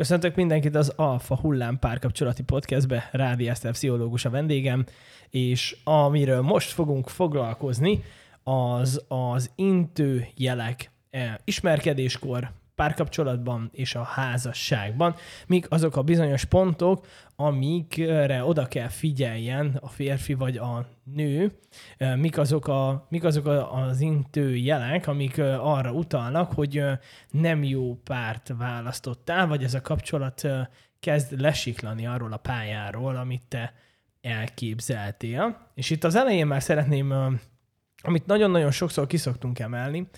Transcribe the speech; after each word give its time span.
Köszöntök 0.00 0.34
mindenkit 0.34 0.74
az 0.74 0.92
Alfa 0.96 1.36
Hullám 1.36 1.78
párkapcsolati 1.78 2.42
podcastbe, 2.42 3.08
Rádi 3.12 3.48
Eszter 3.48 3.72
pszichológus 3.72 4.24
a 4.24 4.30
vendégem, 4.30 4.84
és 5.30 5.76
amiről 5.84 6.40
most 6.40 6.70
fogunk 6.70 7.08
foglalkozni, 7.08 8.02
az 8.42 9.04
az 9.08 9.50
intő 9.54 10.26
jelek 10.34 10.90
eh, 11.10 11.34
ismerkedéskor, 11.44 12.50
párkapcsolatban 12.80 13.70
és 13.72 13.94
a 13.94 14.02
házasságban, 14.02 15.14
mik 15.46 15.70
azok 15.70 15.96
a 15.96 16.02
bizonyos 16.02 16.44
pontok, 16.44 17.06
amikre 17.36 18.44
oda 18.44 18.66
kell 18.66 18.88
figyeljen 18.88 19.78
a 19.80 19.88
férfi 19.88 20.34
vagy 20.34 20.56
a 20.56 20.86
nő, 21.14 21.52
mik 22.16 22.38
azok, 22.38 22.68
a, 22.68 23.06
mik 23.08 23.24
azok 23.24 23.46
az 23.72 24.00
intő 24.00 24.56
jelek, 24.56 25.06
amik 25.06 25.38
arra 25.58 25.92
utalnak, 25.92 26.52
hogy 26.52 26.82
nem 27.30 27.64
jó 27.64 27.94
párt 27.94 28.52
választottál, 28.58 29.46
vagy 29.46 29.64
ez 29.64 29.74
a 29.74 29.80
kapcsolat 29.80 30.48
kezd 31.00 31.40
lesiklani 31.40 32.06
arról 32.06 32.32
a 32.32 32.36
pályáról, 32.36 33.16
amit 33.16 33.42
te 33.48 33.74
elképzeltél. 34.20 35.66
És 35.74 35.90
itt 35.90 36.04
az 36.04 36.14
elején 36.14 36.46
már 36.46 36.62
szeretném, 36.62 37.38
amit 38.02 38.26
nagyon-nagyon 38.26 38.70
sokszor 38.70 39.06
kiszoktunk 39.06 39.58
emelni, 39.58 40.08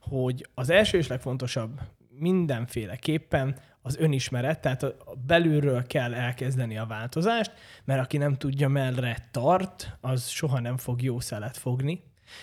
hogy 0.00 0.48
az 0.54 0.70
első 0.70 0.98
és 0.98 1.06
legfontosabb 1.06 1.80
mindenféleképpen 2.18 3.58
az 3.82 3.96
önismeret, 3.96 4.60
tehát 4.60 4.82
a 4.82 4.96
belülről 5.26 5.86
kell 5.86 6.14
elkezdeni 6.14 6.78
a 6.78 6.86
változást, 6.86 7.52
mert 7.84 8.00
aki 8.00 8.16
nem 8.16 8.34
tudja, 8.34 8.68
merre 8.68 9.28
tart, 9.30 9.96
az 10.00 10.28
soha 10.28 10.60
nem 10.60 10.76
fog 10.76 11.02
jó 11.02 11.20
szelet 11.20 11.56
fogni. 11.56 12.02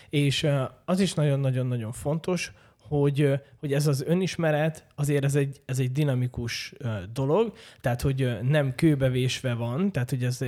És 0.09 0.47
az 0.85 0.99
is 0.99 1.13
nagyon-nagyon-nagyon 1.13 1.91
fontos, 1.91 2.53
hogy, 2.87 3.39
hogy 3.59 3.73
ez 3.73 3.87
az 3.87 4.03
önismeret 4.07 4.85
azért 4.95 5.23
ez 5.23 5.35
egy, 5.35 5.61
ez 5.65 5.79
egy 5.79 5.91
dinamikus 5.91 6.73
dolog, 7.13 7.53
tehát 7.81 8.01
hogy 8.01 8.37
nem 8.41 8.75
kőbevésve 8.75 9.53
van, 9.53 9.91
tehát 9.91 10.09
hogy 10.09 10.23
ez, 10.23 10.39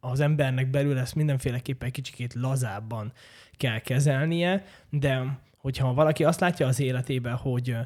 az 0.00 0.20
embernek 0.20 0.70
belül 0.70 0.98
ezt 0.98 1.14
mindenféleképpen 1.14 1.90
kicsikét 1.90 2.34
lazábban 2.34 3.12
kell 3.52 3.78
kezelnie, 3.78 4.64
de 4.90 5.38
hogyha 5.58 5.94
valaki 5.94 6.24
azt 6.24 6.40
látja 6.40 6.66
az 6.66 6.80
életében, 6.80 7.36
hogy 7.36 7.76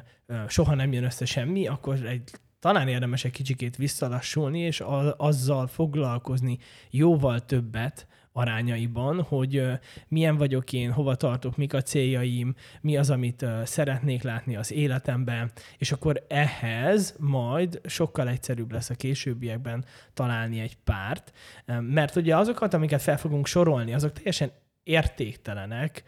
soha 0.47 0.75
nem 0.75 0.91
jön 0.91 1.03
össze 1.03 1.25
semmi, 1.25 1.67
akkor 1.67 2.05
egy 2.05 2.31
talán 2.59 2.87
érdemes 2.87 3.25
egy 3.25 3.31
kicsikét 3.31 3.75
visszalassulni, 3.75 4.59
és 4.59 4.83
azzal 5.17 5.67
foglalkozni 5.67 6.57
jóval 6.89 7.45
többet 7.45 8.07
arányaiban, 8.33 9.21
hogy 9.21 9.63
milyen 10.07 10.37
vagyok 10.37 10.73
én, 10.73 10.91
hova 10.91 11.15
tartok, 11.15 11.57
mik 11.57 11.73
a 11.73 11.81
céljaim, 11.81 12.55
mi 12.81 12.97
az, 12.97 13.09
amit 13.09 13.45
szeretnék 13.63 14.23
látni 14.23 14.55
az 14.55 14.71
életemben, 14.71 15.51
és 15.77 15.91
akkor 15.91 16.25
ehhez 16.27 17.15
majd 17.19 17.81
sokkal 17.85 18.29
egyszerűbb 18.29 18.71
lesz 18.71 18.89
a 18.89 18.95
későbbiekben 18.95 19.85
találni 20.13 20.59
egy 20.59 20.77
párt, 20.83 21.33
mert 21.79 22.15
ugye 22.15 22.37
azokat, 22.37 22.73
amiket 22.73 23.01
fel 23.01 23.17
fogunk 23.17 23.47
sorolni, 23.47 23.93
azok 23.93 24.11
teljesen 24.11 24.51
értéktelenek 24.83 26.03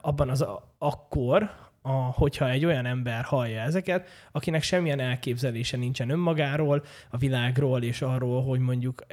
abban 0.00 0.28
az 0.28 0.46
akkor, 0.78 1.50
a, 1.82 1.90
hogyha 1.92 2.50
egy 2.50 2.64
olyan 2.64 2.86
ember 2.86 3.24
hallja 3.24 3.60
ezeket, 3.60 4.08
akinek 4.32 4.62
semmilyen 4.62 5.00
elképzelése 5.00 5.76
nincsen 5.76 6.10
önmagáról, 6.10 6.84
a 7.10 7.16
világról, 7.16 7.82
és 7.82 8.02
arról, 8.02 8.42
hogy 8.42 8.60
mondjuk 8.60 9.06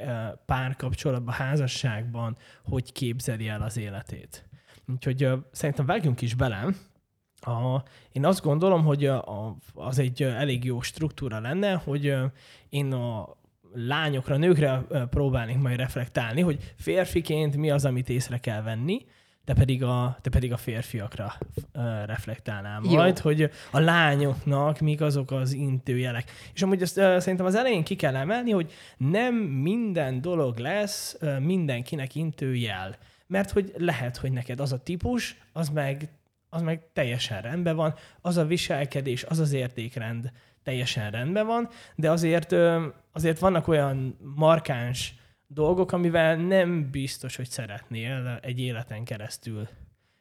párkapcsolatban, 0.46 1.34
házasságban 1.34 2.36
hogy 2.64 2.92
képzeli 2.92 3.48
el 3.48 3.62
az 3.62 3.76
életét. 3.76 4.48
Úgyhogy 4.86 5.28
szerintem 5.52 5.86
vágjunk 5.86 6.20
is 6.20 6.34
bele. 6.34 6.66
A, 7.40 7.82
én 8.12 8.24
azt 8.24 8.42
gondolom, 8.42 8.84
hogy 8.84 9.06
a, 9.06 9.56
az 9.74 9.98
egy 9.98 10.22
elég 10.22 10.64
jó 10.64 10.80
struktúra 10.80 11.40
lenne, 11.40 11.74
hogy 11.74 12.16
én 12.68 12.92
a 12.92 13.36
lányokra, 13.74 14.36
nőkre 14.36 14.84
próbálnék 15.10 15.58
majd 15.58 15.76
reflektálni, 15.76 16.40
hogy 16.40 16.72
férfiként 16.76 17.56
mi 17.56 17.70
az, 17.70 17.84
amit 17.84 18.08
észre 18.08 18.38
kell 18.38 18.62
venni, 18.62 19.06
te 19.48 19.54
pedig 19.54 19.82
a, 19.82 20.18
te 20.20 20.30
pedig 20.30 20.52
a 20.52 20.56
férfiakra 20.56 21.34
reflektálnál 22.06 22.80
majd, 22.80 23.16
Jó. 23.16 23.22
hogy 23.22 23.50
a 23.70 23.78
lányoknak 23.78 24.78
mik 24.78 25.00
azok 25.00 25.30
az 25.30 25.52
intőjelek. 25.52 26.30
És 26.54 26.62
amúgy 26.62 26.82
ezt 26.82 26.94
szerintem 26.94 27.46
az 27.46 27.54
elején 27.54 27.84
ki 27.84 27.96
kell 27.96 28.16
emelni, 28.16 28.50
hogy 28.50 28.72
nem 28.96 29.34
minden 29.34 30.20
dolog 30.20 30.58
lesz 30.58 31.18
mindenkinek 31.40 32.14
intőjel. 32.14 32.96
Mert 33.26 33.50
hogy 33.50 33.72
lehet, 33.76 34.16
hogy 34.16 34.32
neked 34.32 34.60
az 34.60 34.72
a 34.72 34.82
típus, 34.82 35.36
az 35.52 35.68
meg, 35.68 36.08
az 36.48 36.62
meg 36.62 36.82
teljesen 36.92 37.42
rendben 37.42 37.76
van, 37.76 37.94
az 38.20 38.36
a 38.36 38.44
viselkedés, 38.44 39.24
az 39.24 39.38
az 39.38 39.52
értékrend 39.52 40.32
teljesen 40.62 41.10
rendben 41.10 41.46
van, 41.46 41.68
de 41.94 42.10
azért, 42.10 42.52
azért 43.12 43.38
vannak 43.38 43.68
olyan 43.68 44.18
markáns 44.34 45.14
dolgok, 45.46 45.92
amivel 45.92 46.36
nem 46.36 46.90
biztos, 46.90 47.36
hogy 47.36 47.48
szeretnél 47.48 48.38
egy 48.42 48.60
életen 48.60 49.04
keresztül 49.04 49.68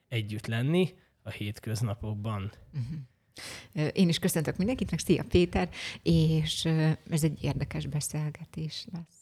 együtt 0.08 0.48
lenni 0.48 0.94
a 1.24 1.30
hétköznapokban. 1.30 2.52
Uh-huh. 2.74 3.90
Én 3.94 4.10
is 4.10 4.20
köszöntök 4.20 4.58
mindenkit, 4.58 5.00
szia 5.00 5.24
Péter, 5.24 5.70
és 6.04 6.66
ez 7.10 7.24
egy 7.24 7.44
érdekes 7.44 7.86
beszélgetés 7.86 8.88
lesz. 8.94 9.17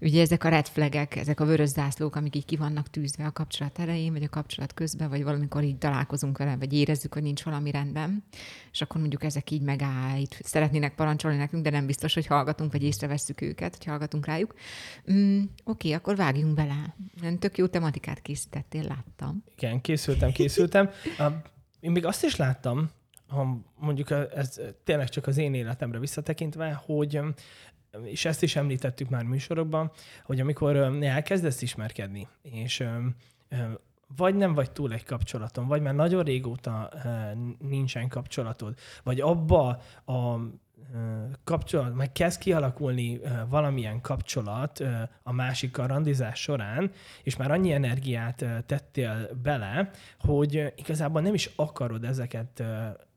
Ugye 0.00 0.20
ezek 0.20 0.44
a 0.44 0.48
red 0.48 0.66
flagek, 0.66 1.16
ezek 1.16 1.40
a 1.40 1.44
vörös 1.44 1.68
zászlók, 1.68 2.16
amik 2.16 2.36
így 2.36 2.44
ki 2.44 2.56
vannak 2.56 2.90
tűzve 2.90 3.24
a 3.24 3.32
kapcsolat 3.32 3.78
elején, 3.78 4.12
vagy 4.12 4.22
a 4.22 4.28
kapcsolat 4.28 4.74
közben, 4.74 5.08
vagy 5.08 5.22
valamikor 5.22 5.62
így 5.62 5.78
találkozunk 5.78 6.38
vele, 6.38 6.56
vagy 6.56 6.72
érezzük, 6.72 7.14
hogy 7.14 7.22
nincs 7.22 7.42
valami 7.42 7.70
rendben, 7.70 8.24
és 8.72 8.80
akkor 8.80 9.00
mondjuk 9.00 9.24
ezek 9.24 9.50
így 9.50 9.62
megállít, 9.62 10.38
szeretnének 10.42 10.94
parancsolni 10.94 11.36
nekünk, 11.36 11.62
de 11.62 11.70
nem 11.70 11.86
biztos, 11.86 12.14
hogy 12.14 12.26
hallgatunk, 12.26 12.72
vagy 12.72 12.82
észrevesszük 12.82 13.40
őket, 13.40 13.76
hogy 13.76 13.86
hallgatunk 13.86 14.26
rájuk. 14.26 14.54
Mm, 15.12 15.42
Oké, 15.64 15.92
akkor 15.92 16.16
vágjunk 16.16 16.54
bele. 16.54 16.96
Tök 17.38 17.58
jó 17.58 17.66
tematikát 17.66 18.20
készítettél, 18.20 18.82
láttam. 18.82 19.44
Igen, 19.56 19.80
készültem, 19.80 20.32
készültem. 20.32 20.90
Én 21.80 21.90
még 21.90 22.04
azt 22.04 22.24
is 22.24 22.36
láttam, 22.36 22.90
ha 23.26 23.60
mondjuk 23.76 24.10
ez 24.10 24.60
tényleg 24.84 25.08
csak 25.08 25.26
az 25.26 25.36
én 25.36 25.54
életemre 25.54 25.98
visszatekintve, 25.98 26.82
hogy 26.86 27.20
és 28.02 28.24
ezt 28.24 28.42
is 28.42 28.56
említettük 28.56 29.08
már 29.08 29.22
műsorokban, 29.24 29.90
hogy 30.24 30.40
amikor 30.40 30.76
elkezdesz 31.02 31.62
ismerkedni, 31.62 32.28
és 32.42 32.84
vagy 34.16 34.34
nem 34.34 34.54
vagy 34.54 34.70
túl 34.70 34.92
egy 34.92 35.04
kapcsolaton, 35.04 35.66
vagy 35.66 35.82
már 35.82 35.94
nagyon 35.94 36.22
régóta 36.22 36.90
nincsen 37.58 38.08
kapcsolatod, 38.08 38.74
vagy 39.02 39.20
abba 39.20 39.68
a 40.06 40.36
kapcsolat, 41.44 41.94
meg 41.94 42.12
kezd 42.12 42.40
kialakulni 42.40 43.20
valamilyen 43.48 44.00
kapcsolat 44.00 44.82
a 45.22 45.32
másikkal 45.32 45.86
randizás 45.86 46.40
során, 46.40 46.90
és 47.22 47.36
már 47.36 47.50
annyi 47.50 47.72
energiát 47.72 48.44
tettél 48.66 49.28
bele, 49.42 49.90
hogy 50.20 50.72
igazából 50.76 51.20
nem 51.20 51.34
is 51.34 51.50
akarod 51.56 52.04
ezeket 52.04 52.62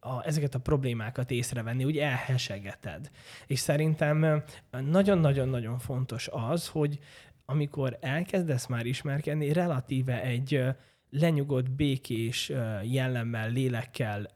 a, 0.08 0.24
ezeket 0.26 0.56
a 0.56 0.60
problémákat 0.60 1.32
észrevenni, 1.32 1.84
úgy 1.84 1.98
elhesegeted. 1.98 3.10
És 3.48 3.60
szerintem 3.60 4.44
nagyon-nagyon-nagyon 4.72 5.80
fontos 5.80 6.28
az, 6.32 6.68
hogy 6.68 7.00
amikor 7.46 7.98
elkezdesz 8.02 8.66
már 8.66 8.86
ismerkedni, 8.86 9.54
relatíve 9.54 10.22
egy 10.22 10.64
lenyugodt, 11.10 11.72
békés 11.72 12.52
jellemmel, 12.84 13.50
lélekkel 13.50 14.28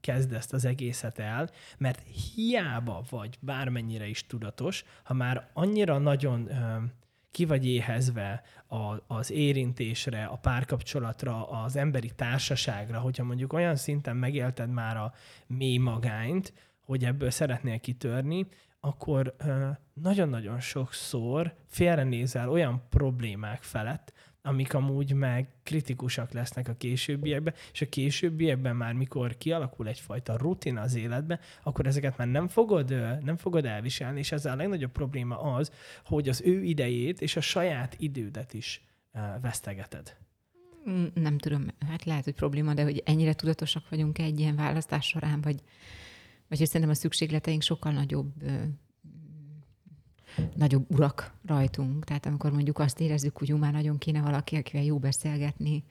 kezd 0.00 0.38
az 0.50 0.64
egészet 0.64 1.18
el, 1.18 1.50
mert 1.78 2.02
hiába 2.34 3.04
vagy 3.10 3.38
bármennyire 3.40 4.06
is 4.06 4.26
tudatos, 4.26 4.84
ha 5.02 5.14
már 5.14 5.48
annyira 5.52 5.98
nagyon 5.98 6.50
ki 7.30 7.44
vagy 7.44 7.66
éhezve 7.66 8.42
az 9.06 9.30
érintésre, 9.30 10.24
a 10.24 10.36
párkapcsolatra, 10.36 11.48
az 11.48 11.76
emberi 11.76 12.10
társaságra, 12.16 12.98
hogyha 13.00 13.24
mondjuk 13.24 13.52
olyan 13.52 13.76
szinten 13.76 14.16
megélted 14.16 14.70
már 14.70 14.96
a 14.96 15.12
mély 15.46 15.76
magányt, 15.76 16.52
hogy 16.80 17.04
ebből 17.04 17.30
szeretnél 17.30 17.78
kitörni, 17.78 18.46
akkor 18.80 19.36
nagyon-nagyon 19.92 20.60
sokszor 20.60 21.54
félrenézel 21.66 22.50
olyan 22.50 22.82
problémák 22.88 23.62
felett, 23.62 24.12
amik 24.42 24.74
amúgy 24.74 25.12
meg 25.12 25.48
kritikusak 25.62 26.32
lesznek 26.32 26.68
a 26.68 26.74
későbbiekben, 26.74 27.54
és 27.72 27.80
a 27.80 27.88
későbbiekben 27.88 28.76
már 28.76 28.92
mikor 28.92 29.36
kialakul 29.36 29.88
egyfajta 29.88 30.36
rutin 30.36 30.76
az 30.76 30.94
életbe, 30.94 31.40
akkor 31.62 31.86
ezeket 31.86 32.16
már 32.16 32.28
nem 32.28 32.48
fogod, 32.48 32.90
nem 33.24 33.36
fogod 33.36 33.64
elviselni, 33.64 34.18
és 34.18 34.32
ezzel 34.32 34.52
a 34.52 34.56
legnagyobb 34.56 34.92
probléma 34.92 35.40
az, 35.40 35.72
hogy 36.04 36.28
az 36.28 36.42
ő 36.44 36.62
idejét 36.62 37.20
és 37.20 37.36
a 37.36 37.40
saját 37.40 37.96
idődet 37.98 38.54
is 38.54 38.84
vesztegeted. 39.40 40.16
Mm, 40.90 41.04
nem 41.14 41.38
tudom, 41.38 41.66
hát 41.88 42.04
lehet, 42.04 42.24
hogy 42.24 42.34
probléma, 42.34 42.74
de 42.74 42.82
hogy 42.82 43.02
ennyire 43.04 43.34
tudatosak 43.34 43.88
vagyunk 43.88 44.18
egy 44.18 44.40
ilyen 44.40 44.56
választás 44.56 45.06
során, 45.06 45.40
vagy, 45.40 45.60
vagy 46.48 46.58
hogy 46.58 46.66
szerintem 46.66 46.90
a 46.90 46.94
szükségleteink 46.94 47.62
sokkal 47.62 47.92
nagyobb 47.92 48.32
nagyobb 50.54 50.84
urak 50.90 51.32
rajtunk. 51.46 52.04
Tehát 52.04 52.26
amikor 52.26 52.52
mondjuk 52.52 52.78
azt 52.78 53.00
érezzük, 53.00 53.36
hogy 53.36 53.48
már 53.58 53.72
nagyon 53.72 53.98
kéne 53.98 54.20
valaki, 54.20 54.56
akivel 54.56 54.84
jó 54.84 54.98
beszélgetni, 54.98 55.84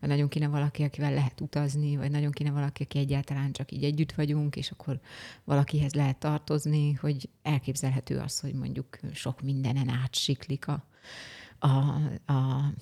vagy 0.00 0.08
nagyon 0.08 0.28
kéne 0.28 0.48
valaki, 0.48 0.82
akivel 0.82 1.12
lehet 1.14 1.40
utazni, 1.40 1.96
vagy 1.96 2.10
nagyon 2.10 2.30
kéne 2.30 2.50
valaki, 2.50 2.82
aki 2.82 2.98
egyáltalán 2.98 3.52
csak 3.52 3.72
így 3.72 3.84
együtt 3.84 4.12
vagyunk, 4.12 4.56
és 4.56 4.70
akkor 4.70 5.00
valakihez 5.44 5.94
lehet 5.94 6.18
tartozni, 6.18 6.92
hogy 6.92 7.28
elképzelhető 7.42 8.18
az, 8.18 8.40
hogy 8.40 8.54
mondjuk 8.54 8.98
sok 9.12 9.42
mindenen 9.42 9.88
átsiklik 9.88 10.68
a, 10.68 10.84
a, 11.58 11.68
a 12.32 12.72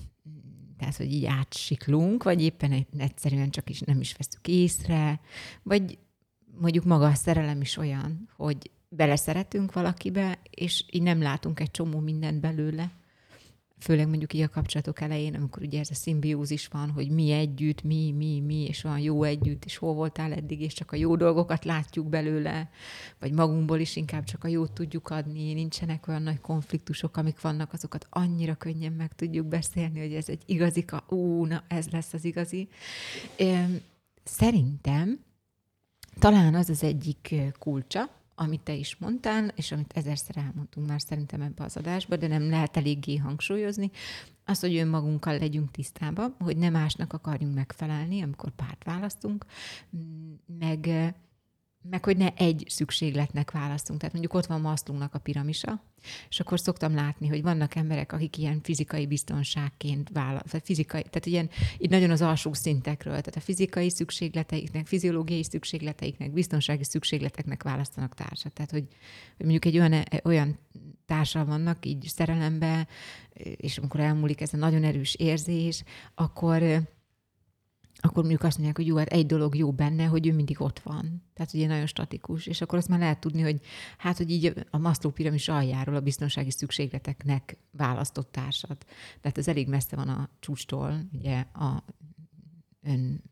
tehát, 0.77 0.97
hogy 0.97 1.13
így 1.13 1.25
átsiklunk, 1.25 2.23
vagy 2.23 2.41
éppen 2.41 2.85
egyszerűen 2.97 3.49
csak 3.49 3.69
is 3.69 3.79
nem 3.79 3.99
is 3.99 4.15
veszük 4.17 4.47
észre, 4.47 5.19
vagy 5.63 5.97
mondjuk 6.59 6.85
maga 6.85 7.05
a 7.05 7.13
szerelem 7.13 7.61
is 7.61 7.77
olyan, 7.77 8.29
hogy 8.35 8.71
beleszeretünk 8.95 9.73
valakibe, 9.73 10.39
és 10.49 10.85
így 10.91 11.01
nem 11.01 11.21
látunk 11.21 11.59
egy 11.59 11.71
csomó 11.71 11.99
mindent 11.99 12.39
belőle. 12.39 12.91
Főleg 13.79 14.07
mondjuk 14.07 14.33
így 14.33 14.41
a 14.41 14.49
kapcsolatok 14.49 15.01
elején, 15.01 15.35
amikor 15.35 15.61
ugye 15.61 15.79
ez 15.79 15.89
a 15.89 15.93
szimbiózis 15.93 16.67
van, 16.67 16.89
hogy 16.89 17.09
mi 17.09 17.31
együtt, 17.31 17.83
mi, 17.83 18.11
mi, 18.11 18.39
mi, 18.39 18.65
és 18.67 18.81
van 18.81 18.99
jó 18.99 19.23
együtt, 19.23 19.65
és 19.65 19.77
hol 19.77 19.93
voltál 19.93 20.33
eddig, 20.33 20.61
és 20.61 20.73
csak 20.73 20.91
a 20.91 20.95
jó 20.95 21.15
dolgokat 21.15 21.65
látjuk 21.65 22.09
belőle, 22.09 22.69
vagy 23.19 23.31
magunkból 23.31 23.79
is 23.79 23.95
inkább 23.95 24.23
csak 24.23 24.43
a 24.43 24.47
jót 24.47 24.71
tudjuk 24.71 25.09
adni, 25.09 25.53
nincsenek 25.53 26.07
olyan 26.07 26.21
nagy 26.21 26.39
konfliktusok, 26.39 27.17
amik 27.17 27.41
vannak, 27.41 27.73
azokat 27.73 28.07
annyira 28.09 28.55
könnyen 28.55 28.91
meg 28.93 29.13
tudjuk 29.15 29.45
beszélni, 29.45 29.99
hogy 29.99 30.13
ez 30.13 30.29
egy 30.29 30.41
igazi, 30.45 30.85
ú, 31.07 31.45
na 31.45 31.63
ez 31.67 31.89
lesz 31.89 32.13
az 32.13 32.25
igazi. 32.25 32.67
Szerintem 34.23 35.19
talán 36.19 36.55
az 36.55 36.69
az 36.69 36.83
egyik 36.83 37.35
kulcsa, 37.59 38.09
amit 38.35 38.61
te 38.61 38.73
is 38.73 38.95
mondtál, 38.97 39.47
és 39.55 39.71
amit 39.71 39.93
ezerszer 39.95 40.37
elmondtunk 40.37 40.87
már 40.87 41.01
szerintem 41.01 41.41
ebbe 41.41 41.63
az 41.63 41.77
adásba, 41.77 42.15
de 42.15 42.27
nem 42.27 42.49
lehet 42.49 42.77
eléggé 42.77 43.15
hangsúlyozni, 43.15 43.91
az, 44.45 44.59
hogy 44.59 44.75
önmagunkkal 44.75 45.37
legyünk 45.37 45.71
tisztában, 45.71 46.35
hogy 46.39 46.57
nem 46.57 46.71
másnak 46.71 47.13
akarjunk 47.13 47.55
megfelelni, 47.55 48.21
amikor 48.21 48.51
párt 48.51 48.83
választunk, 48.83 49.45
meg 50.59 50.89
meg 51.89 52.03
hogy 52.03 52.17
ne 52.17 52.33
egy 52.33 52.65
szükségletnek 52.67 53.51
választunk. 53.51 53.99
Tehát 53.99 54.13
mondjuk 54.13 54.33
ott 54.33 54.45
van 54.45 54.61
Maszlónak 54.61 55.13
a 55.13 55.19
piramisa, 55.19 55.83
és 56.29 56.39
akkor 56.39 56.59
szoktam 56.59 56.95
látni, 56.95 57.27
hogy 57.27 57.41
vannak 57.41 57.75
emberek, 57.75 58.11
akik 58.11 58.37
ilyen 58.37 58.59
fizikai 58.63 59.07
biztonságként 59.07 60.09
választanak, 60.13 60.51
vagy 60.51 60.61
fizikai, 60.63 61.01
tehát 61.01 61.25
ilyen, 61.25 61.49
itt 61.77 61.89
nagyon 61.89 62.09
az 62.09 62.21
alsó 62.21 62.53
szintekről, 62.53 63.11
tehát 63.11 63.35
a 63.35 63.39
fizikai 63.39 63.89
szükségleteiknek, 63.89 64.87
fiziológiai 64.87 65.43
szükségleteiknek, 65.43 66.31
biztonsági 66.31 66.83
szükségleteknek 66.83 67.63
választanak 67.63 68.13
társat. 68.13 68.53
Tehát, 68.53 68.71
hogy, 68.71 68.87
hogy 69.37 69.45
mondjuk 69.45 69.65
egy 69.65 69.77
olyan, 69.77 70.03
olyan 70.23 70.59
társal 71.05 71.45
vannak 71.45 71.85
így 71.85 72.07
szerelembe, 72.07 72.87
és 73.33 73.77
amikor 73.77 73.99
elmúlik 73.99 74.41
ez 74.41 74.53
a 74.53 74.57
nagyon 74.57 74.83
erős 74.83 75.15
érzés, 75.15 75.83
akkor 76.15 76.83
akkor 78.05 78.23
mondjuk 78.23 78.43
azt 78.43 78.55
mondják, 78.55 78.77
hogy 78.77 78.87
jó, 78.87 78.97
hát 78.97 79.07
egy 79.07 79.25
dolog 79.25 79.55
jó 79.55 79.71
benne, 79.71 80.05
hogy 80.05 80.27
ő 80.27 80.33
mindig 80.33 80.61
ott 80.61 80.79
van. 80.79 81.23
Tehát 81.33 81.53
ugye 81.53 81.67
nagyon 81.67 81.85
statikus. 81.85 82.45
És 82.45 82.61
akkor 82.61 82.77
azt 82.77 82.87
már 82.87 82.99
lehet 82.99 83.19
tudni, 83.19 83.41
hogy 83.41 83.59
hát, 83.97 84.17
hogy 84.17 84.31
így 84.31 84.65
a 84.69 84.77
Maslow 84.77 85.11
piramis 85.11 85.47
aljáról 85.47 85.95
a 85.95 86.01
biztonsági 86.01 86.51
szükségleteknek 86.51 87.57
választott 87.71 88.31
társat. 88.31 88.85
Tehát 89.21 89.37
ez 89.37 89.47
elég 89.47 89.67
messze 89.67 89.95
van 89.95 90.09
a 90.09 90.29
csúcstól, 90.39 91.05
ugye 91.13 91.45
a 91.53 91.83
ön, 92.81 93.23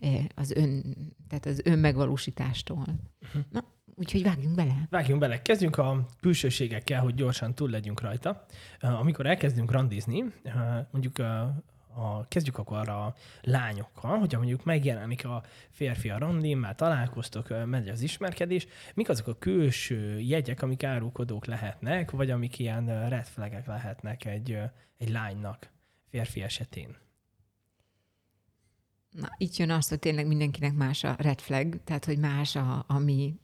e, 0.00 0.08
az 0.34 0.50
ön, 0.50 0.96
tehát 1.28 1.46
az 1.46 1.60
önmegvalósítástól. 1.64 2.86
Uh-huh. 3.22 3.42
Na, 3.50 3.64
úgyhogy 3.94 4.22
vágjunk 4.22 4.54
bele. 4.54 4.86
Vágjunk 4.90 5.20
bele. 5.20 5.42
Kezdjünk 5.42 5.78
a 5.78 6.06
külsőségekkel, 6.20 7.02
hogy 7.02 7.14
gyorsan 7.14 7.54
túl 7.54 7.70
legyünk 7.70 8.00
rajta. 8.00 8.46
Amikor 8.80 9.26
elkezdünk 9.26 9.70
randizni, 9.70 10.24
mondjuk 10.90 11.18
a, 11.94 12.28
kezdjük 12.28 12.58
akkor 12.58 12.88
a 12.88 13.14
lányokkal, 13.42 14.18
hogyha 14.18 14.38
mondjuk 14.38 14.64
megjelenik 14.64 15.24
a 15.24 15.42
férfi 15.70 16.10
a 16.10 16.18
randin, 16.18 16.58
már 16.58 16.74
találkoztok, 16.74 17.66
megy 17.66 17.88
az 17.88 18.00
ismerkedés, 18.00 18.66
mik 18.94 19.08
azok 19.08 19.26
a 19.26 19.38
külső 19.38 20.20
jegyek, 20.20 20.62
amik 20.62 20.84
árulkodók 20.84 21.46
lehetnek, 21.46 22.10
vagy 22.10 22.30
amik 22.30 22.58
ilyen 22.58 23.08
red 23.08 23.26
flagek 23.26 23.66
lehetnek 23.66 24.24
egy, 24.24 24.58
egy 24.98 25.10
lánynak 25.10 25.70
férfi 26.08 26.42
esetén? 26.42 26.96
Na, 29.10 29.28
itt 29.36 29.56
jön 29.56 29.70
az, 29.70 29.88
hogy 29.88 29.98
tényleg 29.98 30.26
mindenkinek 30.26 30.74
más 30.74 31.04
a 31.04 31.14
red 31.18 31.40
flag, 31.40 31.80
tehát 31.84 32.04
hogy 32.04 32.18
más, 32.18 32.56
a, 32.56 32.84
ami 32.88 33.34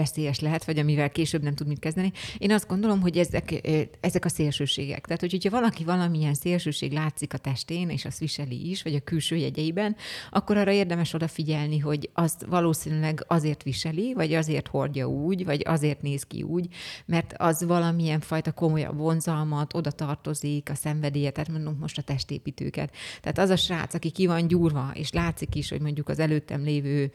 veszélyes 0.00 0.40
lehet, 0.40 0.64
vagy 0.64 0.78
amivel 0.78 1.10
később 1.10 1.42
nem 1.42 1.54
tud 1.54 1.66
mit 1.66 1.78
kezdeni. 1.78 2.12
Én 2.38 2.52
azt 2.52 2.68
gondolom, 2.68 3.00
hogy 3.00 3.18
ezek, 3.18 3.68
ezek 4.00 4.24
a 4.24 4.28
szélsőségek. 4.28 5.04
Tehát, 5.04 5.20
hogy, 5.20 5.30
hogyha 5.30 5.50
valaki 5.50 5.84
valamilyen 5.84 6.34
szélsőség 6.34 6.92
látszik 6.92 7.34
a 7.34 7.38
testén, 7.38 7.88
és 7.88 8.04
azt 8.04 8.18
viseli 8.18 8.70
is, 8.70 8.82
vagy 8.82 8.94
a 8.94 9.00
külső 9.00 9.36
jegyeiben, 9.36 9.96
akkor 10.30 10.56
arra 10.56 10.72
érdemes 10.72 11.12
odafigyelni, 11.12 11.78
hogy 11.78 12.10
azt 12.12 12.44
valószínűleg 12.44 13.24
azért 13.26 13.62
viseli, 13.62 14.12
vagy 14.14 14.34
azért 14.34 14.68
hordja 14.68 15.06
úgy, 15.06 15.44
vagy 15.44 15.62
azért 15.64 16.02
néz 16.02 16.22
ki 16.22 16.42
úgy, 16.42 16.68
mert 17.06 17.34
az 17.36 17.64
valamilyen 17.64 18.20
fajta 18.20 18.52
komolyabb 18.52 18.96
vonzalmat, 18.96 19.74
oda 19.74 19.90
tartozik 19.90 20.70
a 20.70 20.74
szenvedélye, 20.74 21.30
tehát 21.30 21.50
mondunk 21.50 21.78
most 21.78 21.98
a 21.98 22.02
testépítőket. 22.02 22.94
Tehát 23.20 23.38
az 23.38 23.50
a 23.50 23.56
srác, 23.56 23.94
aki 23.94 24.10
ki 24.10 24.26
van 24.26 24.46
gyúrva, 24.46 24.90
és 24.94 25.12
látszik 25.12 25.54
is, 25.54 25.70
hogy 25.70 25.80
mondjuk 25.80 26.08
az 26.08 26.18
előttem 26.18 26.62
lévő 26.62 27.12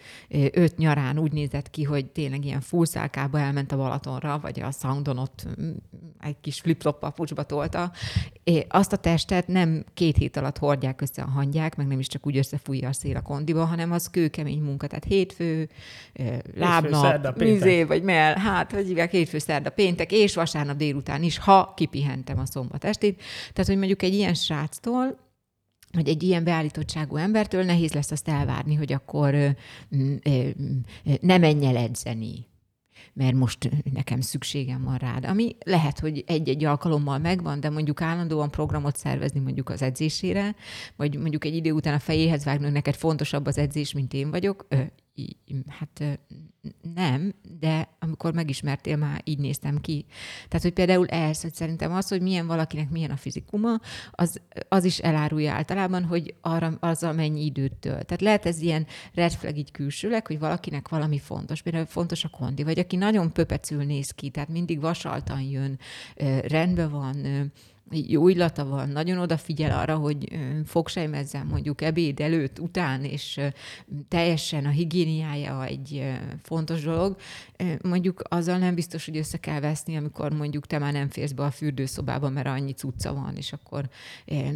öt 0.51 0.77
nyarán 0.77 1.19
úgy 1.19 1.31
nézett 1.31 1.69
ki, 1.69 1.83
hogy 1.83 2.05
tényleg 2.05 2.45
ilyen 2.45 2.61
fullszálkába 2.75 3.39
elment 3.39 3.71
a 3.71 3.77
Balatonra, 3.77 4.39
vagy 4.41 4.59
a 4.59 4.71
Soundon 4.71 5.17
ott 5.17 5.45
mm, 5.61 5.71
egy 6.19 6.35
kis 6.41 6.59
flip-flop 6.59 6.99
papucsba 6.99 7.43
tolta. 7.43 7.91
É, 8.43 8.65
azt 8.69 8.93
a 8.93 8.97
testet 8.97 9.47
nem 9.47 9.85
két 9.93 10.17
hét 10.17 10.37
alatt 10.37 10.57
hordják 10.57 11.01
össze 11.01 11.21
a 11.21 11.29
hangyák, 11.29 11.75
meg 11.75 11.87
nem 11.87 11.99
is 11.99 12.07
csak 12.07 12.27
úgy 12.27 12.37
összefújja 12.37 12.87
a 12.87 12.93
szél 12.93 13.15
a 13.15 13.21
kondiba, 13.21 13.65
hanem 13.65 13.91
az 13.91 14.09
kőkemény 14.09 14.61
munka. 14.61 14.87
Tehát 14.87 15.03
hétfő, 15.03 15.69
lábnap, 16.55 17.37
műzé, 17.37 17.83
vagy 17.83 18.03
mell, 18.03 18.35
hát, 18.35 18.71
hogy 18.71 18.85
hívják, 18.85 19.11
hétfő, 19.11 19.37
szerda, 19.37 19.69
péntek, 19.69 20.11
és 20.11 20.35
vasárnap 20.35 20.77
délután 20.77 21.23
is, 21.23 21.37
ha 21.37 21.73
kipihentem 21.75 22.39
a 22.39 22.45
szombat 22.45 22.83
estét. 22.83 23.21
Tehát, 23.53 23.69
hogy 23.69 23.77
mondjuk 23.77 24.03
egy 24.03 24.13
ilyen 24.13 24.33
sráctól 24.33 25.23
hogy 25.95 26.07
egy 26.07 26.23
ilyen 26.23 26.43
beállítottságú 26.43 27.15
embertől 27.15 27.63
nehéz 27.63 27.93
lesz 27.93 28.11
azt 28.11 28.27
elvárni, 28.27 28.75
hogy 28.75 28.93
akkor 28.93 29.55
ne 31.19 31.37
menj 31.37 31.65
el 31.65 31.77
edzeni 31.77 32.47
mert 33.15 33.35
most 33.35 33.69
nekem 33.93 34.21
szükségem 34.21 34.83
van 34.83 34.97
rád. 34.97 35.25
Ami 35.25 35.55
lehet, 35.65 35.99
hogy 35.99 36.23
egy-egy 36.27 36.63
alkalommal 36.63 37.17
megvan, 37.17 37.59
de 37.59 37.69
mondjuk 37.69 38.01
állandóan 38.01 38.51
programot 38.51 38.95
szervezni 38.95 39.39
mondjuk 39.39 39.69
az 39.69 39.81
edzésére, 39.81 40.55
vagy 40.95 41.17
mondjuk 41.17 41.45
egy 41.45 41.55
idő 41.55 41.71
után 41.71 41.93
a 41.93 41.99
fejéhez 41.99 42.43
vágni, 42.43 42.63
hogy 42.63 42.73
neked 42.73 42.95
fontosabb 42.95 43.45
az 43.45 43.57
edzés, 43.57 43.93
mint 43.93 44.13
én 44.13 44.31
vagyok, 44.31 44.67
hát 45.67 46.19
nem, 46.93 47.33
de 47.59 47.89
amikor 47.99 48.33
megismertél, 48.33 48.97
már 48.97 49.21
így 49.23 49.39
néztem 49.39 49.81
ki. 49.81 50.05
Tehát, 50.47 50.63
hogy 50.63 50.73
például 50.73 51.07
ez, 51.07 51.41
hogy 51.41 51.53
szerintem 51.53 51.93
az, 51.93 52.07
hogy 52.07 52.21
milyen 52.21 52.47
valakinek 52.47 52.89
milyen 52.89 53.11
a 53.11 53.17
fizikuma, 53.17 53.79
az, 54.11 54.41
az 54.69 54.83
is 54.83 54.99
elárulja 54.99 55.53
általában, 55.53 56.03
hogy 56.03 56.35
arra, 56.41 56.77
azzal 56.79 57.13
mennyi 57.13 57.45
időt 57.45 57.73
tölt. 57.73 58.05
Tehát 58.05 58.21
lehet 58.21 58.45
ez 58.45 58.61
ilyen 58.61 58.87
red 59.13 59.31
flag 59.31 59.57
így 59.57 59.71
külsőleg, 59.71 60.27
hogy 60.27 60.39
valakinek 60.39 60.89
valami 60.89 61.19
fontos, 61.19 61.61
például 61.61 61.85
fontos 61.85 62.23
a 62.23 62.29
kondi, 62.29 62.63
vagy 62.63 62.79
aki 62.79 62.95
nagyon 62.95 63.33
pöpecül 63.33 63.83
néz 63.83 64.11
ki, 64.11 64.29
tehát 64.29 64.49
mindig 64.49 64.79
vasaltan 64.79 65.41
jön, 65.41 65.79
rendben 66.47 66.91
van, 66.91 67.51
jó 67.91 68.27
illata 68.27 68.65
van, 68.65 68.89
nagyon 68.89 69.17
odafigyel 69.17 69.79
arra, 69.79 69.95
hogy 69.95 70.39
fogsejmezzen 70.65 71.45
mondjuk 71.45 71.81
ebéd 71.81 72.19
előtt, 72.19 72.59
után, 72.59 73.03
és 73.03 73.39
teljesen 74.07 74.65
a 74.65 74.69
higiéniája 74.69 75.65
egy 75.65 76.03
fontos 76.43 76.83
dolog, 76.83 77.15
mondjuk 77.81 78.21
azzal 78.29 78.57
nem 78.57 78.75
biztos, 78.75 79.05
hogy 79.05 79.17
össze 79.17 79.37
kell 79.37 79.59
veszni, 79.59 79.95
amikor 79.95 80.33
mondjuk 80.33 80.67
te 80.67 80.77
már 80.79 80.93
nem 80.93 81.09
férsz 81.09 81.31
be 81.31 81.43
a 81.43 81.51
fürdőszobába, 81.51 82.29
mert 82.29 82.47
annyi 82.47 82.71
cucca 82.71 83.13
van, 83.13 83.35
és 83.35 83.53
akkor 83.53 83.89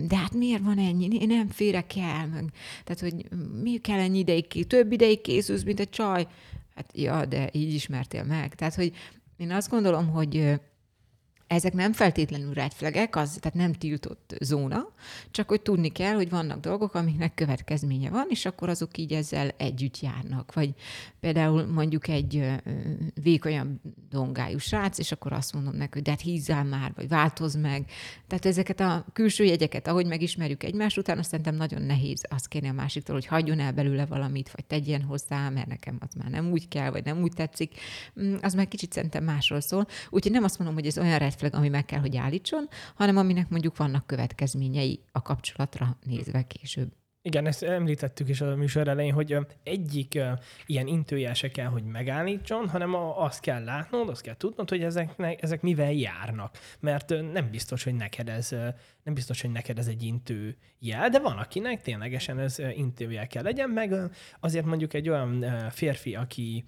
de 0.08 0.18
hát 0.18 0.34
miért 0.34 0.64
van 0.64 0.78
ennyi? 0.78 1.18
Én 1.22 1.28
nem 1.28 1.48
férek 1.48 1.96
el, 1.98 2.28
meg, 2.28 2.46
tehát 2.84 3.00
hogy 3.00 3.26
mi 3.62 3.78
kell 3.78 4.00
ennyi 4.00 4.18
ideig, 4.18 4.68
több 4.68 4.92
ideig 4.92 5.22
készülsz, 5.22 5.64
mint 5.64 5.80
egy 5.80 5.90
csaj? 5.90 6.28
Hát 6.76 6.92
ja, 6.94 7.26
de 7.26 7.50
így 7.52 7.74
ismertél 7.74 8.24
meg. 8.24 8.56
Tehát, 8.56 8.76
hogy 8.76 8.94
én 9.38 9.52
azt 9.52 9.70
gondolom, 9.70 10.08
hogy 10.08 10.60
ezek 11.50 11.74
nem 11.74 11.94
feltétlenül 11.94 12.54
red 12.54 12.74
flagek, 12.74 13.16
az, 13.16 13.38
tehát 13.40 13.58
nem 13.58 13.74
tiltott 13.74 14.36
zóna, 14.40 14.88
csak 15.32 15.48
hogy 15.50 15.62
tudni 15.62 15.90
kell, 15.90 16.14
hogy 16.14 16.30
vannak 16.30 16.60
dolgok, 16.60 16.94
amiknek 16.94 17.34
következménye 17.34 18.10
van, 18.10 18.26
és 18.30 18.46
akkor 18.46 18.70
azok 18.70 18.98
így 18.98 19.14
ezzel 19.14 19.52
együtt 19.58 20.00
járnak. 20.00 20.54
Vagy 20.54 20.74
például 21.20 21.66
mondjuk 21.66 22.08
egy 22.08 22.46
vékonyabb 23.24 23.80
dongájú 24.10 24.58
srác, 24.58 24.98
és 24.98 25.12
akkor 25.12 25.34
azt 25.34 25.54
mondom 25.54 25.76
neki, 25.76 25.92
hogy 25.94 26.02
de 26.02 26.10
hát 26.10 26.22
hízzál 26.22 26.64
már, 26.64 26.92
vagy 26.96 27.08
változ 27.08 27.56
meg. 27.56 27.92
Tehát 28.28 28.46
ezeket 28.46 28.80
a 28.80 29.06
külső 29.14 29.44
jegyeket, 29.44 29.88
ahogy 29.88 30.06
megismerjük 30.06 30.64
egymás 30.64 30.98
után, 30.98 31.18
azt 31.18 31.30
szerintem 31.30 31.56
nagyon 31.56 31.82
nehéz 31.82 32.26
azt 32.30 32.48
kérni 32.48 32.68
a 32.68 32.74
másiktól, 32.74 33.16
hogy 33.16 33.26
hagyjon 33.26 33.60
el 33.60 33.72
belőle 33.72 34.06
valamit, 34.06 34.52
vagy 34.56 34.66
tegyen 34.66 35.02
hozzá, 35.02 35.50
mert 35.50 35.68
nekem 35.68 35.98
az 36.00 36.14
már 36.14 36.30
nem 36.30 36.52
úgy 36.52 36.68
kell, 36.68 36.90
vagy 36.90 37.06
nem 37.06 37.22
úgy 37.22 37.32
tetszik. 37.36 37.80
Mm, 38.22 38.36
az 38.42 38.54
már 38.54 38.68
kicsit 38.68 38.94
szerintem 38.94 39.24
másról 39.24 39.62
szól. 39.62 39.88
Úgyhogy 40.10 40.32
nem 40.32 40.44
azt 40.44 40.58
mondom, 40.58 40.76
hogy 40.76 40.86
ez 40.86 40.98
olyan 40.98 41.18
red 41.18 41.34
flag, 41.34 41.54
ami 41.54 41.70
meg 41.70 41.86
kell, 41.86 42.00
hogy 42.00 42.18
állítson, 42.18 42.68
hanem 42.96 43.18
aminek 43.18 43.50
mondjuk 43.50 43.78
vannak 43.78 44.08
következményei 44.08 44.89
a 45.12 45.22
kapcsolatra 45.22 45.98
nézve 46.06 46.48
később. 46.48 46.92
Igen, 47.30 47.46
ezt 47.46 47.64
említettük 47.64 48.30
is 48.30 48.42
a 48.42 48.56
műsor 48.56 48.88
elején, 48.88 49.14
hogy 49.14 49.38
egyik 49.64 50.20
ilyen 50.66 50.88
intőjel 50.88 51.34
se 51.34 51.52
kell, 51.52 51.66
hogy 51.66 51.84
megállítson, 51.84 52.70
hanem 52.70 52.96
azt 52.96 53.40
kell 53.40 53.64
látnod, 53.64 54.10
azt 54.10 54.22
kell 54.22 54.38
tudnod, 54.38 54.70
hogy 54.70 54.84
ezeknek, 54.84 55.44
ezek 55.44 55.62
mivel 55.62 55.92
járnak. 55.92 56.58
Mert 56.80 57.10
nem 57.32 57.50
biztos, 57.52 57.84
hogy 57.84 57.96
neked 57.96 58.30
ez, 58.30 58.50
nem 59.04 59.14
biztos, 59.14 59.42
hogy 59.42 59.52
neked 59.52 59.78
ez 59.78 59.88
egy 59.88 60.04
intő 60.04 60.58
jel, 60.80 61.10
de 61.10 61.20
van, 61.20 61.38
akinek 61.38 61.82
ténylegesen 61.82 62.40
ez 62.40 62.60
intőjel 62.76 63.28
kell 63.28 63.44
legyen, 63.44 63.70
meg 63.70 63.94
azért 64.40 64.66
mondjuk 64.66 64.94
egy 64.94 65.10
olyan 65.10 65.46
férfi, 65.70 66.16
aki 66.16 66.64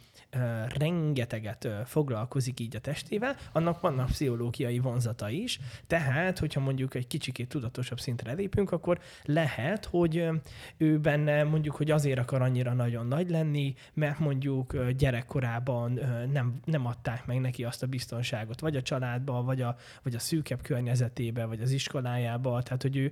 rengeteget 0.78 1.68
foglalkozik 1.86 2.60
így 2.60 2.76
a 2.76 2.80
testével, 2.80 3.36
annak 3.52 3.80
vannak 3.80 4.08
pszichológiai 4.08 4.80
vonzata 4.80 5.30
is, 5.30 5.60
tehát, 5.88 6.40
hogyha 6.40 6.60
mondjuk 6.60 6.96
egy 6.96 7.08
kicsikét 7.08 7.50
tudatosabb 7.50 8.00
szintre 8.00 8.34
lépünk, 8.34 8.72
akkor 8.72 9.00
lehet, 9.24 9.86
hogy 9.86 10.30
ő 10.78 11.00
benne 11.00 11.44
mondjuk, 11.44 11.76
hogy 11.76 11.92
azért 11.92 12.20
akar 12.20 12.42
annyira 12.42 12.74
nagyon 12.74 13.08
nagy 13.08 13.30
lenni, 13.30 13.74
mert 13.94 14.20
mondjuk 14.20 14.86
gyerekkorában 14.98 16.00
nem, 16.32 16.60
nem 16.66 16.86
adták 16.86 17.26
meg 17.26 17.40
neki 17.40 17.64
azt 17.64 17.84
a 17.84 17.88
biztonságot, 17.88 18.60
vagy 18.60 18.76
a 18.76 18.82
családban, 18.82 19.46
vagy 19.46 19.62
a, 19.62 19.76
vagy 20.04 20.16
a 20.16 20.20
szűkebb 20.20 20.62
környezetében, 20.62 21.48
vagy 21.48 21.62
az 21.62 21.72
iskolájában, 21.72 22.64
tehát 22.64 22.82
hogy 22.82 22.98
ő 22.98 23.12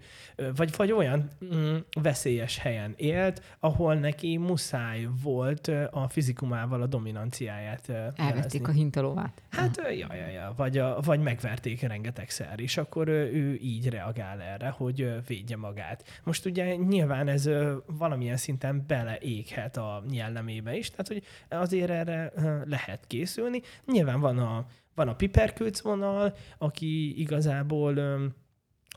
vagy, 0.55 0.75
vagy 0.75 0.91
olyan 0.91 1.29
mm, 1.55 1.75
veszélyes 2.01 2.58
helyen 2.58 2.93
élt, 2.98 3.58
ahol 3.60 3.96
neki 3.96 4.38
muszáj 4.38 5.08
volt 5.24 5.67
a 5.91 6.08
fizikumával 6.10 6.81
a 6.81 6.86
dominanciáját 6.86 7.89
Elvették 8.15 8.67
a 8.67 8.72
hintalóvát. 8.72 9.41
Hát, 9.50 9.77
ja, 9.77 10.15
ja, 10.15 10.27
ja. 10.27 10.53
Vagy, 10.55 10.77
a, 10.77 11.00
vagy 11.01 11.19
megverték 11.19 11.81
rengetegszer, 11.81 12.60
és 12.60 12.77
akkor 12.77 13.08
ő 13.08 13.55
így 13.62 13.89
reagál 13.89 14.41
erre, 14.41 14.69
hogy 14.69 15.13
védje 15.27 15.58
magát. 15.58 16.22
Most 16.24 16.46
ugye 16.46 16.75
nyilván 16.75 17.19
ez 17.28 17.50
valamilyen 17.86 18.38
szinten 18.38 18.84
beleéghet 18.88 19.78
a 19.78 20.04
jellemébe 20.12 20.76
is, 20.76 20.90
tehát 20.90 21.08
hogy 21.08 21.24
azért 21.50 21.90
erre 21.90 22.32
lehet 22.66 23.08
készülni. 23.08 23.62
Nyilván 23.86 24.20
van 24.20 24.38
a, 24.38 24.66
van 24.96 25.08
a 25.08 25.16
piperkőc 25.16 25.82
vonal, 25.82 26.36
aki 26.58 27.20
igazából, 27.20 28.00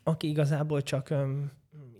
aki 0.03 0.29
igazából 0.29 0.83
csak 0.83 1.15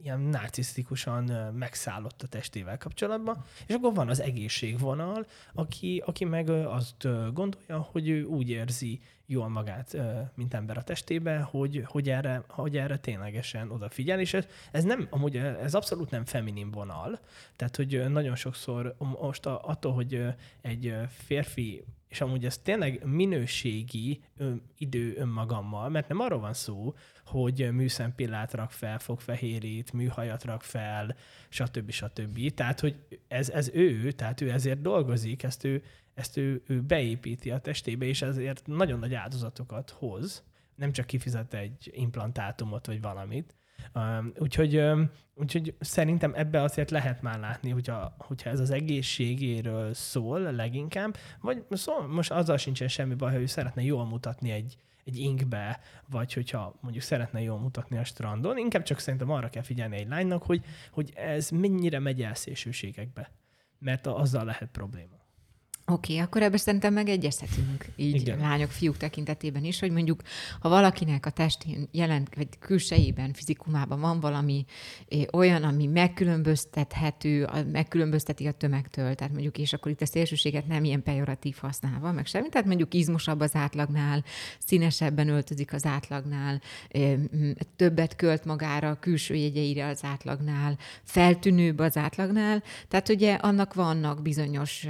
ilyen 0.03 0.21
narcisztikusan 0.21 1.25
megszállott 1.55 2.23
a 2.23 2.27
testével 2.27 2.79
kapcsolatban, 2.79 3.45
és 3.67 3.75
akkor 3.75 3.95
van 3.95 4.09
az 4.09 4.21
egészségvonal, 4.21 5.27
aki, 5.55 6.03
aki 6.07 6.25
meg 6.25 6.49
azt 6.49 7.09
gondolja, 7.33 7.79
hogy 7.79 8.09
ő 8.09 8.25
úgy 8.25 8.51
érzi 8.51 9.01
jól 9.27 9.49
magát, 9.49 9.97
mint 10.35 10.55
ember 10.55 10.77
a 10.77 10.83
testében, 10.83 11.43
hogy, 11.43 11.83
hogy, 11.87 12.09
erre, 12.09 12.43
hogy 12.49 12.77
erre 12.77 12.97
ténylegesen 12.97 13.71
odafigyel, 13.71 14.21
és 14.21 14.35
ez, 14.35 14.47
ez 14.71 14.85
nem, 14.85 15.07
amúgy 15.11 15.37
ez 15.37 15.75
abszolút 15.75 16.11
nem 16.11 16.25
feminin 16.25 16.71
vonal, 16.71 17.21
tehát 17.57 17.77
hogy 17.77 18.11
nagyon 18.11 18.35
sokszor 18.35 18.95
most 18.99 19.47
attól, 19.47 19.93
hogy 19.93 20.25
egy 20.61 20.95
férfi 21.09 21.85
és 22.13 22.21
amúgy 22.21 22.45
ez 22.45 22.59
tényleg 22.59 23.05
minőségi 23.05 24.21
idő 24.79 25.15
önmagammal, 25.17 25.89
mert 25.89 26.09
nem 26.09 26.21
arról 26.21 26.41
van 26.41 26.55
szó, 26.55 26.95
hogy 27.27 27.73
műszempillát 27.73 28.55
rak 28.55 28.71
fel, 28.71 28.99
fogfehérít, 28.99 29.93
műhajat 29.93 30.45
rak 30.45 30.63
fel, 30.63 31.17
stb. 31.49 31.91
stb. 31.91 32.55
Tehát, 32.55 32.81
hogy 32.81 32.97
ez, 33.29 33.49
ez 33.51 33.71
ő, 33.73 34.13
tehát 34.13 34.41
ő 34.41 34.51
ezért 34.51 34.81
dolgozik, 34.81 35.43
ezt 35.43 35.65
ő, 35.65 35.83
ezt 36.15 36.37
ő, 36.37 36.63
ő 36.67 36.83
beépíti 36.83 37.51
a 37.51 37.59
testébe, 37.59 38.05
és 38.05 38.23
ezért 38.23 38.67
nagyon 38.67 38.99
nagy 38.99 39.15
áldozatokat 39.15 39.91
hoz. 39.91 40.45
Nem 40.75 40.93
csak 40.93 41.07
kifizet 41.07 41.55
egy 41.55 41.91
implantátumot, 41.95 42.87
vagy 42.87 43.01
valamit. 43.01 43.55
Úgyhogy, 44.39 44.83
úgyhogy 45.35 45.75
szerintem 45.81 46.33
ebbe 46.35 46.63
azért 46.63 46.91
lehet 46.91 47.23
már 47.23 47.41
látni, 47.41 47.71
hogyha, 47.71 48.15
hogyha 48.19 48.51
ez 48.51 48.61
az 48.61 48.71
egészségéről 48.71 49.95
szól 49.95 50.41
leginkább, 50.41 51.17
vagy 51.41 51.65
szól, 51.71 52.07
most 52.07 52.31
azzal 52.31 52.57
sincsen 52.57 52.89
semmi 52.89 53.15
baj, 53.15 53.33
ha 53.33 53.39
ő 53.39 53.47
szeretne 53.47 53.83
jól 53.83 54.05
mutatni 54.05 54.51
egy, 54.51 54.77
egy 55.05 55.19
inkbe, 55.19 55.81
vagy 56.11 56.33
hogyha 56.33 56.79
mondjuk 56.81 57.05
szeretne 57.05 57.43
jól 57.43 57.59
mutatni 57.59 57.99
a 57.99 58.05
strandon, 58.05 58.59
inkább 58.59 58.83
csak 58.83 58.99
szerintem 58.99 59.31
arra 59.31 59.49
kell 59.49 59.63
figyelni 59.63 59.97
egy 59.97 60.09
lánynak, 60.09 60.43
hogy, 60.43 60.65
hogy 60.91 61.13
ez 61.15 61.51
mennyire 61.51 61.99
megy 61.99 62.23
el 62.23 62.35
szélsőségekbe, 62.35 63.31
mert 63.79 64.07
azzal 64.07 64.45
lehet 64.45 64.69
probléma. 64.73 65.22
Oké, 65.87 66.13
okay, 66.13 66.25
akkor 66.25 66.43
ebben 66.43 66.59
szerintem 66.59 66.93
megegyezhetünk 66.93 67.87
így 67.97 68.15
Igen. 68.15 68.39
lányok, 68.39 68.71
fiúk 68.71 68.97
tekintetében 68.97 69.65
is, 69.65 69.81
hogy 69.81 69.91
mondjuk, 69.91 70.23
ha 70.61 70.69
valakinek 70.69 71.27
a 71.27 71.31
testén 71.31 71.89
jelent, 71.91 72.35
vagy 72.35 72.49
külsejében, 72.59 73.33
fizikumában 73.33 74.01
van 74.01 74.21
valami 74.21 74.65
olyan, 75.33 75.63
ami 75.63 75.87
megkülönböztethető, 75.87 77.49
megkülönbözteti 77.73 78.47
a 78.47 78.53
tömegtől, 78.53 79.15
tehát 79.15 79.33
mondjuk, 79.33 79.59
és 79.59 79.73
akkor 79.73 79.91
itt 79.93 80.01
a 80.01 80.07
szélsőséget 80.07 80.67
nem 80.67 80.85
ilyen 80.85 81.03
pejoratív 81.03 81.57
használva, 81.61 82.13
meg 82.13 82.27
semmi, 82.27 82.49
tehát 82.49 82.67
mondjuk 82.67 82.95
izmosabb 82.95 83.41
az 83.41 83.55
átlagnál, 83.55 84.25
színesebben 84.59 85.29
öltözik 85.29 85.73
az 85.73 85.87
átlagnál, 85.87 86.61
többet 87.77 88.17
költ 88.17 88.45
magára, 88.45 88.89
a 88.91 88.99
külső 88.99 89.35
jegyeire 89.35 89.87
az 89.87 90.05
átlagnál, 90.05 90.79
feltűnőbb 91.03 91.79
az 91.79 91.97
átlagnál, 91.97 92.63
tehát 92.89 93.09
ugye 93.09 93.35
annak 93.35 93.75
vannak 93.75 94.23
bizonyos 94.23 94.87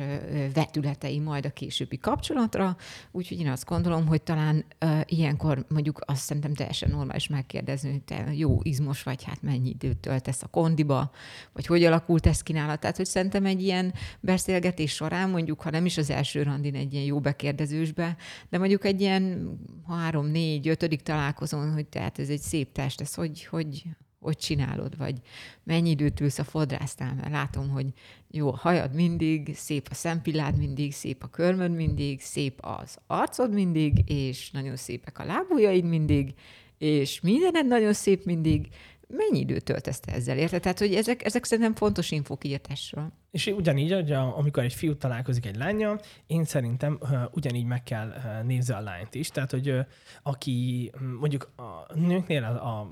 vetületek, 0.55 0.91
vetületei 0.93 1.19
majd 1.19 1.47
a 1.47 1.51
későbbi 1.51 1.99
kapcsolatra, 1.99 2.77
úgyhogy 3.11 3.41
én 3.41 3.49
azt 3.49 3.65
gondolom, 3.65 4.07
hogy 4.07 4.23
talán 4.23 4.65
uh, 4.85 5.01
ilyenkor 5.07 5.65
mondjuk 5.69 6.01
azt 6.07 6.23
szerintem 6.23 6.55
teljesen 6.55 6.91
normális 6.91 7.29
megkérdezni, 7.29 7.91
hogy 7.91 8.03
te 8.03 8.35
jó 8.35 8.59
izmos 8.63 9.03
vagy, 9.03 9.23
hát 9.25 9.43
mennyi 9.43 9.69
időt 9.69 9.99
töltesz 9.99 10.43
a 10.43 10.47
kondiba, 10.47 11.11
vagy 11.53 11.67
hogy 11.67 11.85
alakult 11.85 12.27
ez 12.27 12.43
kínálat. 12.43 12.81
Tehát, 12.81 12.97
hogy 12.97 13.07
szerintem 13.07 13.45
egy 13.45 13.63
ilyen 13.63 13.95
beszélgetés 14.21 14.93
során, 14.93 15.31
mondjuk, 15.31 15.61
ha 15.61 15.71
nem 15.71 15.85
is 15.85 15.99
az 15.99 16.11
első 16.11 16.43
randin 16.43 16.75
egy 16.75 16.93
ilyen 16.93 17.05
jó 17.05 17.21
bekérdezősbe, 17.21 18.17
de 18.51 18.59
mondjuk 18.59 18.85
egy 18.85 19.01
ilyen 19.01 19.57
három, 19.89 20.27
négy, 20.27 20.69
ötödik 20.69 21.03
találkozón, 21.03 21.73
hogy 21.73 21.87
tehát 21.87 22.19
ez 22.19 22.29
egy 22.29 22.41
szép 22.41 22.73
test, 22.73 23.01
ez 23.01 23.15
hogy, 23.15 23.45
hogy, 23.45 23.85
hogy 24.21 24.37
csinálod, 24.37 24.97
vagy 24.97 25.21
mennyi 25.65 25.91
időt 25.91 26.21
ülsz 26.21 26.39
a 26.39 26.45
fodrásznál, 26.45 27.15
mert 27.15 27.31
látom, 27.31 27.69
hogy 27.69 27.93
jó 28.33 28.53
a 28.53 28.57
hajad 28.57 28.95
mindig, 28.95 29.57
szép 29.57 29.87
a 29.91 29.95
szempillád 29.95 30.57
mindig, 30.57 30.93
szép 30.93 31.23
a 31.23 31.27
körmöd 31.27 31.75
mindig, 31.75 32.21
szép 32.21 32.59
az 32.61 32.99
arcod 33.07 33.53
mindig, 33.53 34.11
és 34.11 34.51
nagyon 34.51 34.77
szépek 34.77 35.19
a 35.19 35.25
lábujjaid 35.25 35.85
mindig, 35.85 36.35
és 36.79 37.21
mindened 37.21 37.67
nagyon 37.67 37.93
szép 37.93 38.25
mindig, 38.25 38.69
mennyi 39.17 39.39
időt 39.39 39.65
töltesz 39.65 40.01
te 40.01 40.13
ezzel, 40.13 40.39
érted? 40.39 40.61
Tehát, 40.61 40.79
hogy 40.79 40.95
ezek, 40.95 41.25
ezek 41.25 41.45
szerintem 41.45 41.75
fontos 41.75 42.11
infók 42.11 42.45
írtásra. 42.45 43.13
És 43.31 43.47
ugyanígy, 43.47 43.93
hogy 43.93 44.13
amikor 44.13 44.63
egy 44.63 44.73
fiú 44.73 44.97
találkozik 44.97 45.47
egy 45.47 45.57
lánya, 45.57 46.01
én 46.27 46.45
szerintem 46.45 46.99
ugyanígy 47.31 47.65
meg 47.65 47.83
kell 47.83 48.13
nézni 48.45 48.75
a 48.75 48.81
lányt 48.81 49.15
is. 49.15 49.29
Tehát, 49.29 49.51
hogy 49.51 49.75
aki 50.23 50.91
mondjuk 51.21 51.53
a 51.57 51.95
nőknél 51.95 52.45
a, 52.45 52.69
a 52.69 52.91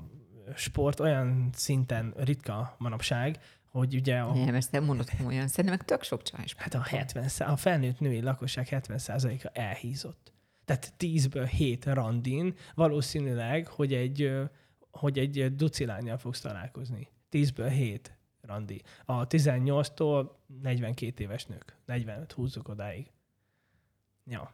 sport 0.55 0.99
olyan 0.99 1.49
szinten 1.53 2.13
ritka 2.17 2.75
manapság, 2.77 3.39
hogy 3.71 3.95
ugye... 3.95 4.19
A, 4.19 4.33
nem, 4.33 4.55
ezt 4.55 4.71
nem 4.71 4.83
mondod 4.83 5.09
komolyan. 5.17 5.47
Szerintem 5.47 5.73
meg 5.73 5.85
tök 5.85 6.03
sok 6.03 6.21
csaj 6.21 6.45
Hát 6.57 6.73
a, 6.73 6.81
70, 6.81 7.29
a 7.39 7.55
felnőtt 7.55 7.99
női 7.99 8.21
lakosság 8.21 8.67
70%-a 8.71 9.49
elhízott. 9.53 10.33
Tehát 10.65 10.93
10-ből 10.99 11.49
7 11.51 11.85
randin 11.85 12.55
valószínűleg, 12.75 13.67
hogy 13.67 13.93
egy, 13.93 14.31
hogy 14.91 15.17
egy 15.19 15.55
duci 15.55 15.85
lányjal 15.85 16.17
fogsz 16.17 16.41
találkozni. 16.41 17.07
10-ből 17.31 17.71
7 17.73 18.17
randi. 18.41 18.81
A 19.05 19.27
18-tól 19.27 20.29
42 20.61 21.23
éves 21.23 21.45
nők. 21.45 21.77
45 21.85 22.31
húzzuk 22.31 22.67
odáig. 22.67 23.11
Ja. 24.25 24.53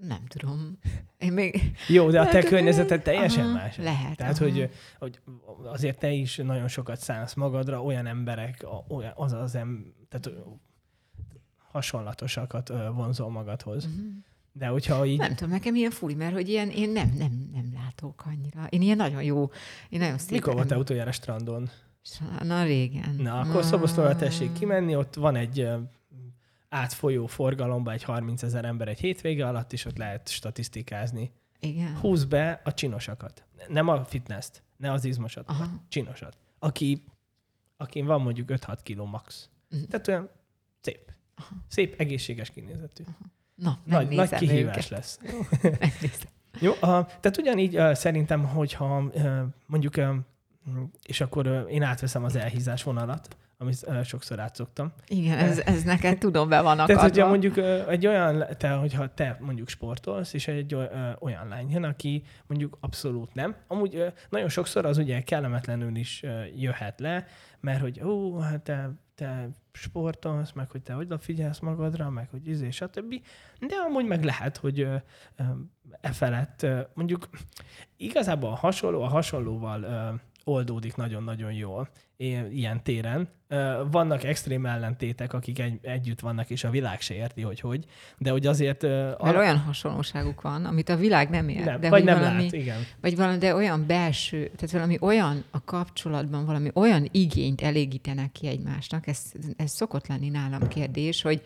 Nem 0.00 0.26
tudom. 0.26 0.78
Én 1.18 1.32
még... 1.32 1.72
Jó, 1.88 2.10
de 2.10 2.20
a 2.20 2.28
te 2.28 2.42
környezeted 2.42 3.02
teljesen 3.02 3.44
aha, 3.44 3.52
más. 3.52 3.76
Lehet. 3.76 4.16
Tehát, 4.16 4.38
hogy, 4.38 4.70
hogy 4.98 5.20
azért 5.64 5.98
te 5.98 6.10
is 6.10 6.36
nagyon 6.36 6.68
sokat 6.68 7.00
szánsz 7.00 7.34
magadra, 7.34 7.82
olyan 7.82 8.06
emberek, 8.06 8.66
olyan, 8.88 9.12
az 9.14 9.32
az 9.32 9.54
em, 9.54 9.94
tehát 10.08 10.38
hasonlatosakat 11.70 12.72
vonzol 12.94 13.30
magadhoz. 13.30 13.84
Uh-huh. 13.84 14.06
De 14.52 14.66
hogyha 14.66 15.06
így... 15.06 15.18
Nem 15.18 15.34
tudom, 15.34 15.50
nekem 15.52 15.74
ilyen 15.74 15.90
furi, 15.90 16.14
mert 16.14 16.32
hogy 16.32 16.48
ilyen, 16.48 16.68
én 16.68 16.90
nem, 16.90 17.14
nem, 17.18 17.50
nem 17.52 17.72
látok 17.74 18.22
annyira. 18.26 18.66
Én 18.68 18.82
ilyen 18.82 18.96
nagyon 18.96 19.22
jó, 19.22 19.50
én 19.88 19.98
nagyon 19.98 20.18
szépen... 20.18 20.36
Mikor 20.36 20.54
volt 20.54 20.72
utoljára 20.72 21.12
strandon? 21.12 21.70
Na 22.42 22.62
régen. 22.62 23.14
Na, 23.18 23.40
akkor 23.40 23.64
Szoboszlóra 23.64 24.16
tessék 24.16 24.52
kimenni, 24.52 24.96
ott 24.96 25.14
van 25.14 25.36
egy 25.36 25.68
átfolyó 26.68 27.26
forgalomba 27.26 27.92
egy 27.92 28.02
30 28.02 28.42
ezer 28.42 28.64
ember 28.64 28.88
egy 28.88 29.00
hétvége 29.00 29.46
alatt, 29.46 29.72
és 29.72 29.84
ott 29.84 29.96
lehet 29.96 30.28
statisztikázni. 30.28 31.32
Igen. 31.60 31.96
Húz 31.96 32.24
be 32.24 32.60
a 32.64 32.74
csinosakat. 32.74 33.44
Nem 33.68 33.88
a 33.88 34.04
fitness 34.04 34.48
ne 34.76 34.92
az 34.92 35.04
izmosat, 35.04 35.48
Aha. 35.48 35.62
a 35.62 35.68
csinosat. 35.88 36.36
Aki, 36.58 37.04
akin 37.76 38.06
van 38.06 38.20
mondjuk 38.20 38.48
5-6 38.52 38.78
kiló 38.82 39.04
max. 39.04 39.48
Mhm. 39.70 39.82
Tehát 39.82 40.08
olyan 40.08 40.30
szép. 40.80 41.12
Szép, 41.68 42.00
egészséges 42.00 42.50
kinézetű. 42.50 43.04
Na, 43.54 43.78
Nagy, 43.84 44.08
nagy 44.08 44.34
kihívás 44.34 44.76
őket. 44.76 44.88
lesz. 44.88 45.18
Jó, 46.60 46.72
a, 46.72 47.06
tehát 47.06 47.36
ugyanígy 47.38 47.76
uh, 47.76 47.92
szerintem, 47.94 48.44
hogyha 48.44 49.00
uh, 49.02 49.42
mondjuk, 49.66 49.96
uh, 49.96 50.14
és 51.02 51.20
akkor 51.20 51.66
én 51.70 51.82
átveszem 51.82 52.24
az 52.24 52.36
elhízás 52.36 52.82
vonalat, 52.82 53.36
amit 53.58 54.04
sokszor 54.04 54.40
átszoktam. 54.40 54.92
Igen, 55.06 55.38
ez, 55.38 55.58
ez 55.58 55.82
neked 55.82 56.18
tudom, 56.18 56.48
be 56.48 56.60
van 56.60 56.76
Tehát, 56.86 56.90
hogyha 56.90 57.04
akadva. 57.04 57.28
mondjuk 57.28 57.56
egy 57.88 58.06
olyan, 58.06 58.44
te, 58.56 58.70
hogyha 58.70 59.14
te 59.14 59.36
mondjuk 59.40 59.68
sportolsz, 59.68 60.32
és 60.32 60.48
egy 60.48 60.74
olyan 61.20 61.48
lány 61.48 61.70
jön, 61.70 61.84
aki 61.84 62.22
mondjuk 62.46 62.76
abszolút 62.80 63.34
nem. 63.34 63.56
Amúgy 63.66 64.12
nagyon 64.28 64.48
sokszor 64.48 64.84
az 64.84 64.98
ugye 64.98 65.22
kellemetlenül 65.22 65.96
is 65.96 66.22
jöhet 66.56 67.00
le, 67.00 67.26
mert 67.60 67.80
hogy 67.80 68.02
ó, 68.04 68.38
hát 68.38 68.62
te, 68.62 68.90
te 69.14 69.48
sportolsz, 69.72 70.52
meg 70.52 70.70
hogy 70.70 70.82
te 70.82 70.92
hogy 70.92 71.08
figyelsz 71.20 71.58
magadra, 71.58 72.10
meg 72.10 72.28
hogy 72.30 72.48
izé, 72.48 72.70
stb. 72.70 73.14
De 73.60 73.74
amúgy 73.86 74.06
meg 74.06 74.24
lehet, 74.24 74.56
hogy 74.56 74.88
e 76.00 76.12
felett 76.12 76.66
mondjuk 76.94 77.28
igazából 77.96 78.50
a 78.50 78.56
hasonló, 78.56 79.02
a 79.02 79.08
hasonlóval 79.08 79.80
oldódik 80.48 80.96
nagyon-nagyon 80.96 81.52
jól 81.52 81.88
ilyen 82.50 82.82
téren. 82.82 83.28
Vannak 83.90 84.24
extrém 84.24 84.66
ellentétek, 84.66 85.32
akik 85.32 85.58
egy, 85.58 85.78
együtt 85.82 86.20
vannak, 86.20 86.50
és 86.50 86.64
a 86.64 86.70
világ 86.70 87.00
se 87.00 87.14
érti, 87.14 87.42
hogy 87.42 87.60
hogy, 87.60 87.84
de 88.18 88.30
hogy 88.30 88.46
azért... 88.46 88.82
Mert 88.82 89.36
olyan 89.36 89.58
hasonlóságuk 89.58 90.40
van, 90.40 90.64
amit 90.64 90.88
a 90.88 90.96
világ 90.96 91.30
nem 91.30 91.48
ért. 91.48 91.64
nem, 91.64 91.80
de 91.80 91.88
vagy 91.88 92.04
nem 92.04 92.18
valami, 92.18 92.42
lát, 92.42 92.52
igen. 92.52 92.78
Vagy 93.00 93.16
valami, 93.16 93.38
de 93.38 93.54
olyan 93.54 93.86
belső, 93.86 94.50
tehát 94.56 94.70
valami 94.70 94.98
olyan 95.00 95.44
a 95.50 95.64
kapcsolatban, 95.64 96.44
valami 96.44 96.70
olyan 96.74 97.08
igényt 97.10 97.60
elégítenek 97.60 98.32
ki 98.32 98.46
egymásnak, 98.46 99.06
ez, 99.06 99.32
ez 99.56 99.70
szokott 99.70 100.06
lenni 100.06 100.28
nálam 100.28 100.68
kérdés, 100.68 101.22
hogy 101.22 101.42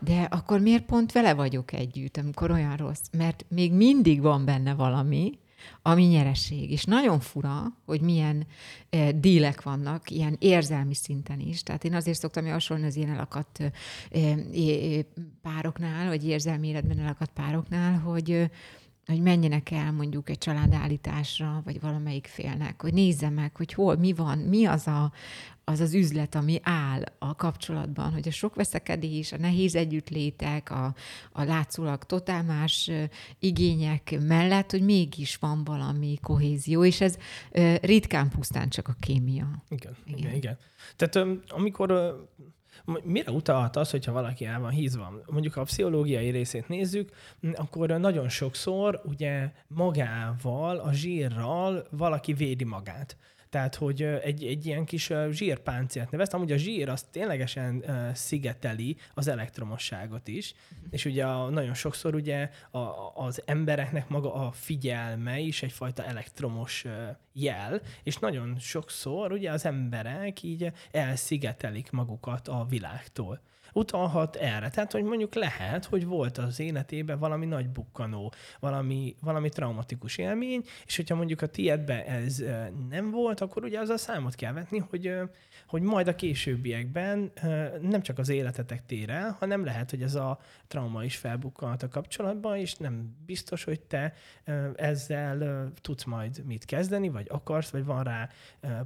de 0.00 0.28
akkor 0.30 0.60
miért 0.60 0.84
pont 0.84 1.12
vele 1.12 1.34
vagyok 1.34 1.72
együtt, 1.72 2.16
amikor 2.16 2.50
olyan 2.50 2.76
rossz? 2.76 3.02
Mert 3.12 3.44
még 3.48 3.72
mindig 3.72 4.20
van 4.20 4.44
benne 4.44 4.74
valami, 4.74 5.38
ami 5.82 6.04
nyereség. 6.04 6.70
És 6.70 6.84
nagyon 6.84 7.20
fura, 7.20 7.76
hogy 7.84 8.00
milyen 8.00 8.46
eh, 8.90 9.08
dílek 9.12 9.62
vannak, 9.62 10.10
ilyen 10.10 10.36
érzelmi 10.38 10.94
szinten 10.94 11.40
is. 11.40 11.62
Tehát 11.62 11.84
én 11.84 11.94
azért 11.94 12.18
szoktam 12.18 12.46
javasolni 12.46 12.86
az 12.86 12.96
ilyen 12.96 13.10
elakadt 13.10 13.60
eh, 13.60 14.32
eh, 14.32 15.04
pároknál, 15.42 16.08
vagy 16.08 16.26
érzelmi 16.26 16.68
életben 16.68 16.98
elakadt 16.98 17.32
pároknál, 17.32 17.98
hogy 17.98 18.30
eh, 18.30 18.48
hogy 19.10 19.22
menjenek 19.22 19.70
el 19.70 19.92
mondjuk 19.92 20.30
egy 20.30 20.38
családállításra, 20.38 21.62
vagy 21.64 21.80
valamelyik 21.80 22.26
félnek, 22.26 22.82
hogy 22.82 22.92
nézze 22.92 23.28
meg, 23.28 23.56
hogy 23.56 23.72
hol, 23.72 23.96
mi 23.96 24.12
van, 24.12 24.38
mi 24.38 24.64
az 24.64 24.86
a, 24.86 25.12
az, 25.64 25.80
az 25.80 25.94
üzlet, 25.94 26.34
ami 26.34 26.60
áll 26.62 27.02
a 27.18 27.34
kapcsolatban, 27.34 28.12
hogy 28.12 28.28
a 28.28 28.30
sok 28.30 28.54
veszekedés, 28.54 29.32
a 29.32 29.36
nehéz 29.38 29.74
együttlétek, 29.74 30.70
a, 30.70 30.94
a 31.32 31.42
látszólag 31.42 32.04
totál 32.04 32.42
más 32.42 32.90
igények 33.38 34.18
mellett, 34.26 34.70
hogy 34.70 34.82
mégis 34.82 35.36
van 35.36 35.64
valami 35.64 36.18
kohézió, 36.22 36.84
és 36.84 37.00
ez 37.00 37.16
ritkán 37.80 38.28
pusztán 38.28 38.68
csak 38.68 38.88
a 38.88 38.94
kémia. 39.00 39.62
Igen, 39.68 39.96
igen, 40.04 40.18
Igen. 40.18 40.34
igen. 40.34 40.58
Tehát 40.96 41.28
amikor 41.48 41.90
mire 43.02 43.30
utalhat 43.30 43.76
az, 43.76 43.90
hogyha 43.90 44.12
valaki 44.12 44.44
el 44.44 44.60
van 44.60 44.70
hízva? 44.70 45.12
Mondjuk 45.26 45.56
a 45.56 45.62
pszichológiai 45.62 46.30
részét 46.30 46.68
nézzük, 46.68 47.10
akkor 47.54 47.88
nagyon 47.88 48.28
sokszor 48.28 49.00
ugye 49.04 49.52
magával, 49.66 50.78
a 50.78 50.92
zsírral 50.92 51.86
valaki 51.90 52.32
védi 52.32 52.64
magát. 52.64 53.16
Tehát, 53.50 53.74
hogy 53.74 54.02
egy, 54.02 54.44
egy 54.44 54.66
ilyen 54.66 54.84
kis 54.84 55.12
zsírpáncélt 55.30 56.10
nevezt, 56.10 56.34
amúgy 56.34 56.52
a 56.52 56.56
zsír 56.56 56.88
az 56.88 57.02
ténylegesen 57.02 57.84
szigeteli 58.14 58.96
az 59.14 59.28
elektromosságot 59.28 60.28
is, 60.28 60.54
és 60.90 61.04
ugye 61.04 61.24
a, 61.26 61.48
nagyon 61.48 61.74
sokszor 61.74 62.14
ugye 62.14 62.50
a, 62.70 62.78
az 63.14 63.42
embereknek 63.44 64.08
maga 64.08 64.34
a 64.34 64.52
figyelme 64.52 65.38
is 65.38 65.62
egyfajta 65.62 66.04
elektromos 66.04 66.84
jel, 67.32 67.80
és 68.02 68.16
nagyon 68.16 68.58
sokszor 68.58 69.32
ugye 69.32 69.50
az 69.50 69.64
emberek 69.64 70.42
így 70.42 70.72
elszigetelik 70.90 71.90
magukat 71.90 72.48
a 72.48 72.66
világtól. 72.68 73.40
Utalhat 73.72 74.36
erre. 74.36 74.70
Tehát, 74.70 74.92
hogy 74.92 75.02
mondjuk 75.02 75.34
lehet, 75.34 75.84
hogy 75.84 76.06
volt 76.06 76.38
az 76.38 76.60
életében 76.60 77.18
valami 77.18 77.46
nagy 77.46 77.68
bukkanó, 77.68 78.32
valami, 78.60 79.16
valami 79.20 79.48
traumatikus 79.48 80.18
élmény, 80.18 80.62
és 80.86 80.96
hogyha 80.96 81.14
mondjuk 81.14 81.42
a 81.42 81.46
tiédben 81.46 82.00
ez 82.00 82.42
nem 82.88 83.10
volt, 83.10 83.40
akkor 83.40 83.64
ugye 83.64 83.78
azzal 83.78 83.96
számot 83.96 84.34
kell 84.34 84.52
vetni, 84.52 84.78
hogy, 84.78 85.14
hogy 85.66 85.82
majd 85.82 86.08
a 86.08 86.14
későbbiekben 86.14 87.32
nem 87.80 88.02
csak 88.02 88.18
az 88.18 88.28
életetek 88.28 88.86
tér 88.86 89.10
el, 89.10 89.36
hanem 89.38 89.64
lehet, 89.64 89.90
hogy 89.90 90.02
ez 90.02 90.14
a 90.14 90.38
trauma 90.66 91.04
is 91.04 91.16
felbukkanhat 91.16 91.82
a 91.82 91.88
kapcsolatban, 91.88 92.56
és 92.56 92.74
nem 92.74 93.16
biztos, 93.26 93.64
hogy 93.64 93.80
te 93.80 94.12
ezzel 94.74 95.68
tudsz 95.80 96.04
majd 96.04 96.44
mit 96.46 96.64
kezdeni, 96.64 97.08
vagy 97.08 97.26
akarsz, 97.30 97.70
vagy 97.70 97.84
van 97.84 98.04
rá 98.04 98.28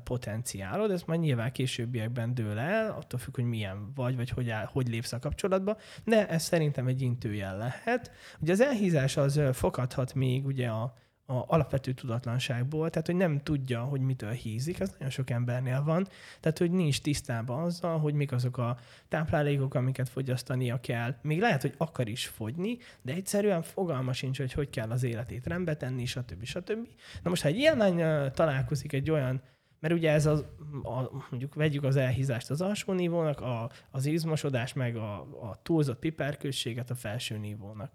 potenciálod. 0.05 0.91
Ez 0.91 1.03
majd 1.03 1.21
nyilván 1.21 1.53
későbbiekben 1.53 2.35
dől 2.35 2.59
el, 2.59 2.91
attól 2.91 3.21
függ, 3.21 3.35
hogy 3.35 3.45
milyen 3.45 3.93
vagy, 3.95 4.17
vagy 4.17 4.31
hogy, 4.31 4.51
áll, 4.51 4.69
hogy 4.75 4.89
lépsz 4.89 5.13
a 5.13 5.19
kapcsolatba, 5.19 5.77
de 6.05 6.29
ez 6.29 6.43
szerintem 6.43 6.87
egy 6.87 7.03
intőjel 7.03 7.57
lehet. 7.57 8.11
Ugye 8.41 8.53
az 8.53 8.61
elhízás 8.61 9.17
az 9.17 9.37
ö, 9.37 9.53
fakadhat 9.53 10.15
még 10.15 10.47
ugye 10.47 10.69
a, 10.69 10.95
a 11.27 11.45
alapvető 11.47 11.93
tudatlanságból, 11.93 12.91
tehát 12.91 13.07
hogy 13.07 13.17
nem 13.17 13.41
tudja, 13.41 13.81
hogy 13.81 14.01
mitől 14.01 14.31
hízik, 14.31 14.81
ez 14.81 14.91
nagyon 14.91 15.11
sok 15.11 15.31
embernél 15.31 15.83
van, 15.83 16.09
tehát 16.41 16.59
hogy 16.59 16.71
nincs 16.71 17.01
tisztában 17.01 17.63
azzal, 17.63 17.99
hogy 17.99 18.15
mik 18.15 18.33
azok 18.33 18.59
a 18.59 18.79
táplálékok, 19.09 19.75
amiket 19.75 20.09
fogyasztania 20.09 20.81
kell. 20.81 21.15
Még 21.23 21.41
lehet, 21.41 21.63
hogy 21.63 21.75
akar 21.77 22.09
is 22.09 22.27
fogyni, 22.27 22.79
de 23.03 23.13
egyszerűen 23.13 23.63
fogalma 23.63 24.13
sincs, 24.13 24.39
hogy 24.39 24.53
hogy 24.53 24.71
kell 24.71 24.91
az 24.91 25.03
életét 25.03 25.47
rendbe 25.47 25.77
tenni, 25.77 26.05
stb. 26.05 26.45
stb. 26.45 26.89
Na 27.23 27.31
most, 27.31 27.43
ha 27.43 27.49
egy 27.49 27.57
ilyen 27.57 27.77
lány 27.77 28.31
találkozik 28.33 28.93
egy 28.93 29.11
olyan 29.11 29.43
mert 29.85 29.97
ugye 29.97 30.11
ez 30.11 30.27
az, 30.27 30.45
a, 30.83 31.11
mondjuk 31.31 31.55
vegyük 31.55 31.85
az 31.85 31.97
elhízást 31.97 32.51
az 32.51 32.61
alsó 32.61 32.93
nívónak, 32.93 33.41
a, 33.41 33.71
az 33.91 34.07
izmosodás 34.07 34.73
meg 34.73 34.97
a, 34.97 35.15
a 35.21 35.61
túlzott 35.63 35.99
piperkősséget 35.99 36.91
a 36.91 36.95
felső 36.95 37.39
nívónak. 37.39 37.93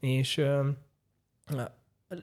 És 0.00 0.36
ö, 0.36 0.68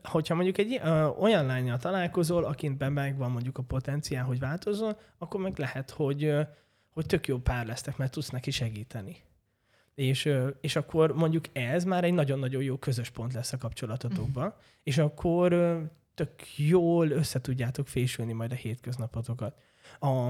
hogyha 0.04 0.36
mondjuk 0.36 0.58
egy 0.58 0.80
ö, 0.84 1.06
olyan 1.06 1.46
lányjal 1.46 1.78
találkozol, 1.78 2.44
akinben 2.44 2.94
megvan 2.94 3.32
mondjuk 3.32 3.58
a 3.58 3.64
potenciál, 3.64 4.24
hogy 4.26 4.40
változzon, 4.40 4.98
akkor 5.18 5.42
meg 5.42 5.60
lehet, 5.60 5.90
hogy, 5.90 6.24
ö, 6.24 6.42
hogy 6.90 7.06
tök 7.06 7.28
jó 7.28 7.38
pár 7.38 7.66
lesztek, 7.66 7.98
mert 7.98 8.12
tudsz 8.12 8.30
neki 8.30 8.52
segíteni. 8.52 9.16
És, 9.96 10.34
és 10.62 10.76
akkor 10.76 11.14
mondjuk 11.14 11.46
ez 11.54 11.84
már 11.84 12.04
egy 12.04 12.14
nagyon-nagyon 12.14 12.64
jó 12.64 12.78
közös 12.78 13.10
pont 13.10 13.34
lesz 13.34 13.54
a 13.54 13.58
kapcsolatotokban, 13.58 14.54
és 14.84 14.98
akkor 14.98 15.54
tök 16.18 16.58
jól 16.58 17.10
összetudjátok 17.10 17.88
fésülni 17.88 18.34
majd 18.34 18.52
a 18.52 18.56
hétköznapotokat. 18.56 19.56
A, 20.00 20.28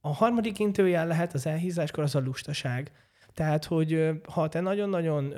a 0.00 0.14
harmadik 0.14 0.58
intőjel 0.58 1.06
lehet 1.06 1.34
az 1.34 1.46
elhízáskor 1.46 2.02
az 2.04 2.14
a 2.14 2.20
lustaság. 2.20 2.92
Tehát, 3.34 3.64
hogy 3.64 4.10
ha 4.32 4.48
te 4.48 4.60
nagyon-nagyon 4.60 5.34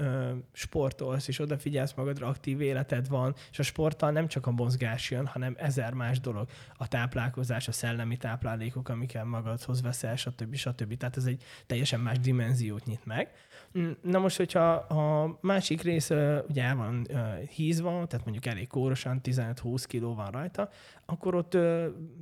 sportolsz, 0.53 1.29
és 1.29 1.39
odafigyelsz 1.39 1.93
magadra, 1.93 2.27
aktív 2.27 2.61
életed 2.61 3.09
van, 3.09 3.35
és 3.51 3.59
a 3.59 3.63
sporttal 3.63 4.11
nem 4.11 4.29
csak 4.29 4.47
a 4.47 4.51
mozgás 4.51 5.11
jön, 5.11 5.27
hanem 5.27 5.55
ezer 5.59 5.93
más 5.93 6.21
dolog. 6.21 6.49
A 6.77 6.89
táplálkozás, 6.89 7.69
a 7.69 7.73
szellemi 7.73 8.17
táplálékok, 8.17 8.89
amikkel 8.89 9.25
magadhoz 9.25 9.83
veszel, 9.83 10.17
stb. 10.17 10.55
stb. 10.55 10.97
Tehát 10.97 11.17
ez 11.17 11.25
egy 11.25 11.43
teljesen 11.67 12.01
más 12.01 12.19
dimenziót 12.19 12.85
nyit 12.85 13.07
meg. 13.07 13.31
Na 14.03 14.19
most, 14.19 14.37
hogyha 14.37 14.73
a 14.73 15.39
másik 15.41 15.83
rész 15.83 16.11
ugye 16.49 16.63
el 16.63 16.77
van 16.77 17.07
hízva, 17.51 18.07
tehát 18.07 18.25
mondjuk 18.25 18.47
elég 18.47 18.69
kórosan, 18.69 19.21
15-20 19.23 19.85
kiló 19.87 20.15
van 20.15 20.31
rajta, 20.31 20.69
akkor 21.05 21.35
ott 21.35 21.57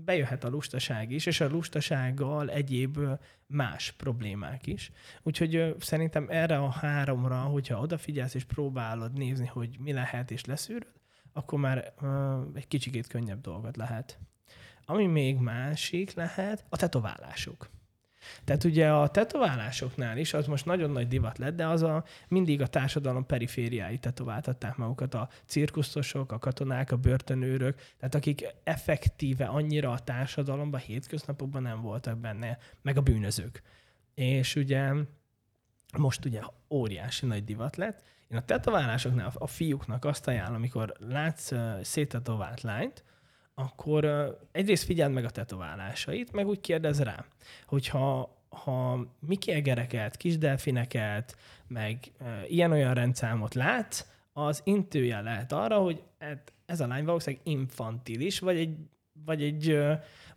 bejöhet 0.05 0.45
a 0.45 0.49
lustaság 0.49 1.11
is, 1.11 1.27
és 1.27 1.41
a 1.41 1.49
lustasággal 1.49 2.51
egyéb 2.51 2.99
más 3.47 3.93
problémák 3.93 4.67
is. 4.67 4.91
Úgyhogy 5.23 5.75
szerintem 5.79 6.27
erre 6.29 6.59
a 6.59 6.71
háromra, 6.71 7.37
hogyha 7.37 7.81
odafigyelsz 7.81 8.35
és 8.35 8.45
próbálod 8.45 9.13
nézni, 9.13 9.47
hogy 9.47 9.77
mi 9.79 9.93
lehet 9.93 10.31
és 10.31 10.45
leszűröd, 10.45 10.93
akkor 11.33 11.59
már 11.59 11.93
egy 12.55 12.69
kicsikét 12.69 13.07
könnyebb 13.07 13.41
dolgot 13.41 13.77
lehet. 13.77 14.19
Ami 14.85 15.07
még 15.07 15.39
másik 15.39 16.15
lehet, 16.15 16.65
a 16.69 16.77
tetoválások. 16.77 17.69
Tehát 18.45 18.65
ugye 18.65 18.93
a 18.93 19.09
tetoválásoknál 19.09 20.19
is, 20.19 20.35
az 20.35 20.47
most 20.47 20.65
nagyon 20.65 20.91
nagy 20.91 21.09
divat 21.09 21.39
lett, 21.39 21.57
de 21.57 21.67
az 21.67 21.83
a 21.83 22.05
mindig 22.29 22.61
a 22.61 22.67
társadalom 22.67 23.27
perifériái 23.27 23.99
tetováltatták 23.99 24.77
magukat, 24.77 25.15
a 25.15 25.29
cirkuszosok, 25.45 26.33
a 26.33 26.39
katonák, 26.39 26.93
a 26.93 26.97
börtönőrök, 26.97 27.81
tehát 27.99 28.15
akik 28.15 28.55
effektíve 28.65 29.45
annyira 29.45 29.91
a 29.91 29.99
társadalomban, 29.99 30.81
hétköznapokban 30.81 31.63
nem 31.63 31.81
voltak 31.81 32.19
benne, 32.19 32.59
meg 32.83 32.97
a 32.97 33.01
bűnözők. 33.01 33.63
És 34.15 34.57
ugye 34.57 34.93
most 35.97 36.25
ugye 36.25 36.41
óriási 36.71 37.27
nagy 37.27 37.45
divat 37.45 37.77
lett. 37.77 38.03
Én 38.29 38.39
a 38.39 38.45
tetoválásoknál 38.45 39.33
a 39.35 39.47
fiúknak 39.47 40.05
azt 40.05 40.27
ajánlom, 40.27 40.55
amikor 40.55 40.93
látsz 40.99 41.53
széttetovált 41.83 42.61
lányt, 42.61 43.05
akkor 43.59 44.35
egyrészt 44.53 44.85
figyeld 44.85 45.13
meg 45.13 45.25
a 45.25 45.31
tetoválásait, 45.31 46.33
meg 46.33 46.47
úgy 46.47 46.61
kérdez 46.61 47.01
rá, 47.01 47.25
hogyha 47.67 48.37
ha 48.49 49.07
Mickey 49.21 49.55
Egereket, 49.55 50.17
kis 50.17 50.39
delfineket, 50.39 51.37
meg 51.67 51.99
ilyen-olyan 52.49 52.95
rendszámot 52.95 53.55
látsz, 53.55 54.05
az 54.33 54.61
intője 54.65 55.21
lehet 55.21 55.53
arra, 55.53 55.79
hogy 55.79 56.03
ez 56.67 56.81
a 56.81 56.87
lány 56.87 57.05
valószínűleg 57.05 57.47
infantilis, 57.47 58.39
vagy 58.39 58.57
egy, 58.57 58.77
vagy 59.25 59.43
egy 59.43 59.79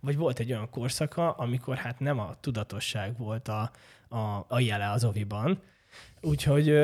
vagy 0.00 0.16
volt 0.16 0.38
egy 0.38 0.52
olyan 0.52 0.70
korszaka, 0.70 1.30
amikor 1.30 1.76
hát 1.76 2.00
nem 2.00 2.18
a 2.18 2.36
tudatosság 2.40 3.18
volt 3.18 3.48
a, 3.48 3.70
a, 4.08 4.44
a 4.48 4.60
jele 4.60 4.90
az 4.90 5.04
oviban. 5.04 5.60
Úgyhogy 6.20 6.74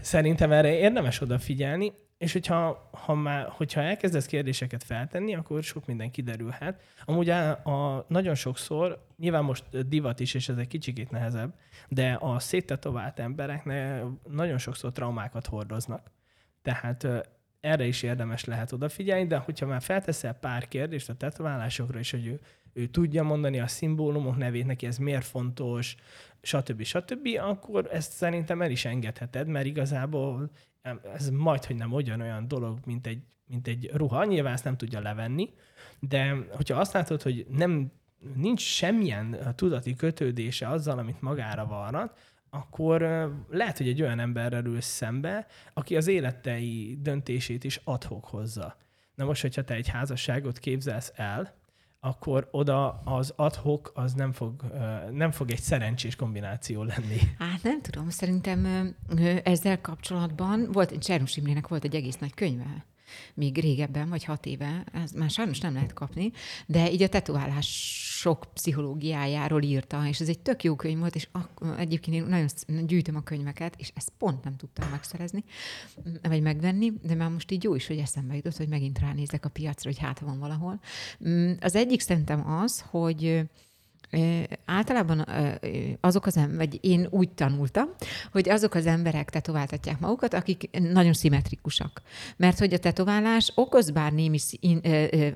szerintem 0.00 0.52
erre 0.52 0.78
érdemes 0.78 1.20
odafigyelni, 1.20 1.92
és 2.18 2.32
hogyha, 2.32 2.88
ha 2.92 3.14
már, 3.14 3.48
hogyha 3.48 3.80
elkezdesz 3.80 4.26
kérdéseket 4.26 4.82
feltenni, 4.82 5.34
akkor 5.34 5.62
sok 5.62 5.86
minden 5.86 6.10
kiderülhet. 6.10 6.82
Amúgy 7.04 7.28
a, 7.30 7.50
a, 7.50 8.04
nagyon 8.08 8.34
sokszor, 8.34 9.06
nyilván 9.16 9.44
most 9.44 9.88
divat 9.88 10.20
is, 10.20 10.34
és 10.34 10.48
ez 10.48 10.56
egy 10.56 10.66
kicsikét 10.66 11.10
nehezebb, 11.10 11.54
de 11.88 12.16
a 12.20 12.38
széttetovált 12.38 13.18
emberek 13.18 13.64
nagyon 14.28 14.58
sokszor 14.58 14.92
traumákat 14.92 15.46
hordoznak. 15.46 16.10
Tehát 16.62 17.28
erre 17.66 17.86
is 17.86 18.02
érdemes 18.02 18.44
lehet 18.44 18.72
odafigyelni, 18.72 19.26
de 19.26 19.36
hogyha 19.36 19.66
már 19.66 19.82
felteszel 19.82 20.34
pár 20.34 20.68
kérdést 20.68 21.08
a 21.08 21.14
tetoválásokra, 21.14 21.98
és 21.98 22.10
hogy 22.10 22.26
ő, 22.26 22.40
ő 22.72 22.86
tudja 22.86 23.22
mondani 23.22 23.60
a 23.60 23.66
szimbólumok 23.66 24.36
nevét, 24.36 24.66
neki 24.66 24.86
ez 24.86 24.98
miért 24.98 25.24
fontos, 25.24 25.96
stb. 26.42 26.82
stb., 26.82 27.28
akkor 27.40 27.88
ezt 27.92 28.12
szerintem 28.12 28.62
el 28.62 28.70
is 28.70 28.84
engedheted, 28.84 29.46
mert 29.46 29.66
igazából 29.66 30.50
ez 31.14 31.30
majd, 31.30 31.64
hogy 31.64 31.76
nem 31.76 31.92
olyan 31.92 32.48
dolog, 32.48 32.78
mint 32.84 33.06
egy, 33.06 33.22
mint 33.46 33.66
egy 33.68 33.90
ruha. 33.92 34.24
Nyilván 34.24 34.52
ezt 34.52 34.64
nem 34.64 34.76
tudja 34.76 35.00
levenni, 35.00 35.54
de 36.00 36.36
hogyha 36.50 36.80
azt 36.80 36.92
látod, 36.92 37.22
hogy 37.22 37.46
nem 37.48 37.92
nincs 38.34 38.60
semmilyen 38.60 39.54
tudati 39.54 39.94
kötődése 39.94 40.68
azzal, 40.68 40.98
amit 40.98 41.20
magára 41.20 41.66
varrat, 41.66 42.18
akkor 42.56 43.00
lehet, 43.50 43.76
hogy 43.76 43.88
egy 43.88 44.02
olyan 44.02 44.18
emberrel 44.18 44.64
ülsz 44.64 44.86
szembe, 44.86 45.46
aki 45.74 45.96
az 45.96 46.06
életei 46.06 46.98
döntését 47.00 47.64
is 47.64 47.80
adhok 47.84 48.24
hozza. 48.24 48.76
Na 49.14 49.24
most, 49.24 49.42
hogyha 49.42 49.64
te 49.64 49.74
egy 49.74 49.88
házasságot 49.88 50.58
képzelsz 50.58 51.12
el, 51.14 51.54
akkor 52.00 52.48
oda 52.50 53.00
az 53.04 53.32
adhok 53.36 53.90
az 53.94 54.12
nem 54.12 54.32
fog, 54.32 54.62
nem 55.12 55.30
fog 55.30 55.50
egy 55.50 55.60
szerencsés 55.60 56.16
kombináció 56.16 56.82
lenni. 56.82 57.18
Hát 57.38 57.62
nem 57.62 57.80
tudom, 57.80 58.08
szerintem 58.08 58.94
ezzel 59.44 59.80
kapcsolatban 59.80 60.68
volt, 60.72 60.98
Csernus 60.98 61.36
Imrének 61.36 61.68
volt 61.68 61.84
egy 61.84 61.94
egész 61.94 62.18
nagy 62.18 62.34
könyve, 62.34 62.84
még 63.34 63.58
régebben, 63.60 64.08
vagy 64.08 64.24
hat 64.24 64.46
éve, 64.46 64.84
ez 64.92 65.10
már 65.10 65.30
sajnos 65.30 65.60
nem 65.60 65.74
lehet 65.74 65.92
kapni, 65.92 66.32
de 66.66 66.90
így 66.92 67.02
a 67.02 67.08
tetoválások 67.08 68.46
pszichológiájáról 68.54 69.62
írta, 69.62 70.06
és 70.08 70.20
ez 70.20 70.28
egy 70.28 70.38
tök 70.38 70.64
jó 70.64 70.76
könyv 70.76 70.98
volt, 70.98 71.14
és 71.14 71.28
egyébként 71.78 72.16
én 72.16 72.22
nagyon 72.22 72.86
gyűjtöm 72.86 73.16
a 73.16 73.22
könyveket, 73.22 73.74
és 73.78 73.92
ezt 73.94 74.12
pont 74.18 74.44
nem 74.44 74.56
tudtam 74.56 74.90
megszerezni, 74.90 75.44
vagy 76.22 76.42
megvenni, 76.42 76.92
de 77.02 77.14
már 77.14 77.30
most 77.30 77.50
így 77.50 77.62
jó 77.62 77.74
is, 77.74 77.86
hogy 77.86 77.98
eszembe 77.98 78.34
jutott, 78.34 78.56
hogy 78.56 78.68
megint 78.68 78.98
ránézek 78.98 79.44
a 79.44 79.48
piacra, 79.48 79.90
hogy 79.90 79.98
hát 79.98 80.18
van 80.18 80.38
valahol. 80.38 80.80
Mm, 81.28 81.52
az 81.60 81.74
egyik 81.74 82.00
szerintem 82.00 82.50
az, 82.50 82.84
hogy 82.90 83.46
általában 84.64 85.26
azok 86.00 86.26
az 86.26 86.36
emberek, 86.36 86.70
vagy 86.70 86.78
én 86.84 87.06
úgy 87.10 87.30
tanultam, 87.30 87.88
hogy 88.32 88.48
azok 88.48 88.74
az 88.74 88.86
emberek 88.86 89.30
tetováltatják 89.30 90.00
magukat, 90.00 90.34
akik 90.34 90.68
nagyon 90.92 91.12
szimmetrikusak. 91.12 92.02
Mert 92.36 92.58
hogy 92.58 92.74
a 92.74 92.78
tetoválás 92.78 93.52
okoz 93.54 93.90
bár 93.90 94.12
némi 94.12 94.38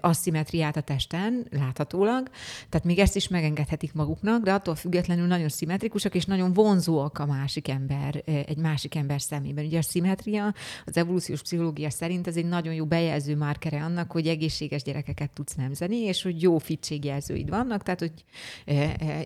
asszimetriát 0.00 0.76
a 0.76 0.80
testen, 0.80 1.46
láthatólag, 1.50 2.28
tehát 2.68 2.86
még 2.86 2.98
ezt 2.98 3.16
is 3.16 3.28
megengedhetik 3.28 3.92
maguknak, 3.92 4.42
de 4.42 4.52
attól 4.52 4.74
függetlenül 4.74 5.26
nagyon 5.26 5.48
szimmetrikusak, 5.48 6.14
és 6.14 6.24
nagyon 6.24 6.52
vonzóak 6.52 7.18
a 7.18 7.26
másik 7.26 7.68
ember, 7.68 8.22
egy 8.24 8.56
másik 8.56 8.94
ember 8.94 9.20
szemében. 9.20 9.64
Ugye 9.64 9.78
a 9.78 9.82
szimmetria 9.82 10.54
az 10.84 10.96
evolúciós 10.96 11.42
pszichológia 11.42 11.90
szerint 11.90 12.26
ez 12.26 12.36
egy 12.36 12.48
nagyon 12.48 12.74
jó 12.74 12.84
bejelző 12.84 13.36
márkere 13.36 13.82
annak, 13.82 14.10
hogy 14.10 14.26
egészséges 14.26 14.82
gyerekeket 14.82 15.30
tudsz 15.30 15.54
nemzeni, 15.54 15.96
és 15.96 16.22
hogy 16.22 16.42
jó 16.42 16.58
fitségjelzőid 16.58 17.48
vannak, 17.48 17.82
tehát 17.82 18.00
hogy 18.00 18.12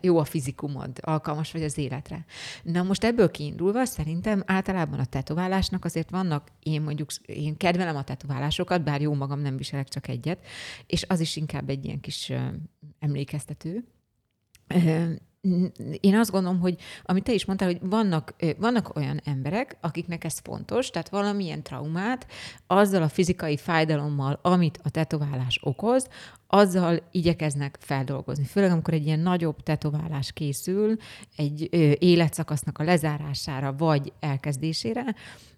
jó 0.01 0.18
a 0.18 0.25
fizikumod, 0.25 0.99
alkalmas 1.01 1.53
vagy 1.53 1.62
az 1.62 1.79
életre. 1.79 2.25
Na 2.62 2.83
most 2.83 3.05
ebből 3.05 3.31
kiindulva 3.31 3.85
szerintem 3.85 4.42
általában 4.47 4.99
a 4.99 5.05
tetoválásnak 5.05 5.85
azért 5.85 6.11
vannak, 6.11 6.49
én 6.62 6.83
mondjuk, 6.83 7.11
én 7.27 7.57
kedvelem 7.57 7.97
a 7.97 8.05
tetoválásokat, 8.05 8.85
bár 8.85 9.01
jó 9.01 9.14
magam 9.14 9.40
nem 9.40 9.57
viselek 9.57 9.88
csak 9.88 10.09
egyet, 10.09 10.47
és 10.87 11.05
az 11.09 11.20
is 11.20 11.37
inkább 11.37 11.68
egy 11.68 11.85
ilyen 11.85 12.01
kis 12.01 12.33
emlékeztető 12.99 13.85
én 16.00 16.16
azt 16.16 16.30
gondolom, 16.30 16.61
hogy 16.61 16.76
amit 17.02 17.24
te 17.24 17.33
is 17.33 17.44
mondtál, 17.44 17.68
hogy 17.68 17.80
vannak, 17.83 18.35
vannak 18.59 18.96
olyan 18.96 19.20
emberek, 19.24 19.76
akiknek 19.80 20.24
ez 20.24 20.38
fontos, 20.38 20.90
tehát 20.90 21.09
valamilyen 21.09 21.62
traumát 21.62 22.26
azzal 22.66 23.02
a 23.02 23.09
fizikai 23.09 23.57
fájdalommal, 23.57 24.38
amit 24.42 24.80
a 24.83 24.90
tetoválás 24.90 25.61
okoz, 25.62 26.09
azzal 26.46 27.02
igyekeznek 27.11 27.76
feldolgozni. 27.80 28.44
Főleg, 28.44 28.70
amikor 28.70 28.94
egy 28.94 29.07
ilyen 29.07 29.20
nagyobb 29.20 29.62
tetoválás 29.62 30.33
készül, 30.33 30.96
egy 31.37 31.68
életszakasznak 32.02 32.78
a 32.78 32.85
lezárására 32.85 33.74
vagy 33.76 34.12
elkezdésére, 34.20 35.14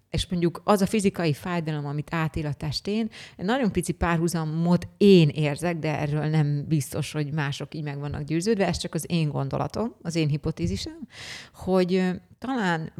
és 0.09 0.27
mondjuk 0.29 0.61
az 0.63 0.81
a 0.81 0.85
fizikai 0.85 1.33
fájdalom, 1.33 1.85
amit 1.85 2.13
átél 2.13 2.45
a 2.45 2.53
testén, 2.53 3.09
nagyon 3.37 3.71
pici 3.71 3.91
párhuzamot 3.91 4.87
én 4.97 5.29
érzek, 5.29 5.77
de 5.77 5.99
erről 5.99 6.25
nem 6.25 6.65
biztos, 6.67 7.11
hogy 7.11 7.33
mások 7.33 7.75
így 7.75 7.83
meg 7.83 7.99
vannak 7.99 8.23
győződve, 8.23 8.67
ez 8.67 8.77
csak 8.77 8.93
az 8.93 9.05
én 9.07 9.29
gondolatom, 9.29 9.95
az 10.01 10.15
én 10.15 10.27
hipotézisem, 10.27 11.07
hogy 11.53 12.11
talán 12.39 12.91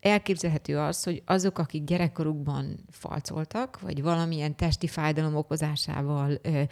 elképzelhető 0.00 0.78
az, 0.78 1.02
hogy 1.02 1.22
azok, 1.26 1.58
akik 1.58 1.84
gyerekkorukban 1.84 2.84
falcoltak, 2.90 3.80
vagy 3.80 4.02
valamilyen 4.02 4.56
testi 4.56 4.86
fájdalom 4.86 5.36
okozásával 5.36 6.38
ö, 6.42 6.62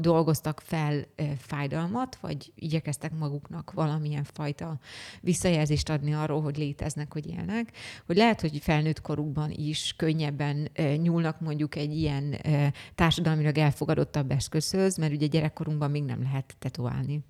dolgoztak 0.00 0.60
fel 0.60 1.04
ö, 1.16 1.24
fájdalmat, 1.38 2.16
vagy 2.20 2.52
igyekeztek 2.54 3.18
maguknak 3.18 3.72
valamilyen 3.72 4.24
fajta 4.24 4.78
visszajelzést 5.20 5.88
adni 5.88 6.14
arról, 6.14 6.42
hogy 6.42 6.56
léteznek, 6.56 7.12
hogy 7.12 7.26
élnek, 7.26 7.72
hogy 8.06 8.16
lehet, 8.16 8.40
hogy 8.40 8.58
felnőtt 8.62 9.00
korukban 9.00 9.50
is 9.50 9.94
könnyebben 9.96 10.68
ö, 10.74 10.94
nyúlnak 10.94 11.40
mondjuk 11.40 11.74
egy 11.76 11.96
ilyen 11.96 12.36
ö, 12.44 12.66
társadalmilag 12.94 13.58
elfogadottabb 13.58 14.30
eszközhöz, 14.30 14.96
mert 14.96 15.12
ugye 15.12 15.26
gyerekkorunkban 15.26 15.90
még 15.90 16.04
nem 16.04 16.22
lehet 16.22 16.56
tetoválni. 16.58 17.24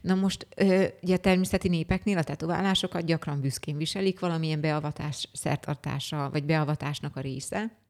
Na 0.00 0.14
most 0.14 0.46
ugye 1.02 1.16
természeti 1.16 1.68
népeknél 1.68 2.18
a 2.18 2.22
tetoválásokat 2.22 3.04
gyakran 3.04 3.40
büszkén 3.40 3.76
viselik, 3.76 4.20
valamilyen 4.20 4.60
beavatás 4.60 5.28
szertartása, 5.32 6.30
vagy 6.30 6.44
beavatásnak 6.44 7.16
a 7.16 7.20
része. 7.20 7.85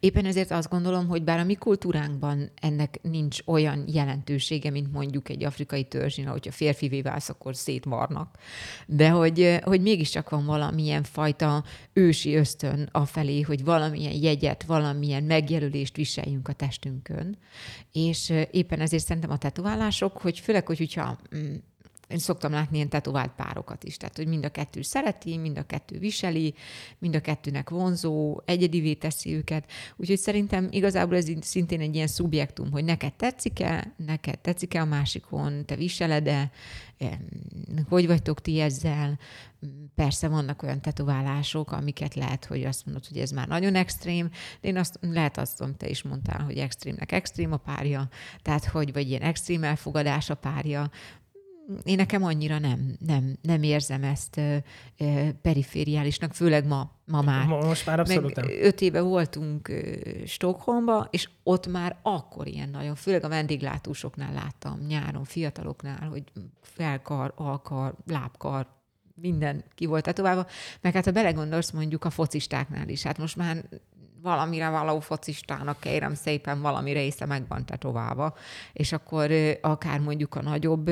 Éppen 0.00 0.24
ezért 0.24 0.50
azt 0.50 0.68
gondolom, 0.68 1.06
hogy 1.06 1.22
bár 1.22 1.38
a 1.38 1.44
mi 1.44 1.54
kultúránkban 1.54 2.50
ennek 2.60 2.98
nincs 3.02 3.38
olyan 3.44 3.84
jelentősége, 3.86 4.70
mint 4.70 4.92
mondjuk 4.92 5.28
egy 5.28 5.44
afrikai 5.44 5.84
törzsin, 5.84 6.26
hogyha 6.26 6.52
férfivé 6.52 7.02
válsz, 7.02 7.28
akkor 7.28 7.56
szétvarnak, 7.56 8.38
de 8.86 9.08
hogy, 9.08 9.58
hogy 9.62 9.80
mégiscsak 9.80 10.30
van 10.30 10.44
valamilyen 10.44 11.02
fajta 11.02 11.64
ősi 11.92 12.34
ösztön 12.34 12.88
afelé, 12.92 13.40
hogy 13.40 13.64
valamilyen 13.64 14.22
jegyet, 14.22 14.62
valamilyen 14.62 15.22
megjelölést 15.22 15.96
viseljünk 15.96 16.48
a 16.48 16.52
testünkön. 16.52 17.38
És 17.92 18.32
éppen 18.50 18.80
ezért 18.80 19.04
szerintem 19.04 19.30
a 19.30 19.38
tetoválások, 19.38 20.16
hogy 20.16 20.38
főleg, 20.38 20.66
hogy 20.66 20.78
hogyha 20.78 21.18
mm, 21.36 21.54
én 22.08 22.18
szoktam 22.18 22.52
látni 22.52 22.76
ilyen 22.76 22.88
tetovált 22.88 23.32
párokat 23.32 23.84
is, 23.84 23.96
tehát 23.96 24.16
hogy 24.16 24.26
mind 24.26 24.44
a 24.44 24.48
kettő 24.48 24.82
szereti, 24.82 25.36
mind 25.36 25.58
a 25.58 25.62
kettő 25.62 25.98
viseli, 25.98 26.54
mind 26.98 27.14
a 27.14 27.20
kettőnek 27.20 27.70
vonzó, 27.70 28.40
egyedivé 28.44 28.94
teszi 28.94 29.34
őket. 29.34 29.70
Úgyhogy 29.96 30.18
szerintem 30.18 30.68
igazából 30.70 31.16
ez 31.16 31.28
szintén 31.40 31.80
egy 31.80 31.94
ilyen 31.94 32.06
szubjektum, 32.06 32.70
hogy 32.70 32.84
neked 32.84 33.12
tetszik-e, 33.12 33.94
neked 33.96 34.38
tetszik-e 34.38 34.80
a 34.80 34.84
másikon, 34.84 35.64
te 35.66 35.76
viseled-e, 35.76 36.50
hogy 37.88 38.06
vagytok 38.06 38.40
ti 38.40 38.60
ezzel. 38.60 39.18
Persze 39.94 40.28
vannak 40.28 40.62
olyan 40.62 40.80
tetoválások, 40.80 41.72
amiket 41.72 42.14
lehet, 42.14 42.44
hogy 42.44 42.64
azt 42.64 42.84
mondod, 42.84 43.06
hogy 43.06 43.18
ez 43.18 43.30
már 43.30 43.48
nagyon 43.48 43.74
extrém, 43.74 44.30
de 44.60 44.68
én 44.68 44.76
azt, 44.76 44.98
lehet 45.00 45.38
azt, 45.38 45.60
amit 45.60 45.76
te 45.76 45.88
is 45.88 46.02
mondtál, 46.02 46.44
hogy 46.44 46.58
extrémnek 46.58 47.12
extrém 47.12 47.52
a 47.52 47.56
párja, 47.56 48.08
tehát 48.42 48.64
hogy 48.64 48.92
vagy 48.92 49.08
ilyen 49.08 49.22
extrém 49.22 49.64
elfogadás 49.64 50.30
a 50.30 50.34
párja, 50.34 50.90
én 51.84 51.96
nekem 51.96 52.24
annyira 52.24 52.58
nem, 52.58 52.96
nem, 53.06 53.36
nem 53.42 53.62
érzem 53.62 54.04
ezt 54.04 54.36
ö, 54.36 54.56
ö, 54.98 55.28
perifériálisnak, 55.42 56.34
főleg 56.34 56.66
ma, 56.66 56.90
ma 57.06 57.22
már. 57.22 57.46
Most 57.46 57.86
már 57.86 58.00
abszolút 58.00 58.36
Meg 58.36 58.58
Öt 58.60 58.80
éve 58.80 59.00
voltunk 59.00 59.68
ö, 59.68 59.92
Stockholmba, 60.26 61.08
és 61.10 61.28
ott 61.42 61.66
már 61.66 61.96
akkor 62.02 62.46
ilyen 62.46 62.68
nagyon, 62.68 62.94
főleg 62.94 63.24
a 63.24 63.28
vendéglátósoknál 63.28 64.32
láttam 64.32 64.80
nyáron, 64.86 65.24
fiataloknál, 65.24 66.08
hogy 66.08 66.22
felkar, 66.62 67.32
alkar, 67.36 67.94
lábkar, 68.06 68.66
minden 69.14 69.64
ki 69.74 69.86
volt 69.86 70.04
tetoválva. 70.04 70.46
Meg 70.80 70.92
hát 70.92 71.04
ha 71.04 71.10
belegondolsz 71.10 71.70
mondjuk 71.70 72.04
a 72.04 72.10
focistáknál 72.10 72.88
is, 72.88 73.02
hát 73.02 73.18
most 73.18 73.36
már 73.36 73.64
valamire 74.22 74.68
való 74.68 75.00
focistának 75.00 75.80
kérem 75.80 76.14
szépen 76.14 76.60
valami 76.60 76.92
része 76.92 77.26
meg 77.26 77.48
van 77.48 77.66
tetoválva, 77.66 78.34
és 78.72 78.92
akkor 78.92 79.30
akár 79.60 80.00
mondjuk 80.00 80.34
a 80.34 80.42
nagyobb 80.42 80.90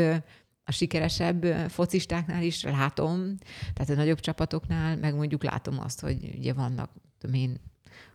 a 0.72 0.74
sikeresebb 0.74 1.44
focistáknál 1.70 2.42
is 2.42 2.62
látom, 2.62 3.36
tehát 3.74 3.90
a 3.90 3.94
nagyobb 3.94 4.20
csapatoknál, 4.20 4.96
meg 4.96 5.14
mondjuk 5.14 5.44
látom 5.44 5.80
azt, 5.80 6.00
hogy 6.00 6.34
ugye 6.38 6.52
vannak, 6.52 6.90
tudom 7.18 7.36
én, 7.36 7.60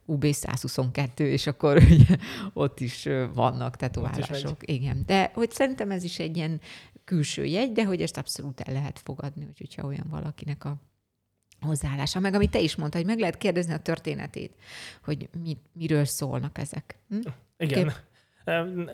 UB122, 0.08 1.20
és 1.20 1.48
akkor 1.48 1.78
ugye 1.92 2.18
ott 2.54 2.80
is 2.80 3.08
vannak 3.34 3.76
tetoválások. 3.76 4.70
Igen. 4.72 5.04
De 5.06 5.32
hogy 5.34 5.52
szerintem 5.52 5.92
ez 5.92 6.04
is 6.04 6.20
egy 6.20 6.38
ilyen 6.38 6.62
külső 7.04 7.46
jegy, 7.46 7.72
de 7.72 7.86
hogy 7.86 8.02
ezt 8.02 8.18
abszolút 8.18 8.62
el 8.62 8.74
lehet 8.74 9.00
fogadni, 9.04 9.48
hogyha 9.58 9.88
olyan 9.88 10.08
valakinek 10.10 10.66
a 10.66 10.82
hozzáállása, 11.60 12.20
meg 12.20 12.34
amit 12.34 12.52
te 12.52 12.60
is 12.60 12.76
mondtad, 12.76 13.02
hogy 13.02 13.10
meg 13.10 13.20
lehet 13.20 13.38
kérdezni 13.38 13.74
a 13.74 13.80
történetét, 13.80 14.56
hogy 15.04 15.30
mi, 15.42 15.58
miről 15.74 16.06
szólnak 16.06 16.58
ezek. 16.58 16.98
Hm? 17.10 17.20
Igen. 17.58 17.84
Kép... 17.84 17.94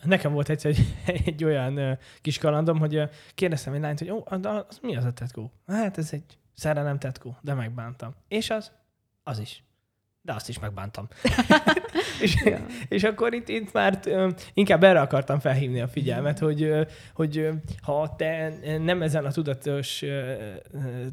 Nekem 0.03 0.33
volt 0.33 0.49
egyszer 0.49 0.71
egy, 0.71 0.85
egy 1.25 1.43
olyan 1.43 1.97
kis 2.21 2.37
kalandom, 2.37 2.79
hogy 2.79 3.09
kérdeztem 3.35 3.73
egy 3.73 3.81
lányt, 3.81 3.99
hogy 3.99 4.11
ó, 4.11 4.23
az, 4.25 4.79
mi 4.81 4.95
az 4.95 5.05
a 5.05 5.13
tetkó? 5.13 5.51
Hát 5.67 5.97
ez 5.97 6.13
egy 6.13 6.37
szerelem 6.53 6.99
tetkó, 6.99 7.37
de 7.41 7.53
megbántam. 7.53 8.13
És 8.27 8.49
az? 8.49 8.71
Az 9.23 9.39
is 9.39 9.63
de 10.23 10.33
azt 10.33 10.49
is 10.49 10.59
megbántam. 10.59 11.07
és, 12.21 12.35
ja. 12.45 12.65
és 12.87 13.03
akkor 13.03 13.33
itt, 13.33 13.47
itt 13.47 13.73
már 13.73 13.99
inkább 14.53 14.83
erre 14.83 15.01
akartam 15.01 15.39
felhívni 15.39 15.81
a 15.81 15.87
figyelmet, 15.87 16.39
hogy, 16.39 16.73
hogy 17.13 17.49
ha 17.81 18.15
te 18.17 18.53
nem 18.83 19.01
ezen 19.01 19.25
a 19.25 19.31
tudatos, 19.31 20.03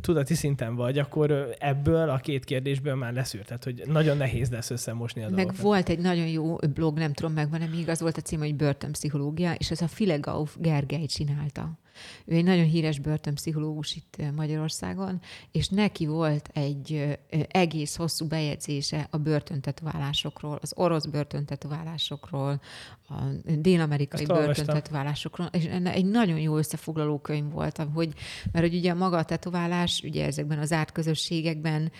tudati 0.00 0.34
szinten 0.34 0.74
vagy, 0.74 0.98
akkor 0.98 1.54
ebből 1.58 2.08
a 2.08 2.16
két 2.16 2.44
kérdésből 2.44 2.94
már 2.94 3.12
leszűrted, 3.12 3.64
hogy 3.64 3.82
nagyon 3.86 4.16
nehéz 4.16 4.50
lesz 4.50 4.70
összemosni 4.70 5.22
a 5.22 5.28
Meg 5.28 5.34
dolgokat. 5.34 5.60
volt 5.60 5.88
egy 5.88 5.98
nagyon 5.98 6.26
jó 6.26 6.56
blog, 6.74 6.98
nem 6.98 7.12
tudom, 7.12 7.32
megvan-e 7.32 7.66
még, 7.66 7.88
az 7.88 8.00
volt 8.00 8.16
a 8.16 8.20
cím, 8.20 8.38
hogy 8.38 8.54
börtönpszichológia, 8.54 9.52
és 9.52 9.70
ez 9.70 9.80
a 9.80 9.88
Filegauf 9.88 10.56
Gergely 10.58 11.06
csinálta. 11.06 11.78
Ő 12.24 12.34
egy 12.34 12.44
nagyon 12.44 12.64
híres 12.64 12.98
börtönpszichológus 12.98 13.94
itt 13.94 14.16
Magyarországon, 14.36 15.20
és 15.52 15.68
neki 15.68 16.06
volt 16.06 16.48
egy 16.52 17.18
egész 17.48 17.96
hosszú 17.96 18.26
bejegyzése 18.26 19.06
a 19.10 19.16
börtöntetoválásokról, 19.16 20.58
az 20.62 20.72
orosz 20.76 21.06
börtöntetoválásokról, 21.06 22.60
a 23.08 23.14
dél-amerikai 23.58 24.26
börtöntetoválásokról, 24.26 25.48
és 25.52 25.64
egy 25.84 26.04
nagyon 26.06 26.38
jó 26.38 26.56
összefoglaló 26.56 27.18
könyv 27.18 27.52
volt, 27.52 27.86
hogy, 27.94 28.12
mert 28.52 28.66
hogy 28.66 28.74
ugye 28.74 28.94
maga 28.94 29.16
a 29.16 29.24
tetoválás, 29.24 30.02
ugye 30.04 30.26
ezekben 30.26 30.58
az 30.58 30.72
árt 30.72 30.92
közösségekben, 30.92 31.92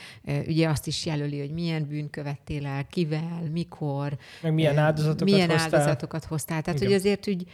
ugye 0.46 0.68
azt 0.68 0.86
is 0.86 1.06
jelöli, 1.06 1.38
hogy 1.38 1.50
milyen 1.50 1.86
bűn 1.86 2.10
követtél 2.10 2.66
el, 2.66 2.86
kivel, 2.86 3.42
mikor. 3.52 4.18
Meg 4.42 4.54
milyen 4.54 4.78
áldozatokat 4.78 5.24
milyen 5.24 5.50
hoztál. 5.50 5.80
áldozatokat 5.80 6.24
hoztál. 6.24 6.62
Tehát, 6.62 6.80
Igen. 6.80 6.92
hogy 6.92 7.00
azért 7.00 7.28
úgy 7.28 7.46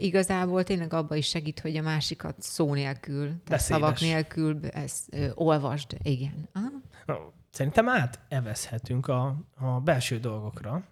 igazából 0.00 0.64
tényleg 0.64 0.92
abba 0.92 1.14
is 1.14 1.26
segít, 1.26 1.60
hogy 1.60 1.76
a 1.76 1.82
másikat 1.92 2.36
szó 2.38 2.74
nélkül, 2.74 3.26
tehát 3.26 3.44
Beszédes. 3.44 3.80
szavak 3.80 4.00
nélkül 4.00 4.66
ezt 4.66 5.14
ö, 5.14 5.30
olvasd. 5.34 5.96
Igen. 6.02 6.48
Aha. 6.52 7.32
Szerintem 7.50 7.88
evezhetünk 8.28 9.08
a, 9.08 9.36
a 9.54 9.80
belső 9.80 10.18
dolgokra, 10.18 10.82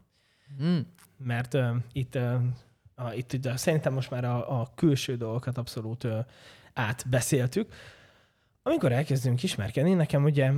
hmm. 0.59 0.87
mert 1.17 1.55
uh, 1.55 1.77
itt, 1.93 2.15
a, 2.95 3.13
itt 3.15 3.47
uh, 3.47 3.55
szerintem 3.55 3.93
most 3.93 4.11
már 4.11 4.25
a, 4.25 4.61
a 4.61 4.73
külső 4.75 5.17
dolgokat 5.17 5.59
abszolút 5.59 6.05
uh, 6.05 6.19
átbeszéltük. 6.73 7.73
Amikor 8.63 8.93
elkezdünk 8.93 9.43
ismerkedni, 9.43 9.93
nekem 9.93 10.25
ugye 10.25 10.51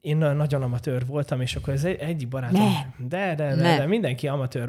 én 0.00 0.16
nagyon 0.16 0.62
amatőr 0.62 1.06
voltam, 1.06 1.40
és 1.40 1.56
akkor 1.56 1.72
ez 1.72 1.84
egyik 1.84 2.28
barátom... 2.28 2.60
Ne. 2.60 3.06
De, 3.06 3.34
de, 3.34 3.54
de, 3.54 3.76
de 3.76 3.86
mindenki 3.86 4.28
amatőr 4.28 4.68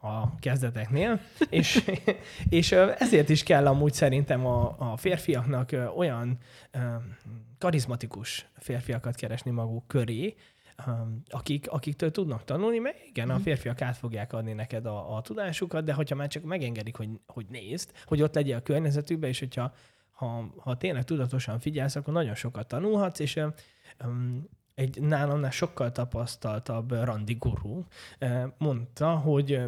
a 0.00 0.34
kezdeteknél, 0.40 1.20
és, 1.50 1.90
és 2.48 2.72
ezért 2.98 3.28
is 3.28 3.42
kell 3.42 3.66
amúgy 3.66 3.92
szerintem 3.92 4.46
a, 4.46 4.76
a 4.78 4.96
férfiaknak 4.96 5.70
olyan 5.96 6.38
karizmatikus 7.58 8.46
férfiakat 8.58 9.14
keresni 9.14 9.50
maguk 9.50 9.86
köré, 9.86 10.34
akik, 11.28 11.70
akiktől 11.70 12.10
tudnak 12.10 12.44
tanulni, 12.44 12.78
mert 12.78 12.96
igen, 13.06 13.30
a 13.30 13.34
mhm. 13.34 13.42
férfiak 13.42 13.82
át 13.82 13.96
fogják 13.96 14.32
adni 14.32 14.52
neked 14.52 14.86
a, 14.86 15.16
a 15.16 15.20
tudásukat, 15.20 15.84
de 15.84 15.92
hogyha 15.92 16.16
már 16.16 16.28
csak 16.28 16.42
megengedik, 16.42 16.96
hogy, 16.96 17.08
hogy 17.26 17.46
nézd, 17.48 17.90
hogy 18.04 18.22
ott 18.22 18.34
legyen 18.34 18.58
a 18.58 18.62
környezetükben, 18.62 19.30
és 19.30 19.38
hogyha 19.38 19.72
ha, 20.18 20.48
ha 20.56 20.76
tényleg 20.76 21.04
tudatosan 21.04 21.58
figyelsz, 21.58 21.96
akkor 21.96 22.12
nagyon 22.12 22.34
sokat 22.34 22.66
tanulhatsz, 22.66 23.18
és 23.18 23.40
egy 24.74 25.00
nálamnál 25.00 25.50
sokkal 25.50 25.92
tapasztaltabb 25.92 26.92
randi 26.92 27.34
guru 27.34 27.84
mondta, 28.58 29.16
hogy 29.16 29.62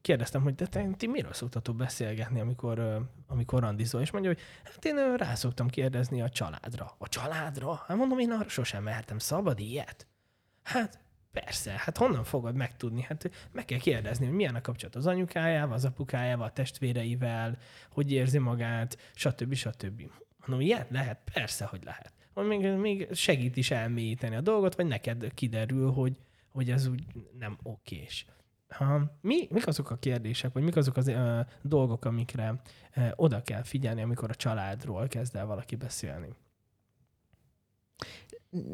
kérdeztem, 0.00 0.42
hogy 0.42 0.54
de 0.54 0.66
te, 0.66 0.88
ti 0.96 1.06
miről 1.06 1.32
szoktatok 1.32 1.76
beszélgetni, 1.76 2.40
amikor, 2.40 3.08
amikor 3.26 3.60
randizol? 3.60 4.00
És 4.00 4.10
mondja, 4.10 4.30
hogy 4.30 4.40
hát 4.64 4.84
én 4.84 5.16
rá 5.16 5.34
szoktam 5.34 5.68
kérdezni 5.68 6.22
a 6.22 6.28
családra. 6.28 6.94
A 6.98 7.08
családra? 7.08 7.74
Hát 7.86 7.96
mondom, 7.96 8.18
én 8.18 8.30
arra 8.30 8.48
sosem 8.48 8.82
mehetem. 8.82 9.18
Szabad 9.18 9.58
ilyet? 9.58 10.06
Hát 10.62 10.98
Persze, 11.32 11.74
hát 11.76 11.96
honnan 11.96 12.24
fogod 12.24 12.54
megtudni? 12.54 13.02
Hát 13.02 13.30
meg 13.52 13.64
kell 13.64 13.78
kérdezni, 13.78 14.26
hogy 14.26 14.34
milyen 14.34 14.54
a 14.54 14.60
kapcsolat 14.60 14.94
az 14.94 15.06
anyukájával, 15.06 15.74
az 15.74 15.84
apukájával, 15.84 16.46
a 16.46 16.52
testvéreivel, 16.52 17.58
hogy 17.90 18.12
érzi 18.12 18.38
magát, 18.38 18.98
stb. 19.14 19.54
stb. 19.54 20.02
Mondom, 20.46 20.66
ilyen 20.66 20.86
lehet? 20.90 21.18
Persze, 21.32 21.64
hogy 21.64 21.84
lehet. 21.84 22.12
Még, 22.34 22.66
még 22.66 23.08
segít 23.12 23.56
is 23.56 23.70
elmélyíteni 23.70 24.36
a 24.36 24.40
dolgot, 24.40 24.74
vagy 24.74 24.86
neked 24.86 25.34
kiderül, 25.34 25.90
hogy, 25.90 26.16
hogy 26.48 26.70
ez 26.70 26.86
úgy 26.86 27.04
nem 27.38 27.58
okés. 27.62 28.26
Ha, 28.68 29.18
mi, 29.20 29.46
mik 29.50 29.66
azok 29.66 29.90
a 29.90 29.96
kérdések, 29.96 30.52
vagy 30.52 30.62
mik 30.62 30.76
azok 30.76 30.96
az 30.96 31.08
uh, 31.08 31.40
dolgok, 31.62 32.04
amikre 32.04 32.60
uh, 32.96 33.10
oda 33.16 33.42
kell 33.42 33.62
figyelni, 33.62 34.02
amikor 34.02 34.30
a 34.30 34.34
családról 34.34 35.08
kezd 35.08 35.36
el 35.36 35.46
valaki 35.46 35.76
beszélni? 35.76 36.28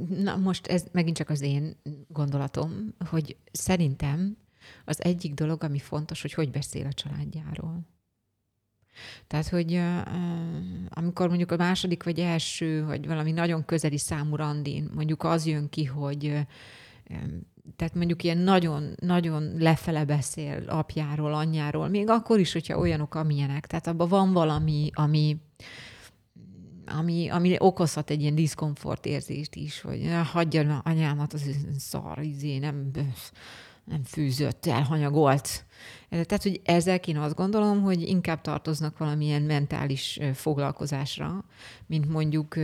Na 0.09 0.37
most 0.37 0.67
ez 0.67 0.85
megint 0.93 1.17
csak 1.17 1.31
az 1.31 1.41
én 1.41 1.77
gondolatom, 2.09 2.95
hogy 3.11 3.37
szerintem 3.53 4.37
az 4.85 5.05
egyik 5.05 5.35
dolog, 5.35 5.63
ami 5.65 5.79
fontos, 5.79 6.23
hogy 6.23 6.33
hogy 6.33 6.51
beszél 6.51 6.87
a 6.87 6.93
családjáról. 6.93 7.81
Tehát, 9.27 9.49
hogy 9.49 9.81
amikor 10.89 11.29
mondjuk 11.29 11.53
a 11.53 11.57
második 11.57 12.03
vagy 12.03 12.21
első, 12.21 12.85
vagy 12.85 13.07
valami 13.07 13.31
nagyon 13.31 13.65
közeli 13.65 13.99
számú 13.99 14.37
randin, 14.37 14.91
mondjuk 14.95 15.23
az 15.23 15.47
jön 15.47 15.69
ki, 15.69 15.85
hogy 15.85 16.47
tehát 17.77 17.95
mondjuk 17.95 18.23
ilyen 18.23 18.39
nagyon, 18.39 18.95
nagyon 19.01 19.55
lefele 19.59 20.05
beszél 20.05 20.65
apjáról, 20.69 21.35
anyjáról, 21.35 21.89
még 21.89 22.09
akkor 22.09 22.39
is, 22.39 22.53
hogyha 22.53 22.79
olyanok, 22.79 23.15
amilyenek. 23.15 23.67
Tehát 23.67 23.87
abban 23.87 24.09
van 24.09 24.33
valami, 24.33 24.91
ami, 24.93 25.37
ami, 26.87 27.29
ami 27.29 27.57
okozhat 27.59 28.11
egy 28.11 28.21
ilyen 28.21 28.35
diszkomfort 28.35 29.07
érzést 29.07 29.55
is, 29.55 29.81
hogy 29.81 30.11
hagyja 30.33 30.81
anyámat, 30.85 31.33
az 31.33 31.51
szar, 31.79 32.19
izé, 32.23 32.59
nem, 32.59 32.91
nem 33.85 34.05
fűzött, 34.05 34.67
elhanyagolt. 34.67 35.65
Tehát, 36.09 36.43
hogy 36.43 36.61
ezek 36.65 37.09
én 37.09 37.17
azt 37.17 37.35
gondolom, 37.35 37.83
hogy 37.83 38.03
inkább 38.03 38.41
tartoznak 38.41 38.99
valamilyen 38.99 39.43
mentális 39.43 40.21
foglalkozásra, 40.35 41.45
mint 41.87 42.09
mondjuk 42.09 42.57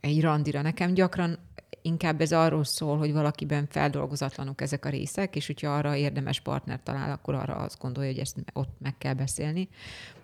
egy 0.00 0.20
randira. 0.20 0.62
Nekem 0.62 0.94
gyakran 0.94 1.38
inkább 1.82 2.20
ez 2.20 2.32
arról 2.32 2.64
szól, 2.64 2.98
hogy 2.98 3.12
valakiben 3.12 3.66
feldolgozatlanok 3.70 4.60
ezek 4.60 4.84
a 4.84 4.88
részek, 4.88 5.36
és 5.36 5.46
hogyha 5.46 5.76
arra 5.76 5.96
érdemes 5.96 6.40
partner 6.40 6.80
talál, 6.82 7.10
akkor 7.10 7.34
arra 7.34 7.54
azt 7.54 7.78
gondolja, 7.78 8.10
hogy 8.10 8.20
ezt 8.20 8.36
ott 8.52 8.76
meg 8.78 8.98
kell 8.98 9.14
beszélni. 9.14 9.68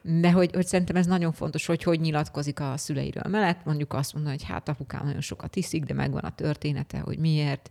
De 0.03 0.33
hogy, 0.33 0.55
hogy 0.55 0.67
szerintem 0.67 0.97
ez 0.97 1.07
nagyon 1.07 1.33
fontos, 1.33 1.67
hogy 1.67 1.83
hogy 1.83 2.01
nyilatkozik 2.01 2.61
a 2.61 2.77
szüleiről 2.77 3.31
mellett. 3.31 3.64
Mondjuk 3.64 3.93
azt 3.93 4.12
mondja, 4.12 4.31
hogy 4.31 4.45
hát 4.45 4.69
apukám 4.69 5.05
nagyon 5.05 5.21
sokat 5.21 5.57
iszik, 5.57 5.85
de 5.85 5.95
megvan 5.95 6.23
a 6.23 6.35
története, 6.35 6.99
hogy 6.99 7.19
miért. 7.19 7.71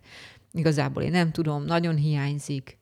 Igazából 0.52 1.02
én 1.02 1.10
nem 1.10 1.30
tudom, 1.30 1.64
nagyon 1.64 1.96
hiányzik. 1.96 2.78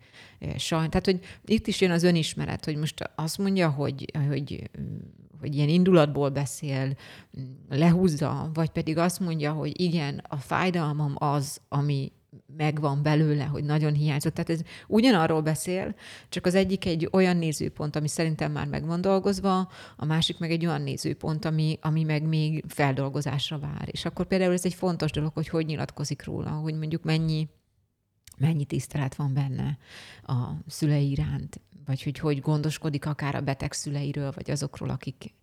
Sajn. 0.57 0.91
Tehát, 0.91 1.05
hogy 1.05 1.21
itt 1.45 1.67
is 1.67 1.81
jön 1.81 1.91
az 1.91 2.03
önismeret, 2.03 2.65
hogy 2.65 2.77
most 2.77 3.11
azt 3.15 3.38
mondja, 3.38 3.71
hogy, 3.71 4.12
hogy 4.29 4.71
hogy 5.43 5.55
ilyen 5.55 5.69
indulatból 5.69 6.29
beszél, 6.29 6.97
lehúzza, 7.69 8.51
vagy 8.55 8.71
pedig 8.71 8.99
azt 8.99 9.21
mondja, 9.21 9.53
hogy 9.53 9.81
igen, 9.81 10.23
a 10.29 10.37
fájdalmam 10.37 11.15
az, 11.19 11.61
ami 11.69 12.13
megvan 12.57 13.03
belőle, 13.03 13.45
hogy 13.45 13.65
nagyon 13.65 13.93
hiányzott. 13.93 14.35
Tehát 14.35 14.51
ez 14.51 14.61
ugyanarról 14.89 15.41
beszél, 15.41 15.95
csak 16.29 16.47
az 16.47 16.55
egyik 16.55 16.85
egy 16.87 17.09
olyan 17.13 17.37
nézőpont, 17.37 17.97
ami 17.97 18.09
szerintem 18.09 18.53
már 18.53 18.67
meg 18.67 18.87
van 18.87 19.01
dolgozva, 19.01 19.69
a 19.97 20.05
másik 20.05 20.39
meg 20.39 20.51
egy 20.51 20.67
olyan 20.67 20.83
nézőpont, 20.83 21.45
ami, 21.45 21.79
ami 21.81 22.03
meg 22.03 22.23
még 22.23 22.65
feldolgozásra 22.69 23.59
vár. 23.59 23.89
És 23.91 24.05
akkor 24.05 24.27
például 24.27 24.53
ez 24.53 24.65
egy 24.65 24.75
fontos 24.75 25.11
dolog, 25.11 25.33
hogy 25.35 25.49
hogy 25.49 25.67
nyilatkozik 25.67 26.25
róla, 26.25 26.51
hogy 26.51 26.75
mondjuk 26.75 27.03
mennyi 27.03 27.49
mennyi 28.38 28.64
tisztelet 28.64 29.14
van 29.14 29.35
benne 29.35 29.79
a 30.27 30.49
szülei 30.66 31.11
iránt, 31.11 31.61
vagy 31.87 32.03
hogy 32.03 32.18
hogy 32.18 32.40
gondoskodik 32.40 33.07
akár 33.07 33.35
a 33.35 33.40
beteg 33.40 33.73
szüleiről, 33.73 34.33
vagy 34.35 34.51
azokról, 34.51 34.90
akik 34.90 35.35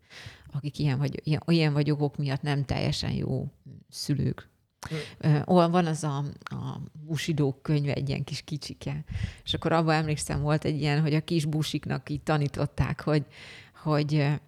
akik 0.51 0.79
ilyen 0.79 0.97
vagy, 0.97 1.21
ilyen, 1.23 1.41
ilyen 1.47 1.73
vagy 1.73 1.91
okok 1.91 2.17
miatt 2.17 2.41
nem 2.41 2.65
teljesen 2.65 3.11
jó 3.11 3.51
szülők. 3.89 4.49
Mm. 5.27 5.39
Van 5.45 5.85
az 5.85 6.03
a, 6.03 6.17
a 6.43 6.81
busidók 7.05 7.61
könyve, 7.61 7.93
egy 7.93 8.09
ilyen 8.09 8.23
kis 8.23 8.41
kicsike, 8.41 9.03
és 9.43 9.53
akkor 9.53 9.71
abban 9.71 9.95
emlékszem, 9.95 10.41
volt 10.41 10.65
egy 10.65 10.81
ilyen, 10.81 11.01
hogy 11.01 11.13
a 11.13 11.21
kis 11.21 11.45
busiknak 11.45 12.09
így 12.09 12.21
tanították, 12.21 13.01
hogy, 13.01 13.25
hogy 13.83 14.39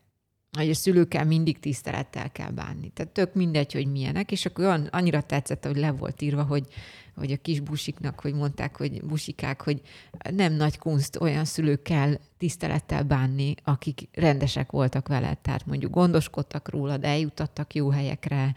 hogy 0.57 0.69
a 0.69 0.73
szülőkkel 0.73 1.25
mindig 1.25 1.59
tisztelettel 1.59 2.31
kell 2.31 2.51
bánni. 2.51 2.89
Tehát 2.89 3.11
tök 3.11 3.33
mindegy, 3.33 3.73
hogy 3.73 3.91
milyenek, 3.91 4.31
és 4.31 4.45
akkor 4.45 4.65
olyan, 4.65 4.85
annyira 4.85 5.21
tetszett, 5.21 5.65
hogy 5.65 5.77
le 5.77 5.91
volt 5.91 6.21
írva, 6.21 6.43
hogy 6.43 6.67
hogy 7.15 7.31
a 7.31 7.37
kis 7.37 7.59
busiknak, 7.59 8.19
hogy 8.19 8.33
mondták, 8.33 8.77
hogy 8.77 9.03
busikák, 9.03 9.61
hogy 9.61 9.81
nem 10.29 10.53
nagy 10.53 10.77
kunst 10.77 11.19
olyan 11.19 11.45
szülőkkel 11.45 12.19
tisztelettel 12.37 13.03
bánni, 13.03 13.55
akik 13.63 14.09
rendesek 14.13 14.71
voltak 14.71 15.07
veled, 15.07 15.37
tehát 15.37 15.65
mondjuk 15.65 15.91
gondoskodtak 15.91 16.69
rólad, 16.69 17.03
eljutattak 17.03 17.73
jó 17.73 17.89
helyekre, 17.89 18.55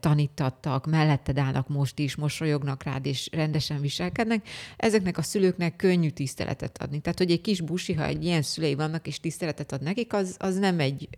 tanítattak, 0.00 0.86
melletted 0.86 1.38
állnak 1.38 1.68
most 1.68 1.98
is, 1.98 2.16
mosolyognak 2.16 2.82
rád, 2.82 3.06
és 3.06 3.28
rendesen 3.32 3.80
viselkednek. 3.80 4.48
Ezeknek 4.76 5.18
a 5.18 5.22
szülőknek 5.22 5.76
könnyű 5.76 6.08
tiszteletet 6.08 6.82
adni. 6.82 7.00
Tehát, 7.00 7.18
hogy 7.18 7.30
egy 7.30 7.40
kis 7.40 7.60
busi, 7.60 7.92
ha 7.92 8.06
egy 8.06 8.24
ilyen 8.24 8.42
szülei 8.42 8.74
vannak, 8.74 9.06
és 9.06 9.20
tiszteletet 9.20 9.72
ad 9.72 9.82
nekik, 9.82 10.12
az, 10.12 10.36
az 10.38 10.56
nem 10.56 10.80
egy 10.80 11.08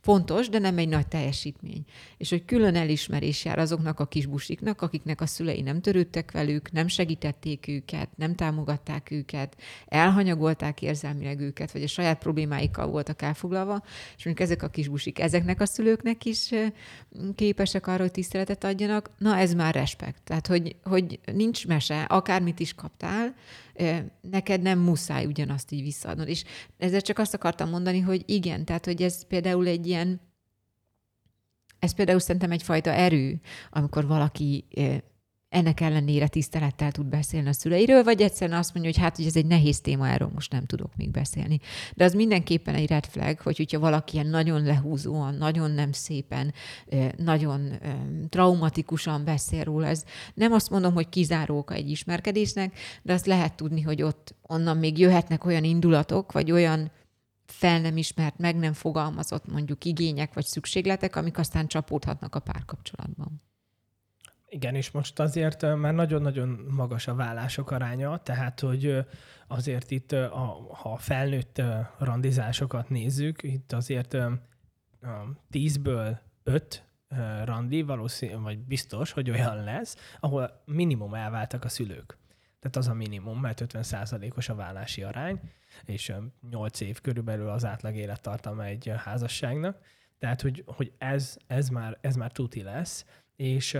fontos, 0.00 0.48
de 0.48 0.58
nem 0.58 0.78
egy 0.78 0.88
nagy 0.88 1.06
teljesítmény. 1.06 1.84
És 2.16 2.30
hogy 2.30 2.44
külön 2.44 2.74
elismerés 2.74 3.44
jár 3.44 3.58
azoknak 3.58 4.00
a 4.00 4.06
kisbusiknak, 4.06 4.82
akiknek 4.82 5.20
a 5.20 5.26
szülei 5.26 5.60
nem 5.60 5.80
törődtek 5.80 6.30
velük, 6.30 6.72
nem 6.72 6.88
segítették 6.88 7.68
őket, 7.68 8.08
nem 8.16 8.34
támogatták 8.34 9.10
őket, 9.10 9.56
elhanyagolták 9.86 10.82
érzelmileg 10.82 11.40
őket, 11.40 11.72
vagy 11.72 11.82
a 11.82 11.86
saját 11.86 12.18
problémáikkal 12.18 12.86
voltak 12.86 13.22
elfoglalva, 13.22 13.82
és 14.16 14.24
mondjuk 14.24 14.48
ezek 14.48 14.62
a 14.62 14.68
kisbusik 14.68 15.18
ezeknek 15.18 15.60
a 15.60 15.66
szülőknek 15.66 16.24
is 16.24 16.50
képesek 17.34 17.86
arra, 17.86 18.02
hogy 18.02 18.10
tiszteletet 18.10 18.64
adjanak, 18.64 19.10
na 19.18 19.36
ez 19.36 19.54
már 19.54 19.74
respekt. 19.74 20.22
Tehát, 20.24 20.46
hogy, 20.46 20.76
hogy 20.82 21.20
nincs 21.32 21.66
mese, 21.66 22.02
akármit 22.02 22.60
is 22.60 22.74
kaptál, 22.74 23.34
neked 24.20 24.62
nem 24.62 24.78
muszáj 24.78 25.26
ugyanazt 25.26 25.70
így 25.72 25.82
visszaadnod. 25.82 26.28
És 26.28 26.44
ezzel 26.78 27.00
csak 27.00 27.18
azt 27.18 27.34
akartam 27.34 27.68
mondani, 27.68 28.00
hogy 28.00 28.22
igen, 28.26 28.64
tehát 28.64 28.84
hogy 28.84 29.02
ez 29.02 29.26
például 29.26 29.66
egy 29.66 29.86
ilyen, 29.86 30.20
ez 31.78 31.94
például 31.94 32.18
szerintem 32.18 32.50
egyfajta 32.50 32.90
erő, 32.90 33.40
amikor 33.70 34.06
valaki 34.06 34.64
ennek 35.50 35.80
ellenére 35.80 36.28
tisztelettel 36.28 36.92
tud 36.92 37.06
beszélni 37.06 37.48
a 37.48 37.52
szüleiről, 37.52 38.04
vagy 38.04 38.22
egyszerűen 38.22 38.58
azt 38.58 38.74
mondja, 38.74 38.92
hogy 38.92 39.00
hát, 39.00 39.16
hogy 39.16 39.26
ez 39.26 39.36
egy 39.36 39.46
nehéz 39.46 39.80
téma, 39.80 40.08
erről 40.08 40.30
most 40.34 40.52
nem 40.52 40.64
tudok 40.64 40.96
még 40.96 41.10
beszélni. 41.10 41.60
De 41.94 42.04
az 42.04 42.12
mindenképpen 42.12 42.74
egy 42.74 42.88
red 42.88 43.06
flag, 43.06 43.38
hogy 43.38 43.56
hogyha 43.56 43.78
valaki 43.78 44.14
ilyen 44.14 44.26
nagyon 44.26 44.62
lehúzóan, 44.62 45.34
nagyon 45.34 45.70
nem 45.70 45.92
szépen, 45.92 46.52
nagyon 47.16 47.72
traumatikusan 48.28 49.24
beszél 49.24 49.64
róla, 49.64 49.86
ez 49.86 50.04
nem 50.34 50.52
azt 50.52 50.70
mondom, 50.70 50.94
hogy 50.94 51.08
kizáró 51.08 51.58
oka 51.58 51.74
egy 51.74 51.90
ismerkedésnek, 51.90 52.78
de 53.02 53.12
azt 53.12 53.26
lehet 53.26 53.54
tudni, 53.54 53.80
hogy 53.80 54.02
ott 54.02 54.34
onnan 54.42 54.76
még 54.76 54.98
jöhetnek 54.98 55.44
olyan 55.44 55.64
indulatok, 55.64 56.32
vagy 56.32 56.50
olyan 56.50 56.90
fel 57.46 57.80
nem 57.80 57.96
ismert, 57.96 58.38
meg 58.38 58.56
nem 58.56 58.72
fogalmazott 58.72 59.52
mondjuk 59.52 59.84
igények 59.84 60.34
vagy 60.34 60.44
szükségletek, 60.44 61.16
amik 61.16 61.38
aztán 61.38 61.66
csapódhatnak 61.66 62.34
a 62.34 62.40
párkapcsolatban. 62.40 63.49
Igen, 64.52 64.74
és 64.74 64.90
most 64.90 65.18
azért 65.18 65.76
már 65.76 65.94
nagyon-nagyon 65.94 66.48
magas 66.70 67.06
a 67.06 67.14
vállások 67.14 67.70
aránya, 67.70 68.18
tehát 68.18 68.60
hogy 68.60 69.06
azért 69.46 69.90
itt, 69.90 70.12
a, 70.12 70.66
ha 70.72 70.96
felnőtt 70.96 71.62
randizásokat 71.98 72.88
nézzük, 72.88 73.42
itt 73.42 73.72
azért 73.72 74.16
tízből 75.50 76.18
öt 76.42 76.84
randi 77.44 77.82
valószínű, 77.82 78.36
vagy 78.36 78.58
biztos, 78.58 79.12
hogy 79.12 79.30
olyan 79.30 79.64
lesz, 79.64 79.96
ahol 80.20 80.62
minimum 80.64 81.14
elváltak 81.14 81.64
a 81.64 81.68
szülők. 81.68 82.18
Tehát 82.60 82.76
az 82.76 82.88
a 82.88 82.94
minimum, 82.94 83.40
mert 83.40 83.64
50%-os 83.68 84.48
a 84.48 84.54
vállási 84.54 85.02
arány, 85.02 85.40
és 85.84 86.12
8 86.50 86.80
év 86.80 87.00
körülbelül 87.00 87.48
az 87.48 87.64
átlag 87.64 87.96
élettartama 87.96 88.64
egy 88.64 88.92
házasságnak. 88.96 89.78
Tehát, 90.18 90.40
hogy, 90.40 90.62
hogy 90.66 90.92
ez, 90.98 91.36
ez, 91.46 91.68
már, 91.68 91.98
ez 92.00 92.16
már 92.16 92.32
tuti 92.32 92.62
lesz, 92.62 93.04
és 93.36 93.78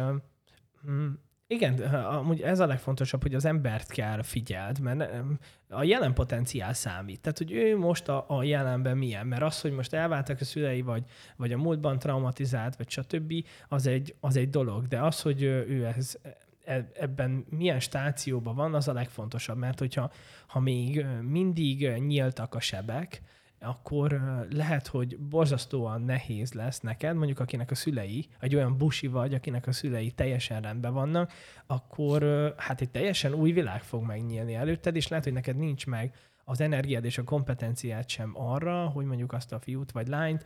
Hmm. 0.83 1.19
Igen, 1.53 1.79
amúgy 1.95 2.41
ez 2.41 2.61
a 2.61 2.67
legfontosabb, 2.67 3.23
hogy 3.23 3.35
az 3.35 3.45
embert 3.45 3.91
kell 3.91 4.23
figyeld, 4.23 4.79
mert 4.79 5.25
a 5.69 5.83
jelen 5.83 6.15
potenciál 6.15 6.73
számít. 6.73 7.21
Tehát, 7.21 7.39
hogy 7.39 7.53
ő 7.53 7.79
most 7.79 8.09
a, 8.09 8.25
a 8.29 8.43
jelenben 8.43 8.97
milyen, 8.97 9.27
mert 9.27 9.43
az, 9.43 9.61
hogy 9.61 9.73
most 9.73 9.93
elváltak 9.93 10.41
a 10.41 10.45
szülei, 10.45 10.81
vagy, 10.81 11.05
vagy 11.37 11.53
a 11.53 11.57
múltban 11.57 11.99
traumatizált, 11.99 12.77
vagy 12.77 12.91
stb., 12.91 13.33
az 13.69 13.87
egy, 13.87 14.15
az 14.21 14.37
egy 14.37 14.51
dolog. 14.51 14.87
De 14.87 15.01
az, 15.03 15.23
hogy 15.23 15.43
ő 15.43 15.93
ez, 15.97 16.19
e, 16.65 16.91
ebben 16.95 17.45
milyen 17.49 17.81
stációban 17.81 18.55
van, 18.55 18.75
az 18.75 18.89
a 18.89 18.93
legfontosabb, 18.93 19.59
mert 19.59 19.79
hogyha 19.79 20.11
ha 20.47 20.61
még 20.61 21.07
mindig 21.23 21.89
nyíltak 21.89 22.55
a 22.55 22.61
sebek, 22.61 23.23
akkor 23.61 24.21
lehet, 24.51 24.87
hogy 24.87 25.19
borzasztóan 25.19 26.03
nehéz 26.03 26.53
lesz 26.53 26.81
neked, 26.81 27.17
mondjuk 27.17 27.41
akinek 27.41 27.71
a 27.71 27.75
szülei, 27.75 28.29
egy 28.41 28.55
olyan 28.55 28.77
busi 28.77 29.07
vagy, 29.07 29.35
akinek 29.35 29.67
a 29.67 29.73
szülei 29.73 30.11
teljesen 30.11 30.63
rendben 30.63 30.93
vannak, 30.93 31.33
akkor 31.67 32.23
hát 32.57 32.81
egy 32.81 32.91
teljesen 32.91 33.33
új 33.33 33.53
világ 33.53 33.83
fog 33.83 34.03
megnyílni 34.03 34.55
előtted, 34.55 34.97
és 34.97 35.09
lehet, 35.09 35.25
hogy 35.25 35.35
neked 35.35 35.57
nincs 35.57 35.87
meg 35.87 36.15
az 36.45 36.61
energiád 36.61 37.05
és 37.05 37.19
a 37.19 37.25
kompetenciád 37.25 38.09
sem 38.09 38.33
arra, 38.35 38.89
hogy 38.89 39.05
mondjuk 39.05 39.33
azt 39.33 39.53
a 39.53 39.59
fiút 39.59 39.93
vagy 39.93 40.09
lányt 40.09 40.45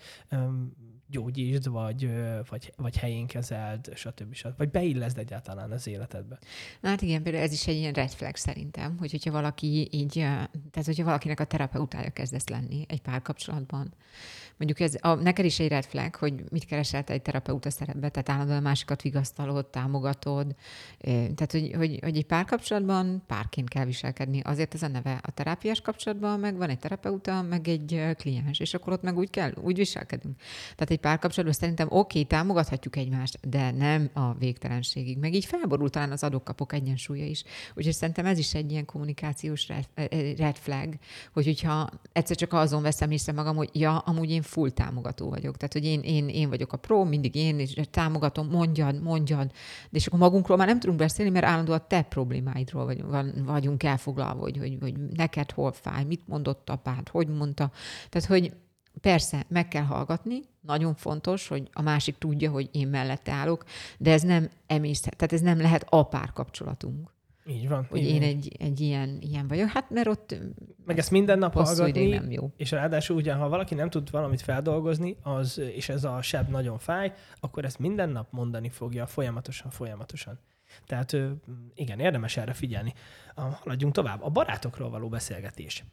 gyógyítsd, 1.06 1.68
vagy, 1.68 2.10
vagy, 2.48 2.72
vagy 2.76 2.96
helyén 2.96 3.26
kezeld, 3.26 3.90
stb. 3.94 4.34
stb. 4.34 4.56
Vagy 4.56 4.70
beilleszd 4.70 5.18
egyáltalán 5.18 5.70
az 5.70 5.86
életedbe. 5.86 6.38
Na 6.80 6.88
hát 6.88 7.02
igen, 7.02 7.22
például 7.22 7.44
ez 7.44 7.52
is 7.52 7.66
egy 7.66 7.76
ilyen 7.76 7.92
red 7.92 8.10
flag 8.10 8.36
szerintem, 8.36 8.96
hogy 8.98 9.10
hogyha 9.10 9.30
valaki 9.30 9.88
így, 9.90 10.12
tehát 10.12 10.84
hogyha 10.84 11.04
valakinek 11.04 11.40
a 11.40 11.44
terapeutája 11.44 12.10
kezdesz 12.10 12.48
lenni 12.48 12.84
egy 12.88 13.00
párkapcsolatban, 13.00 13.94
mondjuk 14.56 14.80
ez 14.80 14.94
a, 15.00 15.14
neked 15.14 15.44
is 15.44 15.58
egy 15.58 15.68
red 15.68 15.84
flag, 15.84 16.14
hogy 16.14 16.44
mit 16.50 16.64
keresel 16.64 17.02
egy 17.06 17.22
terapeuta 17.22 17.70
szerepbe, 17.70 18.08
tehát 18.08 18.28
állandóan 18.28 18.62
másikat 18.62 19.02
vigasztalod, 19.02 19.66
támogatod, 19.66 20.54
tehát 21.00 21.52
hogy, 21.52 21.72
hogy, 21.76 21.98
hogy 22.02 22.16
egy 22.16 22.26
párkapcsolatban 22.26 23.22
párként 23.26 23.68
kell 23.68 23.84
viselkedni. 23.84 24.40
Azért 24.40 24.74
ez 24.74 24.82
a 24.82 24.88
neve 24.88 25.20
a 25.22 25.30
terápiás 25.30 25.80
kapcsolatban, 25.80 26.40
meg 26.40 26.56
van 26.56 26.68
egy 26.68 26.78
terapeuta, 26.78 27.42
meg 27.42 27.68
egy 27.68 28.02
kliens, 28.16 28.60
és 28.60 28.74
akkor 28.74 28.92
ott 28.92 29.02
meg 29.02 29.16
úgy 29.16 29.30
kell, 29.30 29.52
úgy 29.60 29.76
viselkedünk. 29.76 30.36
Tehát 30.62 30.90
egy 30.90 31.00
párkapcsolatban 31.00 31.58
szerintem 31.58 31.86
oké, 31.86 31.96
okay, 31.98 32.24
támogathatjuk 32.24 32.96
egymást, 32.96 33.48
de 33.48 33.70
nem 33.70 34.10
a 34.12 34.34
végtelenségig. 34.34 35.18
Meg 35.18 35.34
így 35.34 35.44
felborult 35.44 35.92
talán 35.92 36.10
az 36.10 36.22
adok-kapok 36.22 36.72
egyensúlya 36.72 37.24
is. 37.24 37.44
Úgyhogy 37.74 37.94
szerintem 37.94 38.26
ez 38.26 38.38
is 38.38 38.54
egy 38.54 38.70
ilyen 38.70 38.84
kommunikációs 38.84 39.68
red, 39.68 39.86
red 40.36 40.56
flag, 40.56 40.94
hogy 41.32 41.44
hogyha 41.44 41.90
egyszer 42.12 42.36
csak 42.36 42.52
azon 42.52 42.82
veszem 42.82 43.10
észre 43.10 43.32
magam, 43.32 43.56
hogy 43.56 43.70
ja, 43.72 43.98
amúgy 43.98 44.30
én 44.30 44.42
full 44.44 44.70
támogató 44.70 45.28
vagyok. 45.28 45.56
Tehát, 45.56 45.72
hogy 45.72 45.84
én, 45.84 46.00
én, 46.00 46.28
én 46.28 46.48
vagyok 46.48 46.72
a 46.72 46.76
pro, 46.76 47.04
mindig 47.04 47.34
én, 47.34 47.58
és 47.58 47.74
támogatom, 47.90 48.48
mondjad, 48.48 49.02
mondjad. 49.02 49.46
De 49.90 49.98
és 49.98 50.06
akkor 50.06 50.18
magunkról 50.18 50.56
már 50.56 50.66
nem 50.66 50.80
tudunk 50.80 50.98
beszélni, 50.98 51.30
mert 51.30 51.46
állandóan 51.46 51.78
a 51.78 51.86
te 51.86 52.02
problémáidról 52.02 52.84
vagyunk, 52.84 53.44
vagyunk 53.44 53.82
elfoglalva, 53.82 54.40
hogy, 54.40 54.56
hogy, 54.56 54.76
hogy 54.80 54.94
neked 55.16 55.50
hol 55.50 55.72
fáj, 55.72 56.04
mit 56.04 56.28
mondott 56.28 56.70
apád, 56.70 57.08
hogy 57.08 57.28
mondta. 57.28 57.70
Tehát, 58.08 58.28
hogy 58.28 58.52
persze 59.00 59.44
meg 59.48 59.68
kell 59.68 59.84
hallgatni, 59.84 60.42
nagyon 60.60 60.94
fontos, 60.94 61.48
hogy 61.48 61.68
a 61.72 61.82
másik 61.82 62.18
tudja, 62.18 62.50
hogy 62.50 62.68
én 62.72 62.88
mellette 62.88 63.32
állok, 63.32 63.64
de 63.98 64.12
ez 64.12 64.22
nem 64.22 64.50
emészhet, 64.66 65.16
tehát 65.16 65.32
ez 65.32 65.40
nem 65.40 65.60
lehet 65.60 65.86
a 65.88 66.02
párkapcsolatunk. 66.02 67.12
Így 67.46 67.68
van. 67.68 67.86
Hogy 67.90 68.00
így 68.00 68.08
én 68.08 68.20
van. 68.20 68.28
egy, 68.28 68.56
egy 68.58 68.80
ilyen, 68.80 69.18
ilyen 69.20 69.48
vagyok. 69.48 69.68
Hát 69.68 69.90
mert 69.90 70.06
ott 70.06 70.36
meg 70.84 70.98
ezt 70.98 71.10
minden 71.10 71.38
nap 71.38 71.52
hallgatni, 71.52 72.08
nem 72.08 72.30
jó. 72.30 72.50
és 72.56 72.70
ráadásul 72.70 73.16
ugye, 73.16 73.32
ha 73.32 73.48
valaki 73.48 73.74
nem 73.74 73.90
tud 73.90 74.10
valamit 74.10 74.40
feldolgozni, 74.40 75.16
az, 75.22 75.58
és 75.58 75.88
ez 75.88 76.04
a 76.04 76.22
seb 76.22 76.50
nagyon 76.50 76.78
fáj, 76.78 77.12
akkor 77.40 77.64
ezt 77.64 77.78
minden 77.78 78.08
nap 78.08 78.26
mondani 78.30 78.68
fogja 78.68 79.06
folyamatosan, 79.06 79.70
folyamatosan. 79.70 80.38
Tehát 80.86 81.16
igen, 81.74 82.00
érdemes 82.00 82.36
erre 82.36 82.52
figyelni. 82.52 82.92
Haladjunk 83.34 83.94
tovább. 83.94 84.22
A 84.22 84.28
barátokról 84.28 84.90
való 84.90 85.08
beszélgetés 85.08 85.84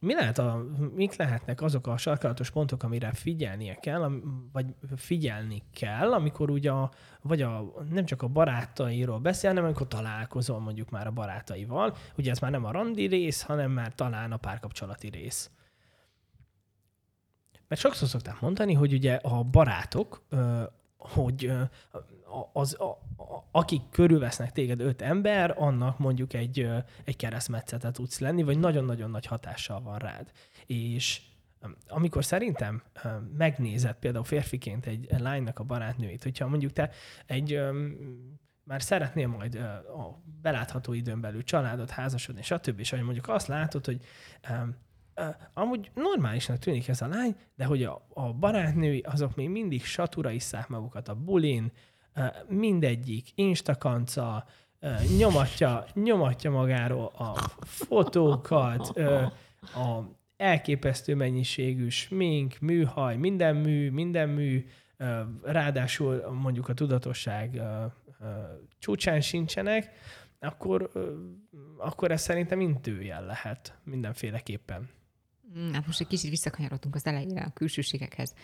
mi 0.00 0.14
lehet 0.14 0.38
a, 0.38 0.64
mik 0.94 1.16
lehetnek 1.16 1.62
azok 1.62 1.86
a 1.86 1.96
sarkalatos 1.96 2.50
pontok, 2.50 2.82
amire 2.82 3.12
figyelnie 3.12 3.74
kell, 3.74 4.10
vagy 4.52 4.74
figyelni 4.96 5.62
kell, 5.72 6.12
amikor 6.12 6.50
ugye 6.50 6.70
a, 6.70 6.90
vagy 7.22 7.42
a, 7.42 7.72
nem 7.90 8.04
csak 8.04 8.22
a 8.22 8.28
barátairól 8.28 9.18
beszél, 9.18 9.50
hanem 9.50 9.64
amikor 9.64 9.88
találkozol 9.88 10.60
mondjuk 10.60 10.90
már 10.90 11.06
a 11.06 11.10
barátaival. 11.10 11.96
Ugye 12.16 12.30
ez 12.30 12.38
már 12.38 12.50
nem 12.50 12.64
a 12.64 12.70
randi 12.70 13.06
rész, 13.06 13.42
hanem 13.42 13.70
már 13.70 13.94
talán 13.94 14.32
a 14.32 14.36
párkapcsolati 14.36 15.08
rész. 15.08 15.50
Mert 17.68 17.80
sokszor 17.80 18.08
szokták 18.08 18.40
mondani, 18.40 18.74
hogy 18.74 18.92
ugye 18.92 19.14
a 19.14 19.42
barátok, 19.42 20.22
hogy 20.96 21.52
az, 22.52 22.80
a, 22.80 22.90
a, 23.16 23.48
akik 23.50 23.82
körülvesznek 23.90 24.52
téged 24.52 24.80
öt 24.80 25.02
ember, 25.02 25.54
annak 25.58 25.98
mondjuk 25.98 26.32
egy, 26.32 26.68
egy 27.04 27.16
keresztmetszete 27.16 27.90
tudsz 27.90 28.18
lenni, 28.18 28.42
vagy 28.42 28.58
nagyon-nagyon 28.58 29.10
nagy 29.10 29.26
hatással 29.26 29.80
van 29.80 29.98
rád. 29.98 30.30
És 30.66 31.22
amikor 31.88 32.24
szerintem 32.24 32.82
megnézed 33.36 33.94
például 33.94 34.24
férfiként 34.24 34.86
egy 34.86 35.06
lánynak 35.18 35.58
a 35.58 35.64
barátnőit, 35.64 36.22
hogyha 36.22 36.48
mondjuk 36.48 36.72
te 36.72 36.90
egy 37.26 37.60
már 38.64 38.82
szeretnél 38.82 39.26
majd 39.26 39.54
a 39.54 40.22
belátható 40.42 40.92
időn 40.92 41.20
belül 41.20 41.44
családot, 41.44 41.90
házasodni, 41.90 42.42
stb. 42.42 42.78
És 42.78 42.90
hogy 42.90 43.02
mondjuk 43.02 43.28
azt 43.28 43.46
látod, 43.46 43.84
hogy 43.84 44.00
amúgy 45.54 45.90
normálisnak 45.94 46.58
tűnik 46.58 46.88
ez 46.88 47.02
a 47.02 47.06
lány, 47.06 47.36
de 47.54 47.64
hogy 47.64 47.82
a, 47.82 48.06
a 48.08 48.32
barátnői 48.32 49.00
azok 49.00 49.36
még 49.36 49.48
mindig 49.48 49.84
satura 49.84 50.30
isszák 50.30 50.68
magukat 50.68 51.08
a 51.08 51.14
bulin, 51.14 51.72
mindegyik 52.48 53.28
instakanca, 53.34 54.44
nyomatja, 55.18 55.84
nyomatja 55.94 56.50
magáról 56.50 57.06
a 57.06 57.34
fotókat, 57.64 58.88
a 59.74 60.18
elképesztő 60.36 61.14
mennyiségű 61.14 61.88
smink, 61.88 62.58
műhaj, 62.60 63.16
minden 63.16 63.56
mű, 63.56 63.90
minden 63.90 64.28
mű, 64.28 64.66
ráadásul 65.42 66.30
mondjuk 66.42 66.68
a 66.68 66.74
tudatosság 66.74 67.62
csúcsán 68.78 69.20
sincsenek, 69.20 69.90
akkor, 70.38 70.90
akkor 71.78 72.10
ez 72.10 72.20
szerintem 72.20 72.60
intőjel 72.60 73.24
lehet 73.24 73.78
mindenféleképpen. 73.84 74.88
Mm, 75.58 75.72
hát 75.72 75.86
most 75.86 76.00
egy 76.00 76.06
kicsit 76.06 76.30
visszakanyarodtunk 76.30 76.94
az 76.94 77.06
elejére 77.06 77.40
a 77.40 77.52
külsőségekhez. 77.54 78.34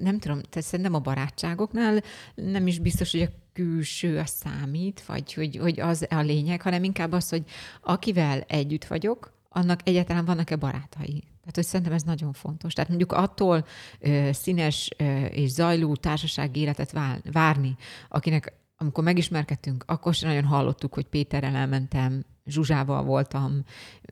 Nem 0.00 0.18
tudom, 0.18 0.40
te 0.42 0.60
szerintem 0.60 0.94
a 0.94 0.98
barátságoknál 0.98 2.02
nem 2.34 2.66
is 2.66 2.78
biztos, 2.78 3.10
hogy 3.10 3.22
a 3.22 3.30
külső 3.52 4.18
a 4.18 4.26
számít, 4.26 5.04
vagy 5.06 5.34
hogy, 5.34 5.56
hogy 5.56 5.80
az 5.80 6.06
a 6.10 6.20
lényeg, 6.20 6.62
hanem 6.62 6.84
inkább 6.84 7.12
az, 7.12 7.28
hogy 7.28 7.44
akivel 7.82 8.40
együtt 8.40 8.84
vagyok, 8.84 9.32
annak 9.48 9.80
egyáltalán 9.84 10.24
vannak-e 10.24 10.56
barátai. 10.56 11.20
Tehát, 11.20 11.54
hogy 11.54 11.64
szerintem 11.64 11.94
ez 11.94 12.02
nagyon 12.02 12.32
fontos. 12.32 12.72
Tehát 12.72 12.88
mondjuk 12.88 13.12
attól 13.12 13.66
ö, 13.98 14.28
színes 14.32 14.90
ö, 14.96 15.24
és 15.24 15.50
zajló 15.50 15.96
társasági 15.96 16.60
életet 16.60 16.94
várni, 17.32 17.76
akinek 18.08 18.52
amikor 18.76 19.04
megismerkedtünk, 19.04 19.84
akkor 19.86 20.14
sem 20.14 20.28
nagyon 20.28 20.44
hallottuk, 20.44 20.94
hogy 20.94 21.06
Péterrel 21.06 21.54
elmentem, 21.54 22.24
Zsuzsával 22.46 23.02
voltam, 23.02 23.64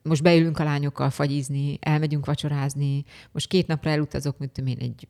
most 0.03 0.23
beülünk 0.23 0.59
a 0.59 0.65
lányokkal 0.65 1.11
fagyizni, 1.11 1.79
elmegyünk 1.81 2.27
vacsorázni, 2.27 3.05
most 3.33 3.49
két 3.49 3.67
napra 3.67 3.91
elutazok, 3.91 4.39
mint 4.39 4.59
én, 4.59 4.79
egy 4.79 5.07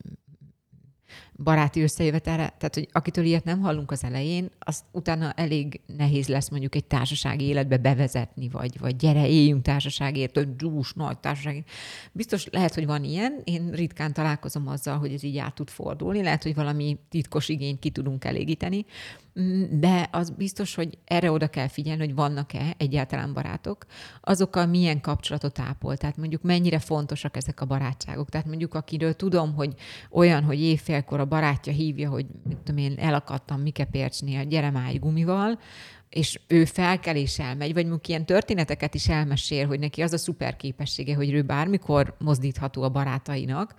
baráti 1.43 1.81
összejövetelre, 1.81 2.53
tehát 2.57 2.73
hogy 2.73 2.89
akitől 2.91 3.25
ilyet 3.25 3.43
nem 3.43 3.61
hallunk 3.61 3.91
az 3.91 4.03
elején, 4.03 4.49
azt 4.59 4.83
utána 4.91 5.31
elég 5.31 5.81
nehéz 5.97 6.27
lesz 6.27 6.49
mondjuk 6.49 6.75
egy 6.75 6.85
társasági 6.85 7.45
életbe 7.45 7.77
bevezetni, 7.77 8.49
vagy, 8.49 8.79
vagy 8.79 8.95
gyere, 8.95 9.27
éljünk 9.27 9.61
társaságért, 9.61 10.35
hogy 10.35 10.55
dús, 10.55 10.93
nagy 10.93 11.17
társaság. 11.17 11.63
Biztos 12.11 12.47
lehet, 12.51 12.73
hogy 12.73 12.85
van 12.85 13.03
ilyen, 13.03 13.41
én 13.43 13.71
ritkán 13.71 14.13
találkozom 14.13 14.67
azzal, 14.67 14.97
hogy 14.97 15.13
ez 15.13 15.23
így 15.23 15.37
át 15.37 15.55
tud 15.55 15.69
fordulni, 15.69 16.23
lehet, 16.23 16.43
hogy 16.43 16.55
valami 16.55 16.99
titkos 17.09 17.49
igényt 17.49 17.79
ki 17.79 17.89
tudunk 17.89 18.25
elégíteni, 18.25 18.85
de 19.69 20.07
az 20.11 20.29
biztos, 20.29 20.75
hogy 20.75 20.97
erre 21.05 21.31
oda 21.31 21.47
kell 21.47 21.67
figyelni, 21.67 22.05
hogy 22.05 22.15
vannak-e 22.15 22.73
egyáltalán 22.77 23.33
barátok, 23.33 23.85
azokkal 24.21 24.65
milyen 24.65 25.01
kapcsolatot 25.01 25.59
ápol, 25.59 25.97
tehát 25.97 26.17
mondjuk 26.17 26.41
mennyire 26.41 26.79
fontosak 26.79 27.37
ezek 27.37 27.61
a 27.61 27.65
barátságok. 27.65 28.29
Tehát 28.29 28.47
mondjuk 28.47 28.73
akiről 28.73 29.13
tudom, 29.13 29.53
hogy 29.53 29.73
olyan, 30.11 30.43
hogy 30.43 30.61
évfélkor 30.61 31.19
a 31.19 31.25
barátja 31.31 31.73
hívja, 31.73 32.09
hogy 32.09 32.25
mit 32.43 32.57
tudom 32.57 32.83
én, 32.83 32.95
elakadtam 32.97 33.61
Mike 33.61 33.85
Pércsnél, 33.85 34.45
gyere 34.45 34.69
már 34.71 34.99
gumival, 34.99 35.59
és 36.09 36.39
ő 36.47 36.65
felkel 36.65 37.15
és 37.15 37.39
elmegy, 37.39 37.73
vagy 37.73 37.83
mondjuk 37.83 38.07
ilyen 38.07 38.25
történeteket 38.25 38.95
is 38.95 39.09
elmesél, 39.09 39.67
hogy 39.67 39.79
neki 39.79 40.01
az 40.01 40.13
a 40.13 40.17
szuper 40.17 40.55
képessége, 40.55 41.15
hogy 41.15 41.31
ő 41.31 41.41
bármikor 41.41 42.15
mozdítható 42.19 42.83
a 42.83 42.89
barátainak, 42.89 43.75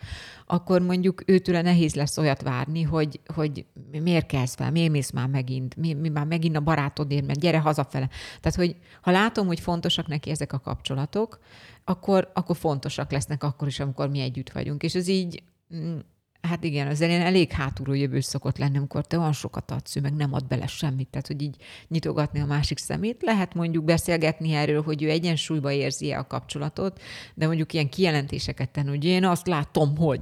akkor 0.46 0.80
mondjuk 0.80 1.22
őtől 1.26 1.60
nehéz 1.60 1.94
lesz 1.94 2.18
olyat 2.18 2.42
várni, 2.42 2.82
hogy, 2.82 3.20
hogy 3.34 3.66
miért 4.02 4.26
kezd 4.26 4.56
fel, 4.56 4.70
miért 4.70 4.90
mész 4.90 5.10
már 5.10 5.28
megint, 5.28 5.76
mi, 5.76 5.92
mi 5.92 6.08
már 6.08 6.26
megint 6.26 6.56
a 6.56 6.60
barátodért, 6.60 7.26
mert 7.26 7.40
gyere 7.40 7.58
hazafele. 7.58 8.08
Tehát, 8.40 8.58
hogy 8.58 8.76
ha 9.00 9.10
látom, 9.10 9.46
hogy 9.46 9.60
fontosak 9.60 10.06
neki 10.06 10.30
ezek 10.30 10.52
a 10.52 10.60
kapcsolatok, 10.60 11.38
akkor, 11.84 12.30
akkor 12.34 12.56
fontosak 12.56 13.12
lesznek 13.12 13.42
akkor 13.42 13.68
is, 13.68 13.80
amikor 13.80 14.08
mi 14.08 14.20
együtt 14.20 14.50
vagyunk. 14.50 14.82
És 14.82 14.94
ez 14.94 15.08
így 15.08 15.42
mm, 15.74 15.98
Hát 16.42 16.64
igen, 16.64 16.86
az 16.86 17.00
elén 17.00 17.20
elég 17.20 17.52
hátulról 17.52 17.96
jövő 17.96 18.20
szokott 18.20 18.58
lenni, 18.58 18.76
amikor 18.76 19.06
te 19.06 19.18
olyan 19.18 19.32
sokat 19.32 19.70
adsz, 19.70 19.96
ő 19.96 20.00
meg 20.00 20.14
nem 20.14 20.34
ad 20.34 20.46
bele 20.46 20.66
semmit, 20.66 21.08
tehát 21.08 21.26
hogy 21.26 21.42
így 21.42 21.56
nyitogatni 21.88 22.40
a 22.40 22.46
másik 22.46 22.78
szemét. 22.78 23.22
Lehet 23.22 23.54
mondjuk 23.54 23.84
beszélgetni 23.84 24.52
erről, 24.52 24.82
hogy 24.82 25.02
ő 25.02 25.10
egyensúlyba 25.10 25.72
érzi 25.72 26.12
-e 26.12 26.18
a 26.18 26.26
kapcsolatot, 26.26 27.00
de 27.34 27.46
mondjuk 27.46 27.72
ilyen 27.72 27.88
kijelentéseket 27.88 28.70
tenni, 28.70 28.88
hogy 28.88 29.04
én 29.04 29.24
azt 29.24 29.46
látom, 29.46 29.96
hogy 29.96 30.20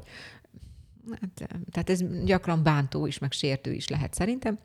Hát, 1.20 1.48
tehát 1.70 1.90
ez 1.90 2.24
gyakran 2.24 2.62
bántó 2.62 3.06
is, 3.06 3.18
meg 3.18 3.32
sértő 3.32 3.72
is 3.72 3.88
lehet 3.88 4.14
szerintem. 4.14 4.58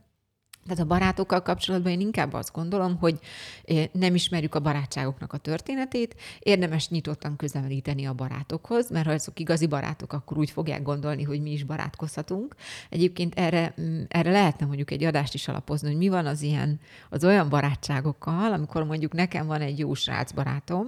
Tehát 0.66 0.84
a 0.84 0.86
barátokkal 0.86 1.42
kapcsolatban 1.42 1.92
én 1.92 2.00
inkább 2.00 2.34
azt 2.34 2.52
gondolom, 2.52 2.98
hogy 2.98 3.20
eh, 3.64 3.86
nem 3.92 4.16
ismerjük 4.16 4.56
a 4.56 4.60
barátságoknak 4.60 5.34
a 5.34 5.38
történetét, 5.38 6.16
érdemes 6.40 6.90
nyitottan 6.90 7.36
közelíteni 7.36 8.06
a 8.06 8.14
barátokhoz, 8.14 8.90
mert 8.90 9.06
ha 9.06 9.12
azok 9.12 9.40
igazi 9.40 9.68
barátok, 9.68 10.14
akkor 10.14 10.38
úgy 10.38 10.50
fogják 10.50 10.82
gondolni, 10.82 11.24
hogy 11.24 11.42
mi 11.42 11.52
is 11.52 11.64
barátkozhatunk. 11.64 12.56
Egyébként 12.90 13.36
erre, 13.36 13.74
mm, 13.82 14.02
erre 14.08 14.32
lehetne 14.32 14.66
mondjuk 14.66 14.92
egy 14.92 15.04
adást 15.04 15.34
is 15.34 15.48
alapozni, 15.48 15.88
hogy 15.88 15.98
mi 15.98 16.10
van 16.10 16.26
az 16.26 16.42
ilyen, 16.42 16.80
az 17.10 17.24
olyan 17.24 17.50
barátságokkal, 17.50 18.54
amikor 18.54 18.84
mondjuk 18.84 19.14
nekem 19.14 19.48
van 19.48 19.62
egy 19.62 19.80
jó 19.80 19.94
srác 19.94 20.32
barátom, 20.32 20.88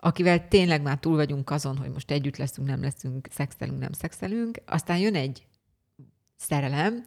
akivel 0.00 0.48
tényleg 0.48 0.82
már 0.82 0.98
túl 0.98 1.16
vagyunk 1.16 1.50
azon, 1.50 1.76
hogy 1.76 1.90
most 1.90 2.10
együtt 2.10 2.36
leszünk, 2.36 2.68
nem 2.68 2.82
leszünk, 2.82 3.28
szexelünk, 3.30 3.78
nem 3.80 3.92
szexelünk, 3.92 4.58
aztán 4.66 4.98
jön 4.98 5.14
egy 5.14 5.46
szerelem, 6.36 7.04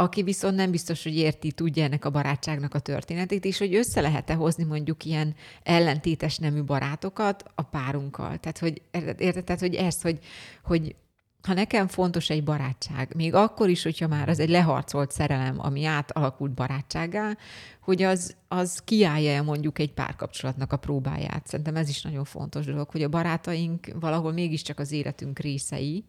aki 0.00 0.22
viszont 0.22 0.56
nem 0.56 0.70
biztos, 0.70 1.02
hogy 1.02 1.16
érti, 1.16 1.52
tudja 1.52 1.84
ennek 1.84 2.04
a 2.04 2.10
barátságnak 2.10 2.74
a 2.74 2.78
történetét, 2.78 3.44
és 3.44 3.58
hogy 3.58 3.74
össze 3.74 4.00
lehet-e 4.00 4.34
hozni 4.34 4.64
mondjuk 4.64 5.04
ilyen 5.04 5.34
ellentétes 5.62 6.38
nemű 6.38 6.62
barátokat 6.62 7.44
a 7.54 7.62
párunkkal. 7.62 8.38
Tehát, 8.38 8.58
hogy 8.58 8.82
érted, 9.18 9.44
tehát, 9.44 9.60
hogy 9.60 9.74
ezt, 9.74 10.02
hogy, 10.02 10.18
hogy 10.64 10.94
ha 11.42 11.54
nekem 11.54 11.88
fontos 11.88 12.30
egy 12.30 12.44
barátság, 12.44 13.14
még 13.14 13.34
akkor 13.34 13.68
is, 13.68 13.82
hogyha 13.82 14.08
már 14.08 14.28
az 14.28 14.38
egy 14.38 14.48
leharcolt 14.48 15.10
szerelem, 15.10 15.56
ami 15.58 15.84
átalakult 15.84 16.54
barátságá, 16.54 17.36
hogy 17.80 18.02
az, 18.02 18.36
az 18.48 18.82
kiállja 18.84 19.42
mondjuk 19.42 19.78
egy 19.78 19.92
párkapcsolatnak 19.92 20.72
a 20.72 20.76
próbáját. 20.76 21.46
Szerintem 21.46 21.76
ez 21.76 21.88
is 21.88 22.02
nagyon 22.02 22.24
fontos 22.24 22.66
dolog, 22.66 22.90
hogy 22.90 23.02
a 23.02 23.08
barátaink 23.08 23.86
valahol 24.00 24.32
mégiscsak 24.32 24.78
az 24.78 24.92
életünk 24.92 25.38
részei, 25.38 26.04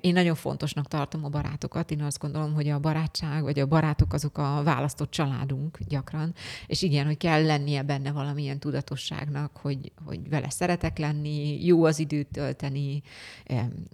én 0.00 0.12
nagyon 0.12 0.34
fontosnak 0.34 0.88
tartom 0.88 1.24
a 1.24 1.28
barátokat. 1.28 1.90
Én 1.90 2.02
azt 2.02 2.18
gondolom, 2.18 2.54
hogy 2.54 2.68
a 2.68 2.78
barátság, 2.78 3.42
vagy 3.42 3.58
a 3.58 3.66
barátok 3.66 4.12
azok 4.12 4.38
a 4.38 4.62
választott 4.64 5.10
családunk 5.10 5.78
gyakran. 5.88 6.34
És 6.66 6.82
igen, 6.82 7.06
hogy 7.06 7.16
kell 7.16 7.44
lennie 7.44 7.82
benne 7.82 8.12
valamilyen 8.12 8.58
tudatosságnak, 8.58 9.56
hogy, 9.56 9.92
hogy 10.04 10.28
vele 10.28 10.50
szeretek 10.50 10.98
lenni, 10.98 11.64
jó 11.64 11.84
az 11.84 11.98
időt 11.98 12.28
tölteni, 12.32 13.02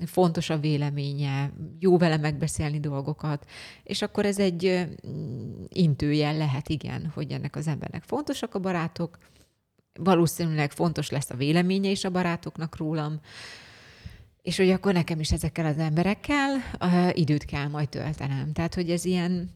fontos 0.06 0.50
a 0.50 0.58
véleménye, 0.58 1.52
jó 1.78 1.98
vele 1.98 2.16
megbeszélni 2.16 2.80
dolgokat. 2.80 3.46
És 3.82 4.02
akkor 4.02 4.26
ez 4.26 4.38
egy 4.38 4.86
intőjel 5.68 6.36
lehet, 6.36 6.68
igen, 6.68 7.10
hogy 7.14 7.30
ennek 7.30 7.56
az 7.56 7.66
embernek 7.66 8.02
fontosak 8.02 8.54
a 8.54 8.58
barátok, 8.58 9.18
valószínűleg 10.00 10.72
fontos 10.72 11.10
lesz 11.10 11.30
a 11.30 11.36
véleménye 11.36 11.90
is 11.90 12.04
a 12.04 12.10
barátoknak 12.10 12.76
rólam, 12.76 13.20
és 14.48 14.56
hogy 14.56 14.70
akkor 14.70 14.92
nekem 14.92 15.20
is 15.20 15.32
ezekkel 15.32 15.66
az 15.66 15.78
emberekkel 15.78 16.56
uh, 16.80 17.18
időt 17.18 17.44
kell 17.44 17.68
majd 17.68 17.88
töltenem. 17.88 18.52
Tehát, 18.52 18.74
hogy 18.74 18.90
ez 18.90 19.04
ilyen, 19.04 19.50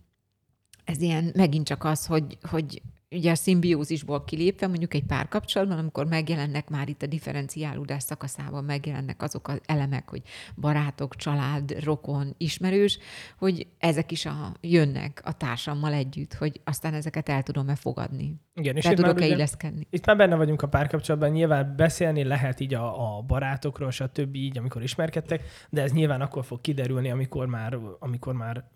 ez 0.85 1.01
ilyen 1.01 1.33
megint 1.35 1.67
csak 1.67 1.85
az, 1.85 2.07
hogy, 2.07 2.39
hogy 2.43 2.83
ugye 3.13 3.31
a 3.31 3.35
szimbiózisból 3.35 4.25
kilépve, 4.25 4.67
mondjuk 4.67 4.95
egy 4.95 5.05
párkapcsolatban, 5.05 5.79
amikor 5.79 6.07
megjelennek 6.07 6.69
már 6.69 6.89
itt 6.89 7.03
a 7.03 7.07
differenciálódás 7.07 8.03
szakaszában, 8.03 8.65
megjelennek 8.65 9.23
azok 9.23 9.49
az 9.49 9.61
elemek, 9.67 10.09
hogy 10.09 10.23
barátok, 10.57 11.17
család, 11.17 11.85
rokon, 11.85 12.35
ismerős, 12.39 12.99
hogy 13.39 13.67
ezek 13.79 14.11
is 14.11 14.27
a, 14.27 14.55
jönnek 14.61 15.23
a 15.25 15.37
társammal 15.37 15.93
együtt, 15.93 16.35
hogy 16.35 16.61
aztán 16.65 16.95
ezeket 16.95 17.29
el 17.29 17.43
tudom-e 17.43 17.75
fogadni. 17.75 18.35
Igen, 18.55 18.77
és 18.77 18.85
tudok-e 18.85 19.27
illeszkedni. 19.27 19.87
Itt 19.91 20.07
már 20.07 20.17
benne 20.17 20.37
vagyunk 20.37 20.63
a 20.63 20.69
párkapcsolatban, 20.69 21.31
nyilván 21.31 21.75
beszélni 21.77 22.25
lehet 22.25 22.61
így 22.61 22.75
a, 22.75 23.17
a 23.17 23.23
barátokról, 23.23 23.91
stb. 23.91 24.35
így, 24.35 24.59
amikor 24.59 24.83
ismerkedtek, 24.83 25.43
de 25.71 25.83
ez 25.83 25.93
nyilván 25.93 26.21
akkor 26.21 26.45
fog 26.45 26.61
kiderülni, 26.61 27.11
amikor 27.11 27.47
már, 27.47 27.79
amikor 27.99 28.35
már 28.35 28.71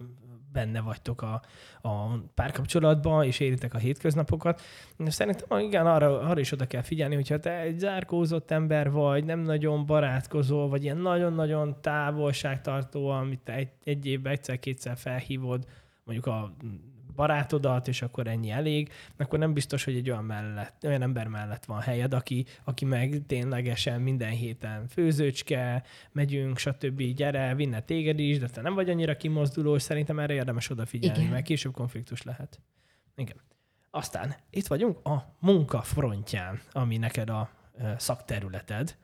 benne 0.57 0.80
vagytok 0.80 1.22
a, 1.22 1.42
a 1.82 2.18
párkapcsolatban, 2.34 3.24
és 3.24 3.40
éritek 3.40 3.74
a 3.74 3.78
hétköznapokat. 3.78 4.61
Szerintem 5.07 5.59
igen, 5.59 5.86
arra, 5.86 6.20
arra 6.20 6.40
is 6.40 6.52
oda 6.52 6.66
kell 6.66 6.82
figyelni, 6.82 7.14
hogyha 7.14 7.38
te 7.38 7.61
egy 7.61 7.78
zárkózott 7.78 8.50
ember 8.50 8.90
vagy, 8.90 9.24
nem 9.24 9.40
nagyon 9.40 9.86
barátkozol, 9.86 10.68
vagy 10.68 10.82
ilyen 10.84 10.96
nagyon-nagyon 10.96 11.80
távolságtartó, 11.80 13.09
amit 13.09 13.48
egy, 13.48 13.68
egy 13.84 14.07
évben 14.07 14.32
egyszer-kétszer 14.32 14.96
felhívod, 14.96 15.64
mondjuk 16.04 16.26
a 16.26 16.52
barátodat, 17.16 17.88
és 17.88 18.02
akkor 18.02 18.26
ennyi 18.26 18.50
elég, 18.50 18.92
akkor 19.16 19.38
nem 19.38 19.52
biztos, 19.52 19.84
hogy 19.84 19.96
egy 19.96 20.10
olyan, 20.10 20.24
mellett, 20.24 20.84
olyan 20.84 21.02
ember 21.02 21.28
mellett 21.28 21.64
van 21.64 21.80
helyed, 21.80 22.14
aki, 22.14 22.46
aki 22.64 22.84
meg 22.84 23.22
ténylegesen 23.26 24.00
minden 24.00 24.30
héten 24.30 24.88
főzőcske, 24.88 25.82
megyünk, 26.12 26.58
stb. 26.58 27.02
gyere, 27.02 27.54
vinne 27.54 27.80
téged 27.80 28.18
is, 28.18 28.38
de 28.38 28.48
te 28.48 28.60
nem 28.60 28.74
vagy 28.74 28.90
annyira 28.90 29.16
kimozduló, 29.16 29.74
és 29.74 29.82
szerintem 29.82 30.18
erre 30.18 30.34
érdemes 30.34 30.70
odafigyelni, 30.70 31.18
Igen. 31.18 31.32
mert 31.32 31.44
később 31.44 31.72
konfliktus 31.72 32.22
lehet. 32.22 32.60
Igen. 33.16 33.36
Aztán 33.90 34.34
itt 34.50 34.66
vagyunk 34.66 35.06
a 35.06 35.36
munka 35.38 35.82
frontján, 35.82 36.60
ami 36.72 36.96
neked 36.96 37.30
a 37.30 37.50
szakterületed. 37.96 38.96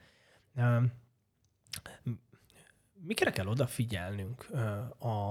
Mikre 2.93 3.31
kell 3.31 3.47
odafigyelnünk 3.47 4.51
a, 4.99 5.31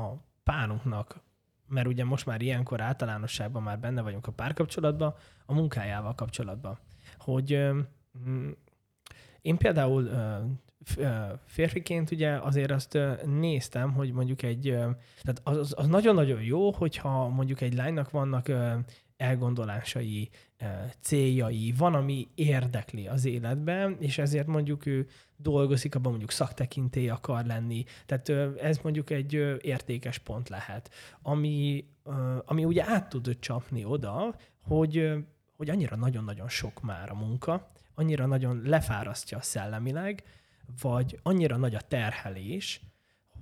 a 0.00 0.24
párunknak, 0.42 1.20
mert 1.68 1.86
ugye 1.86 2.04
most 2.04 2.26
már 2.26 2.42
ilyenkor 2.42 2.80
általánosságban 2.80 3.62
már 3.62 3.78
benne 3.78 4.02
vagyunk 4.02 4.26
a 4.26 4.32
párkapcsolatban, 4.32 5.14
a 5.46 5.54
munkájával 5.54 6.14
kapcsolatban. 6.14 6.78
Hogy 7.18 7.50
én 9.40 9.56
például 9.56 10.10
férfiként 11.44 12.10
ugye 12.10 12.30
azért 12.30 12.70
azt 12.70 12.98
néztem, 13.24 13.92
hogy 13.92 14.12
mondjuk 14.12 14.42
egy, 14.42 14.62
tehát 15.22 15.40
az, 15.42 15.74
az 15.76 15.86
nagyon-nagyon 15.86 16.42
jó, 16.42 16.72
hogyha 16.72 17.28
mondjuk 17.28 17.60
egy 17.60 17.74
lánynak 17.74 18.10
vannak 18.10 18.48
elgondolásai, 19.16 20.30
céljai, 21.00 21.74
van, 21.76 21.94
ami 21.94 22.28
érdekli 22.34 23.06
az 23.06 23.24
életben, 23.24 23.96
és 24.00 24.18
ezért 24.18 24.46
mondjuk 24.46 24.86
ő 24.86 25.06
dolgozik, 25.36 25.94
abban 25.94 26.10
mondjuk 26.10 26.30
szaktekintély 26.30 27.08
akar 27.08 27.44
lenni. 27.44 27.84
Tehát 28.06 28.28
ez 28.58 28.78
mondjuk 28.78 29.10
egy 29.10 29.32
értékes 29.60 30.18
pont 30.18 30.48
lehet, 30.48 30.90
ami, 31.22 31.84
ami 32.44 32.64
ugye 32.64 32.84
át 32.84 33.08
tud 33.08 33.38
csapni 33.38 33.84
oda, 33.84 34.36
hogy, 34.62 35.12
hogy 35.56 35.70
annyira 35.70 35.96
nagyon-nagyon 35.96 36.48
sok 36.48 36.82
már 36.82 37.10
a 37.10 37.14
munka, 37.14 37.72
annyira 37.94 38.26
nagyon 38.26 38.62
lefárasztja 38.64 39.40
szellemileg, 39.40 40.22
vagy 40.80 41.18
annyira 41.22 41.56
nagy 41.56 41.74
a 41.74 41.80
terhelés, 41.80 42.80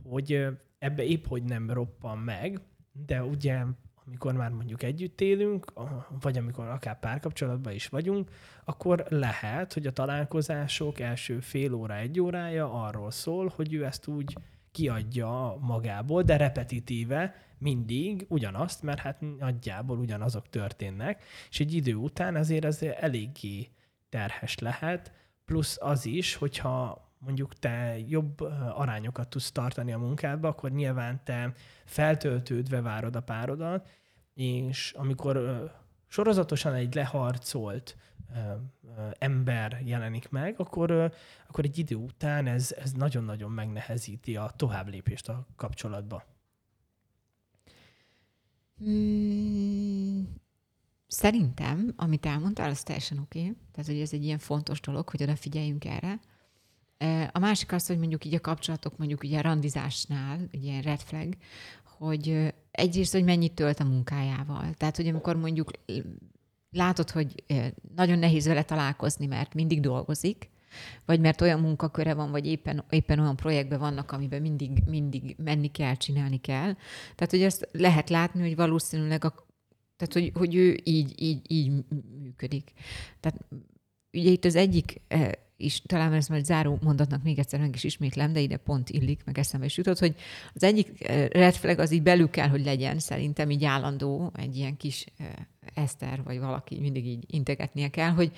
hogy 0.04 0.46
ebbe 0.78 1.04
épp 1.04 1.26
hogy 1.26 1.42
nem 1.42 1.70
roppan 1.70 2.18
meg, 2.18 2.60
de 2.92 3.24
ugye 3.24 3.62
amikor 4.12 4.32
már 4.32 4.50
mondjuk 4.50 4.82
együtt 4.82 5.20
élünk, 5.20 5.72
vagy 6.20 6.38
amikor 6.38 6.68
akár 6.68 6.98
párkapcsolatban 6.98 7.72
is 7.72 7.86
vagyunk, 7.86 8.30
akkor 8.64 9.06
lehet, 9.08 9.72
hogy 9.72 9.86
a 9.86 9.92
találkozások 9.92 11.00
első 11.00 11.40
fél 11.40 11.72
óra, 11.72 11.96
egy 11.96 12.20
órája 12.20 12.72
arról 12.72 13.10
szól, 13.10 13.52
hogy 13.56 13.74
ő 13.74 13.84
ezt 13.84 14.06
úgy 14.06 14.36
kiadja 14.72 15.56
magából, 15.60 16.22
de 16.22 16.36
repetitíve 16.36 17.34
mindig 17.58 18.26
ugyanazt, 18.28 18.82
mert 18.82 19.00
hát 19.00 19.20
nagyjából 19.38 19.98
ugyanazok 19.98 20.48
történnek, 20.48 21.22
és 21.50 21.60
egy 21.60 21.74
idő 21.74 21.94
után 21.94 22.36
azért 22.36 22.64
ez 22.64 22.82
eléggé 22.82 23.68
terhes 24.08 24.58
lehet, 24.58 25.12
plusz 25.44 25.76
az 25.80 26.06
is, 26.06 26.34
hogyha 26.34 27.10
mondjuk 27.18 27.58
te 27.58 27.96
jobb 28.08 28.40
arányokat 28.74 29.28
tudsz 29.28 29.52
tartani 29.52 29.92
a 29.92 29.98
munkádba, 29.98 30.48
akkor 30.48 30.70
nyilván 30.70 31.20
te 31.24 31.52
feltöltődve 31.84 32.80
várod 32.80 33.16
a 33.16 33.20
párodat, 33.20 33.88
és 34.34 34.92
amikor 34.96 35.70
sorozatosan 36.06 36.74
egy 36.74 36.94
leharcolt 36.94 37.96
ember 39.18 39.82
jelenik 39.84 40.28
meg, 40.28 40.54
akkor, 40.58 41.12
akkor 41.48 41.64
egy 41.64 41.78
idő 41.78 41.94
után 41.94 42.46
ez, 42.46 42.72
ez 42.72 42.92
nagyon-nagyon 42.92 43.50
megnehezíti 43.50 44.36
a 44.36 44.52
továbblépést 44.56 45.28
a 45.28 45.46
kapcsolatba. 45.56 46.24
Hmm, 48.78 50.34
szerintem, 51.06 51.92
amit 51.96 52.26
elmondtál, 52.26 52.70
az 52.70 52.82
teljesen 52.82 53.18
oké. 53.18 53.40
Okay. 53.40 53.56
Tehát, 53.72 53.90
hogy 53.90 54.00
ez 54.00 54.12
egy 54.12 54.24
ilyen 54.24 54.38
fontos 54.38 54.80
dolog, 54.80 55.08
hogy 55.08 55.22
odafigyeljünk 55.22 55.84
erre. 55.84 56.20
A 57.32 57.38
másik 57.38 57.72
az, 57.72 57.86
hogy 57.86 57.98
mondjuk 57.98 58.24
így 58.24 58.34
a 58.34 58.40
kapcsolatok, 58.40 58.96
mondjuk 58.96 59.22
ugye 59.22 59.38
a 59.38 59.42
randizásnál, 59.42 60.38
ugye 60.52 60.70
ilyen 60.70 60.82
red 60.82 61.00
flag, 61.00 61.36
hogy 61.84 62.54
egyrészt, 62.72 63.12
hogy 63.12 63.24
mennyit 63.24 63.54
tölt 63.54 63.80
a 63.80 63.84
munkájával. 63.84 64.74
Tehát, 64.76 64.96
hogy 64.96 65.08
amikor 65.08 65.36
mondjuk 65.36 65.70
látod, 66.70 67.10
hogy 67.10 67.44
nagyon 67.94 68.18
nehéz 68.18 68.46
vele 68.46 68.62
találkozni, 68.62 69.26
mert 69.26 69.54
mindig 69.54 69.80
dolgozik, 69.80 70.50
vagy 71.04 71.20
mert 71.20 71.40
olyan 71.40 71.60
munkaköre 71.60 72.14
van, 72.14 72.30
vagy 72.30 72.46
éppen, 72.46 72.84
éppen 72.90 73.18
olyan 73.18 73.36
projektben 73.36 73.78
vannak, 73.78 74.12
amiben 74.12 74.40
mindig, 74.40 74.70
mindig 74.86 75.36
menni 75.38 75.70
kell, 75.70 75.94
csinálni 75.94 76.40
kell. 76.40 76.74
Tehát, 77.14 77.30
hogy 77.30 77.42
ezt 77.42 77.68
lehet 77.72 78.10
látni, 78.10 78.40
hogy 78.40 78.56
valószínűleg 78.56 79.24
a, 79.24 79.34
tehát, 79.96 80.12
hogy, 80.12 80.30
hogy 80.34 80.54
ő 80.54 80.80
így, 80.84 81.22
így, 81.22 81.50
így 81.50 81.72
működik. 82.22 82.72
Tehát 83.20 83.44
ugye 84.12 84.30
itt 84.30 84.44
az 84.44 84.56
egyik 84.56 85.00
is, 85.62 85.82
talán 85.86 86.12
ezt 86.12 86.28
majd 86.28 86.44
záró 86.44 86.78
mondatnak 86.82 87.22
még 87.22 87.38
egyszer 87.38 87.60
meg 87.60 87.74
is 87.74 87.84
ismétlem, 87.84 88.32
de 88.32 88.40
ide 88.40 88.56
pont 88.56 88.90
illik, 88.90 89.24
meg 89.24 89.38
eszembe 89.38 89.66
is 89.66 89.76
jutott, 89.76 89.98
hogy 89.98 90.14
az 90.54 90.62
egyik 90.62 91.08
eh, 91.08 91.28
red 91.28 91.54
flag 91.54 91.78
az 91.78 91.92
így 91.92 92.02
belül 92.02 92.30
kell, 92.30 92.48
hogy 92.48 92.64
legyen, 92.64 92.98
szerintem 92.98 93.50
így 93.50 93.64
állandó, 93.64 94.32
egy 94.34 94.56
ilyen 94.56 94.76
kis 94.76 95.06
eh, 95.18 95.26
Eszter, 95.74 96.22
vagy 96.22 96.38
valaki 96.38 96.80
mindig 96.80 97.06
így 97.06 97.24
integetnie 97.26 97.88
kell, 97.88 98.10
hogy, 98.10 98.32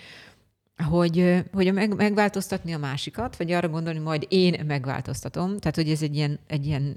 hogy, 0.89 1.18
eh, 1.18 1.45
hogy 1.53 1.72
meg, 1.72 1.95
megváltoztatni 1.95 2.72
a 2.72 2.79
másikat, 2.79 3.37
vagy 3.37 3.53
arra 3.53 3.68
gondolni, 3.68 3.99
majd 3.99 4.27
én 4.29 4.64
megváltoztatom. 4.66 5.59
Tehát, 5.59 5.77
hogy 5.77 5.91
ez 5.91 6.03
egy 6.03 6.16
ilyen, 6.16 6.39
egy 6.47 6.66
ilyen 6.66 6.97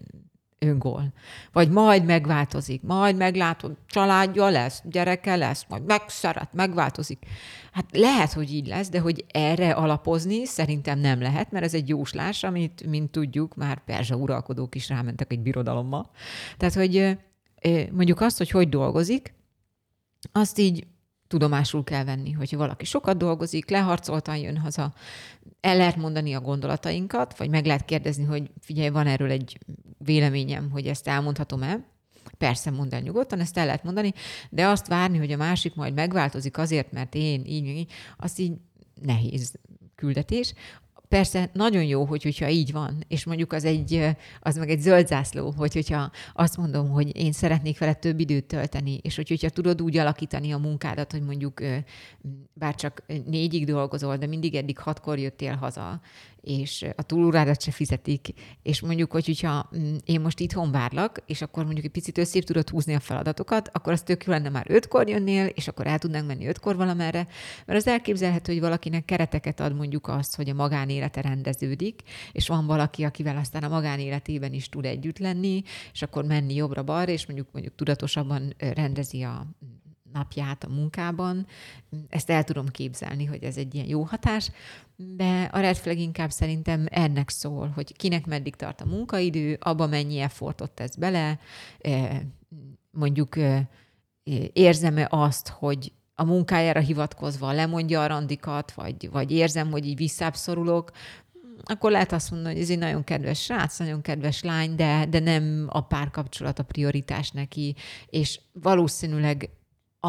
öngól. 0.60 1.14
Vagy 1.51 1.70
majd 1.70 2.05
megváltozik, 2.05 2.82
majd 2.82 3.16
meglátod, 3.16 3.78
családja 3.88 4.49
lesz, 4.49 4.82
gyereke 4.86 5.36
lesz, 5.36 5.66
majd 5.70 5.86
megszeret, 5.86 6.53
megváltozik. 6.53 7.26
Hát 7.72 7.86
lehet, 7.91 8.34
hogy 8.34 8.53
így 8.53 8.68
lesz, 8.68 8.89
de 8.89 8.99
hogy 8.99 9.26
erre 9.32 9.72
alapozni 9.72 10.45
szerintem 10.45 10.99
nem 10.99 11.22
lehet, 11.22 11.51
mert 11.51 11.66
ez 11.66 11.74
egy 11.74 11.89
jóslás, 11.89 12.43
amit, 12.43 12.86
mint 12.88 13.12
tudjuk, 13.12 13.55
már 13.55 13.84
perzsa 13.84 14.16
uralkodók 14.16 14.76
is 14.76 14.89
rámentek 14.89 15.32
egy 15.32 15.39
birodalommal. 15.39 16.10
Tehát, 16.58 16.76
hogy 16.76 17.18
mondjuk 17.91 18.22
azt, 18.22 18.38
hogy 18.38 18.49
hogy 18.49 18.70
dolgozik, 18.70 19.34
azt 20.32 20.60
így 20.60 20.88
tudomásul 21.28 21.84
kell 21.84 22.03
venni, 22.03 22.32
hogyha 22.32 22.57
valaki 22.57 22.86
sokat 22.86 23.17
dolgozik, 23.17 23.69
leharcoltan 23.69 24.38
jön 24.38 24.57
haza, 24.57 24.93
el 25.61 25.78
lehet 25.78 25.95
mondani 25.95 26.34
a 26.34 26.41
gondolatainkat, 26.41 27.38
vagy 27.38 27.49
meg 27.49 27.65
lehet 27.65 27.86
kérdezni, 27.86 28.23
hogy 28.23 28.51
figyelj, 28.59 28.89
van 28.89 29.07
erről 29.07 29.32
egy 29.32 29.57
véleményem, 29.97 30.69
hogy 30.71 30.88
ezt 30.88 31.07
elmondhatom-e. 31.07 31.86
Persze, 32.38 32.71
mondd 32.71 32.93
el 32.93 33.01
nyugodtan, 33.01 33.39
ezt 33.39 33.57
el 33.57 33.65
lehet 33.65 33.84
mondani, 33.84 34.13
de 34.49 34.67
azt 34.67 34.88
várni, 34.88 35.17
hogy 35.17 35.32
a 35.32 35.38
másik 35.38 35.75
majd 35.75 35.93
megváltozik 35.93 36.57
azért, 36.57 36.91
mert 36.91 37.15
én 37.15 37.45
így, 37.45 37.65
így 37.65 37.91
azt 38.17 38.39
így 38.39 38.53
nehéz 39.01 39.53
küldetés. 39.95 40.53
Persze 41.08 41.49
nagyon 41.53 41.84
jó, 41.84 42.05
hogy, 42.05 42.24
hogyha 42.24 42.49
így 42.49 42.72
van, 42.72 43.03
és 43.08 43.26
mondjuk 43.26 43.53
az, 43.53 43.66
egy, 43.66 44.16
az 44.39 44.58
meg 44.58 44.70
egy 44.70 44.80
zöld 44.80 45.08
zászló, 45.08 45.53
hogy, 45.58 45.74
hogyha 45.74 46.12
azt 46.34 46.58
mondom, 46.58 46.89
hogy 46.89 47.18
én 47.18 47.32
szeretnék 47.32 47.80
vele 47.80 47.93
több 47.93 48.20
időt 48.20 48.45
tölteni, 48.45 48.99
és 49.01 49.16
hogy, 49.16 49.30
hogyha 49.30 49.49
tudod 49.49 49.82
úgy 49.82 49.97
alakítani 49.97 50.51
a 50.51 50.58
munkádat, 50.58 51.12
hogy 51.12 51.22
mondjuk 51.22 51.62
bár 52.53 52.76
csak 52.76 53.03
négyig 53.26 53.66
dolgozol, 53.66 54.18
de 54.18 54.26
mindig 54.26 54.55
eddig 54.55 54.78
hatkor 54.78 55.20
jöttél 55.20 55.55
haza, 55.55 56.01
és 56.47 56.85
a 56.95 57.01
túlórádat 57.01 57.61
se 57.61 57.71
fizetik, 57.71 58.27
és 58.63 58.81
mondjuk, 58.81 59.11
hogy 59.11 59.25
hogyha 59.25 59.69
mm, 59.77 59.95
én 60.05 60.21
most 60.21 60.39
itthon 60.39 60.71
várlak, 60.71 61.23
és 61.25 61.41
akkor 61.41 61.63
mondjuk 61.63 61.85
egy 61.85 61.91
picit 61.91 62.17
összébb 62.17 62.43
tudod 62.43 62.69
húzni 62.69 62.95
a 62.95 62.99
feladatokat, 62.99 63.69
akkor 63.73 63.93
az 63.93 64.01
tök 64.01 64.23
jó 64.23 64.33
lenne 64.33 64.49
már 64.49 64.65
ötkor 64.69 65.09
jönnél, 65.09 65.45
és 65.45 65.67
akkor 65.67 65.87
el 65.87 65.99
tudnánk 65.99 66.27
menni 66.27 66.47
ötkor 66.47 66.75
valamerre, 66.75 67.27
mert 67.65 67.79
az 67.79 67.87
elképzelhető, 67.87 68.51
hogy 68.51 68.61
valakinek 68.61 69.05
kereteket 69.05 69.59
ad 69.59 69.75
mondjuk 69.75 70.07
azt, 70.07 70.35
hogy 70.35 70.49
a 70.49 70.53
magánélete 70.53 71.21
rendeződik, 71.21 72.01
és 72.31 72.47
van 72.47 72.65
valaki, 72.65 73.03
akivel 73.03 73.37
aztán 73.37 73.63
a 73.63 73.67
magánéletében 73.67 74.53
is 74.53 74.69
tud 74.69 74.85
együtt 74.85 75.17
lenni, 75.17 75.63
és 75.93 76.01
akkor 76.01 76.25
menni 76.25 76.53
jobbra-balra, 76.53 77.11
és 77.11 77.25
mondjuk, 77.25 77.47
mondjuk 77.51 77.75
tudatosabban 77.75 78.53
rendezi 78.57 79.21
a 79.21 79.47
napját 80.14 80.64
a 80.64 80.70
munkában. 80.70 81.47
Ezt 82.10 82.30
el 82.30 82.43
tudom 82.43 82.68
képzelni, 82.68 83.26
hogy 83.26 83.43
ez 83.43 83.58
egy 83.58 83.76
ilyen 83.76 83.88
jó 83.88 84.01
hatás, 84.03 84.51
de 84.95 85.49
a 85.51 85.60
red 85.60 85.76
flag 85.76 85.97
inkább 85.97 86.30
szerintem 86.30 86.86
ennek 86.89 87.30
szól, 87.30 87.68
hogy 87.68 87.95
kinek 87.95 88.26
meddig 88.26 88.55
tart 88.55 88.82
a 88.82 88.86
munkaidő, 88.86 89.58
abba 89.60 89.88
mennyi 89.88 90.20
effortot 90.20 90.72
tesz 90.72 90.95
bele, 90.95 91.39
mondjuk 92.91 93.36
érzem-e 94.53 95.08
azt, 95.10 95.47
hogy 95.47 95.91
a 96.16 96.24
munkájára 96.24 96.80
hivatkozva 96.80 97.51
lemondja 97.51 98.01
a 98.01 98.08
randikat, 98.08 98.72
vagy, 98.72 99.10
vagy 99.12 99.32
érzem, 99.32 99.72
hogy 99.72 99.86
így 99.86 99.95
visszább 99.97 100.36
szorulok, 100.36 100.91
akkor 101.64 101.91
lehet 101.91 102.12
azt 102.12 102.32
mondani, 102.32 102.53
hogy 102.53 102.64
ez 102.64 102.70
egy 102.70 102.78
nagyon 102.78 103.03
kedves 103.03 103.43
srác, 103.43 103.80
nagyon 103.80 104.01
kedves 104.01 104.41
lány, 104.41 104.76
de, 104.76 105.05
de 105.10 105.20
nem 105.20 105.68
a 105.70 105.82
párkapcsolat 105.82 106.60
a 106.60 106.64
prioritás 106.64 107.32
neki, 107.32 107.76
és 108.10 108.39
valószínűleg 108.51 109.49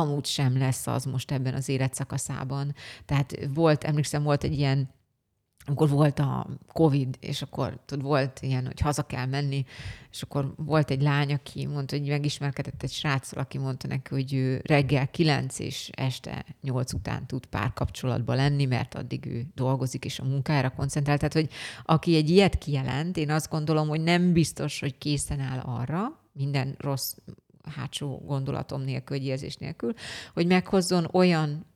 amúgy 0.01 0.27
sem 0.27 0.59
lesz 0.59 0.87
az 0.87 1.05
most 1.05 1.31
ebben 1.31 1.55
az 1.55 1.69
életszakaszában. 1.69 2.75
Tehát 3.05 3.39
volt, 3.55 3.85
emlékszem, 3.85 4.23
volt 4.23 4.45
egy 4.45 4.59
ilyen 4.59 4.97
amikor 5.69 5.89
volt 5.89 6.19
a 6.19 6.47
Covid, 6.73 7.17
és 7.21 7.43
akkor 7.43 7.79
tudod, 7.85 8.05
volt 8.05 8.39
ilyen, 8.41 8.67
hogy 8.67 8.81
haza 8.81 9.03
kell 9.03 9.27
menni, 9.27 9.65
és 10.11 10.23
akkor 10.23 10.55
volt 10.57 10.91
egy 10.91 11.03
lány, 11.03 11.33
aki 11.33 11.67
mondta, 11.67 11.97
hogy 11.97 12.09
megismerkedett 12.09 12.83
egy 12.83 12.91
sráccal, 12.91 13.41
aki 13.41 13.59
mondta 13.59 13.89
neki, 13.89 14.15
hogy 14.15 14.35
ő 14.35 14.61
reggel 14.65 15.11
9 15.11 15.59
és 15.59 15.91
este 15.93 16.45
8 16.63 16.93
után 16.93 17.27
tud 17.27 17.47
párkapcsolatban 17.47 18.37
lenni, 18.37 18.65
mert 18.65 18.95
addig 18.95 19.27
ő 19.27 19.47
dolgozik 19.55 20.05
és 20.05 20.19
a 20.19 20.25
munkájára 20.25 20.71
koncentrál. 20.71 21.17
Tehát, 21.17 21.35
hogy 21.35 21.49
aki 21.85 22.17
egy 22.17 22.31
ilyet 22.31 22.59
kijelent, 22.59 23.17
én 23.17 23.31
azt 23.31 23.51
gondolom, 23.51 23.89
hogy 23.89 24.01
nem 24.01 24.33
biztos, 24.33 24.81
hogy 24.81 24.99
készen 24.99 25.41
áll 25.41 25.59
arra, 25.59 26.21
minden 26.33 26.75
rossz 26.79 27.15
hátsó 27.69 28.23
gondolatom 28.27 28.83
nélkül, 28.83 29.17
vagy 29.17 29.27
érzés 29.27 29.57
nélkül, 29.57 29.93
hogy 30.35 30.47
meghozzon 30.47 31.09
olyan 31.13 31.67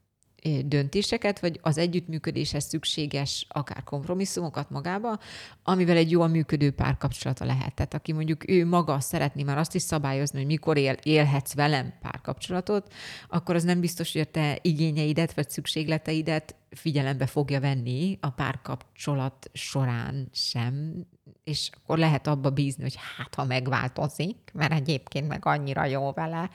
döntéseket, 0.64 1.40
vagy 1.40 1.59
az 1.62 1.78
együttműködéshez 1.78 2.64
szükséges 2.64 3.47
akár 3.49 3.82
kompromisszumokat 3.84 4.70
magába, 4.70 5.18
amivel 5.62 5.97
egy 5.97 6.11
jól 6.11 6.28
működő 6.28 6.70
párkapcsolata 6.70 7.45
lehet. 7.45 7.74
Tehát 7.74 7.95
aki 7.95 8.12
mondjuk 8.12 8.49
ő 8.49 8.66
maga 8.66 9.01
szeretné 9.01 9.43
már 9.43 9.59
azt 9.59 9.74
is 9.74 9.82
szabályozni, 9.82 10.38
hogy 10.38 10.47
mikor 10.47 10.76
él, 10.76 10.97
élhetsz 11.03 11.55
velem 11.55 11.93
párkapcsolatot, 12.01 12.93
akkor 13.28 13.55
az 13.55 13.64
nem 13.64 13.80
biztos, 13.80 14.12
hogy 14.12 14.20
a 14.20 14.30
te 14.30 14.59
igényeidet 14.62 15.34
vagy 15.34 15.51
szükségleteidet 15.51 16.55
figyelembe 16.70 17.26
fogja 17.26 17.61
venni 17.61 18.18
a 18.20 18.30
párkapcsolat 18.30 19.51
során 19.53 20.28
sem, 20.32 21.07
és 21.45 21.70
akkor 21.77 21.99
lehet 21.99 22.27
abba 22.27 22.51
bízni, 22.51 22.83
hogy 22.83 22.97
hát, 23.16 23.35
ha 23.35 23.45
megváltozik, 23.45 24.37
mert 24.53 24.73
egyébként 24.73 25.29
meg 25.29 25.47
annyira 25.47 25.85
jó 25.85 26.12
vele, 26.12 26.51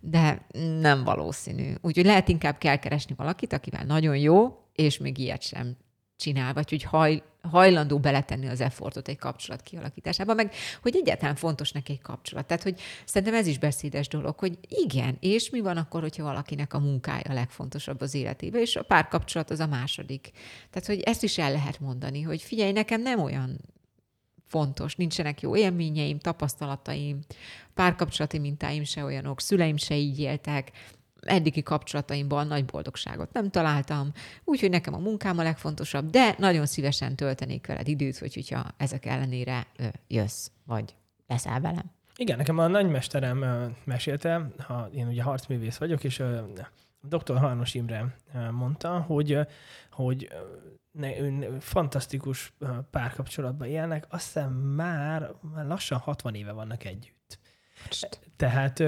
de 0.00 0.46
nem 0.80 1.04
valószínű. 1.04 1.74
Úgyhogy 1.80 2.04
lehet 2.04 2.28
inkább 2.28 2.58
kell 2.58 2.76
keresni 2.76 3.14
valakit, 3.16 3.52
akivel 3.52 3.84
nagyon 3.84 4.16
jó, 4.16 4.64
és 4.72 4.98
még 4.98 5.18
ilyet 5.18 5.42
sem 5.42 5.76
csinál, 6.16 6.52
vagy 6.52 6.70
hogy 6.70 6.82
haj, 6.82 7.22
hajlandó 7.40 7.98
beletenni 7.98 8.46
az 8.48 8.60
effortot 8.60 9.08
egy 9.08 9.18
kapcsolat 9.18 9.62
kialakításába, 9.62 10.34
meg 10.34 10.54
hogy 10.82 10.96
egyáltalán 10.96 11.34
fontos 11.34 11.72
neki 11.72 11.92
egy 11.92 12.00
kapcsolat. 12.00 12.46
Tehát, 12.46 12.62
hogy 12.62 12.80
szerintem 13.04 13.38
ez 13.38 13.46
is 13.46 13.58
beszédes 13.58 14.08
dolog, 14.08 14.38
hogy 14.38 14.58
igen, 14.68 15.16
és 15.20 15.50
mi 15.50 15.60
van 15.60 15.76
akkor, 15.76 16.00
hogyha 16.00 16.22
valakinek 16.22 16.74
a 16.74 16.78
munkája 16.78 17.30
a 17.30 17.32
legfontosabb 17.32 18.00
az 18.00 18.14
életében, 18.14 18.60
és 18.60 18.76
a 18.76 18.82
párkapcsolat 18.82 19.50
az 19.50 19.60
a 19.60 19.66
második. 19.66 20.30
Tehát, 20.70 20.86
hogy 20.86 21.00
ezt 21.00 21.22
is 21.22 21.38
el 21.38 21.52
lehet 21.52 21.80
mondani, 21.80 22.22
hogy 22.22 22.42
figyelj, 22.42 22.72
nekem 22.72 23.02
nem 23.02 23.20
olyan 23.20 23.60
fontos, 24.46 24.96
nincsenek 24.96 25.40
jó 25.40 25.56
élményeim, 25.56 26.18
tapasztalataim, 26.18 27.18
párkapcsolati 27.74 28.38
mintáim 28.38 28.84
se 28.84 29.04
olyanok, 29.04 29.40
szüleim 29.40 29.76
se 29.76 29.96
így 29.96 30.18
éltek, 30.18 30.72
eddigi 31.20 31.62
kapcsolataimban 31.62 32.46
nagy 32.46 32.64
boldogságot 32.64 33.32
nem 33.32 33.50
találtam, 33.50 34.12
úgyhogy 34.44 34.70
nekem 34.70 34.94
a 34.94 34.98
munkám 34.98 35.38
a 35.38 35.42
legfontosabb, 35.42 36.10
de 36.10 36.34
nagyon 36.38 36.66
szívesen 36.66 37.16
töltenék 37.16 37.66
veled 37.66 37.88
időt, 37.88 38.18
hogy 38.18 38.34
hogyha 38.34 38.64
ezek 38.76 39.06
ellenére 39.06 39.66
jössz, 40.08 40.50
vagy 40.64 40.94
leszel 41.26 41.60
velem. 41.60 41.90
Igen, 42.16 42.36
nekem 42.36 42.58
a 42.58 42.66
nagymesterem 42.66 43.44
mesélte, 43.84 44.50
ha 44.58 44.88
én 44.94 45.06
ugye 45.06 45.22
harcművész 45.22 45.76
vagyok, 45.76 46.04
és 46.04 46.22
dr. 47.00 47.38
Harnos 47.38 47.74
Imre 47.74 48.16
mondta, 48.50 49.00
hogy, 49.00 49.38
hogy 49.90 50.28
fantasztikus 51.60 52.52
párkapcsolatban 52.90 53.68
élnek, 53.68 54.06
azt 54.08 54.24
hiszem 54.24 54.52
már, 54.52 55.32
már 55.54 55.66
lassan 55.66 55.98
60 55.98 56.34
éve 56.34 56.52
vannak 56.52 56.84
együtt. 56.84 57.38
Tehát, 58.36 58.82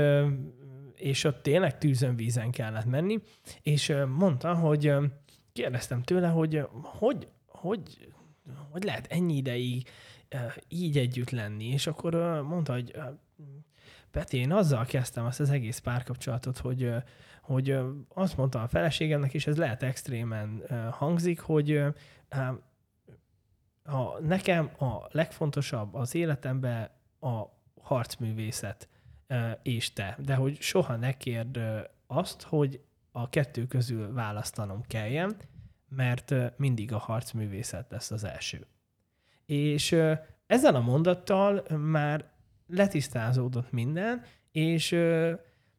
és 0.94 1.24
ott 1.24 1.42
tényleg 1.42 1.78
tűzön 1.78 2.16
vízen 2.16 2.50
kellett 2.50 2.84
menni, 2.84 3.22
és 3.62 3.94
mondta, 4.16 4.54
hogy 4.54 4.92
kérdeztem 5.52 6.02
tőle, 6.02 6.28
hogy 6.28 6.66
hogy, 6.82 7.28
hogy, 7.46 8.12
hogy 8.70 8.82
lehet 8.82 9.06
ennyi 9.06 9.36
ideig 9.36 9.88
így 10.68 10.98
együtt 10.98 11.30
lenni, 11.30 11.64
és 11.64 11.86
akkor 11.86 12.14
mondta, 12.42 12.72
hogy 12.72 12.94
Peti, 14.10 14.36
én 14.36 14.52
azzal 14.52 14.84
kezdtem 14.84 15.24
azt 15.24 15.40
az 15.40 15.50
egész 15.50 15.78
párkapcsolatot, 15.78 16.58
hogy, 16.58 16.90
hogy 17.48 17.78
azt 18.08 18.36
mondtam 18.36 18.62
a 18.62 18.68
feleségemnek, 18.68 19.34
és 19.34 19.46
ez 19.46 19.56
lehet 19.56 19.82
extrémen 19.82 20.62
hangzik, 20.90 21.40
hogy 21.40 21.76
a, 23.82 24.20
nekem 24.20 24.70
a 24.78 25.08
legfontosabb 25.10 25.94
az 25.94 26.14
életemben 26.14 26.90
a 27.20 27.42
harcművészet 27.80 28.88
és 29.62 29.92
te, 29.92 30.16
de 30.18 30.34
hogy 30.34 30.60
soha 30.60 30.96
ne 30.96 31.12
kérd 31.12 31.60
azt, 32.06 32.42
hogy 32.42 32.80
a 33.10 33.28
kettő 33.28 33.66
közül 33.66 34.12
választanom 34.12 34.82
kelljen, 34.86 35.36
mert 35.88 36.34
mindig 36.56 36.92
a 36.92 36.98
harcművészet 36.98 37.90
lesz 37.90 38.10
az 38.10 38.24
első. 38.24 38.66
És 39.46 39.92
ezzel 40.46 40.74
a 40.74 40.80
mondattal 40.80 41.64
már 41.76 42.30
letisztázódott 42.66 43.72
minden, 43.72 44.22
és 44.52 44.96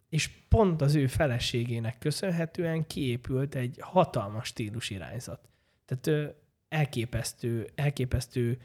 és 0.10 0.30
pont 0.50 0.82
az 0.82 0.96
ő 0.96 1.08
feleségének 1.08 1.98
köszönhetően 1.98 2.88
kiépült 2.88 3.56
egy 3.56 3.78
hatalmas 3.82 4.48
stílus 4.48 4.90
irányzat. 4.90 5.50
Tehát 5.86 6.36
elképesztő, 6.70 7.70
elképesztő 7.76 8.58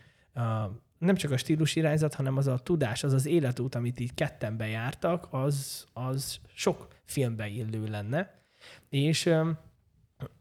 nem 0.99 1.15
csak 1.15 1.31
a 1.31 1.37
stílus 1.37 1.77
irányzat, 1.77 2.15
hanem 2.15 2.37
az 2.37 2.47
a 2.47 2.59
tudás, 2.59 3.05
az 3.05 3.13
az 3.13 3.27
életút, 3.27 3.75
amit 3.75 4.01
így 4.01 4.15
ketten 4.15 4.57
bejártak, 4.57 5.27
az, 5.31 5.87
az 5.93 6.41
sok 6.55 6.89
filmbe 7.05 7.49
illő 7.49 7.87
lenne. 7.87 8.43
És, 8.89 9.31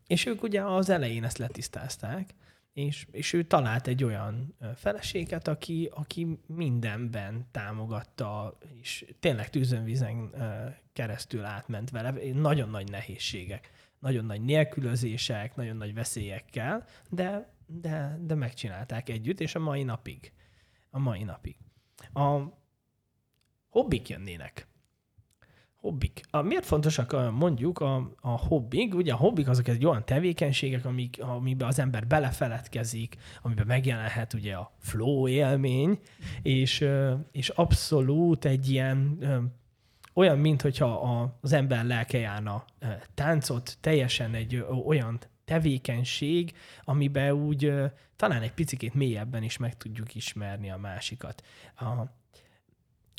és 0.07 0.25
ők 0.25 0.43
ugye 0.43 0.61
az 0.61 0.89
elején 0.89 1.23
ezt 1.23 1.37
letisztázták, 1.37 2.29
és, 2.73 3.07
és 3.11 3.33
ő 3.33 3.43
talált 3.43 3.87
egy 3.87 4.03
olyan 4.03 4.55
feleséget, 4.75 5.47
aki, 5.47 5.89
aki 5.93 6.39
mindenben 6.47 7.47
támogatta, 7.51 8.57
és 8.81 9.05
tényleg 9.19 9.49
tűzönvízen 9.49 10.31
keresztül 10.93 11.45
átment 11.45 11.89
vele, 11.89 12.13
nagyon 12.33 12.69
nagy 12.69 12.89
nehézségek, 12.89 13.71
nagyon 13.99 14.25
nagy 14.25 14.41
nélkülözések, 14.41 15.55
nagyon 15.55 15.77
nagy 15.77 15.93
veszélyekkel, 15.93 16.85
de, 17.09 17.53
de, 17.67 18.17
de 18.21 18.35
megcsinálták 18.35 19.09
együtt, 19.09 19.39
és 19.39 19.55
a 19.55 19.59
mai 19.59 19.83
napig. 19.83 20.31
A 20.89 20.99
mai 20.99 21.23
napig. 21.23 21.55
A 22.13 22.39
hobbik 23.69 24.09
jönnének 24.09 24.67
hobbik. 25.83 26.21
A, 26.29 26.41
miért 26.41 26.65
fontosak 26.65 27.31
mondjuk 27.31 27.79
a, 27.79 28.13
a 28.21 28.29
hobbik? 28.29 28.95
Ugye 28.95 29.13
a 29.13 29.15
hobbik 29.15 29.47
azok 29.47 29.67
egy 29.67 29.85
olyan 29.85 30.05
tevékenységek, 30.05 30.85
amik, 30.85 31.17
amiben 31.21 31.67
az 31.67 31.79
ember 31.79 32.07
belefeledkezik, 32.07 33.15
amiben 33.41 33.65
megjelenhet 33.67 34.33
ugye 34.33 34.53
a 34.53 34.71
flow 34.79 35.27
élmény, 35.27 35.99
és, 36.41 36.85
és 37.31 37.49
abszolút 37.49 38.45
egy 38.45 38.69
ilyen 38.69 39.17
olyan, 40.13 40.39
mint 40.39 40.61
hogyha 40.61 41.31
az 41.41 41.51
ember 41.51 41.85
lelke 41.85 42.17
járna 42.17 42.65
táncot, 43.13 43.77
teljesen 43.81 44.33
egy 44.33 44.65
olyan 44.85 45.19
tevékenység, 45.45 46.53
amiben 46.83 47.31
úgy 47.31 47.73
talán 48.15 48.41
egy 48.41 48.53
picit 48.53 48.93
mélyebben 48.93 49.43
is 49.43 49.57
meg 49.57 49.77
tudjuk 49.77 50.15
ismerni 50.15 50.71
a 50.71 50.77
másikat. 50.77 51.43
A, 51.75 51.91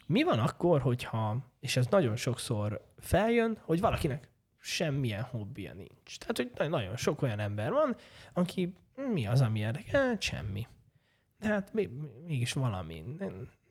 mi 0.06 0.22
van 0.22 0.38
akkor, 0.38 0.80
hogyha, 0.80 1.36
és 1.60 1.76
ez 1.76 1.86
nagyon 1.86 2.16
sokszor 2.16 2.92
feljön, 2.98 3.58
hogy 3.60 3.80
valakinek 3.80 4.28
semmilyen 4.58 5.22
hobbija 5.22 5.74
nincs. 5.74 6.18
Tehát, 6.18 6.36
hogy 6.56 6.70
nagyon 6.70 6.96
sok 6.96 7.22
olyan 7.22 7.38
ember 7.38 7.72
van, 7.72 7.96
aki 8.32 8.74
mi 9.12 9.26
az, 9.26 9.40
ami 9.40 9.58
érdekel? 9.58 10.06
Hát 10.06 10.22
semmi. 10.22 10.66
De 11.38 11.48
hát 11.48 11.72
mégis 12.26 12.52
valami. 12.52 13.04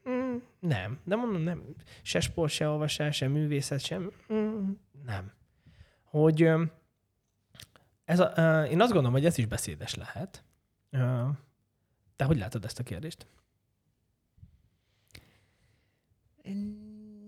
Nem, 0.03 0.15
mm, 0.15 0.37
nem. 0.59 0.99
De 1.03 1.15
mondom, 1.15 1.41
nem. 1.41 1.63
Se 2.01 2.19
sport, 2.19 2.51
se 2.51 2.67
olvasás, 2.67 3.15
se 3.15 3.27
művészet, 3.27 3.79
sem. 3.79 4.11
Mm, 4.33 4.71
nem. 5.05 5.31
Hogy 6.03 6.49
ez 8.05 8.19
a, 8.19 8.63
én 8.63 8.81
azt 8.81 8.91
gondolom, 8.91 9.11
hogy 9.11 9.25
ez 9.25 9.37
is 9.37 9.45
beszédes 9.45 9.95
lehet. 9.95 10.43
Te 12.15 12.25
hogy 12.25 12.37
látod 12.37 12.65
ezt 12.65 12.79
a 12.79 12.83
kérdést? 12.83 13.27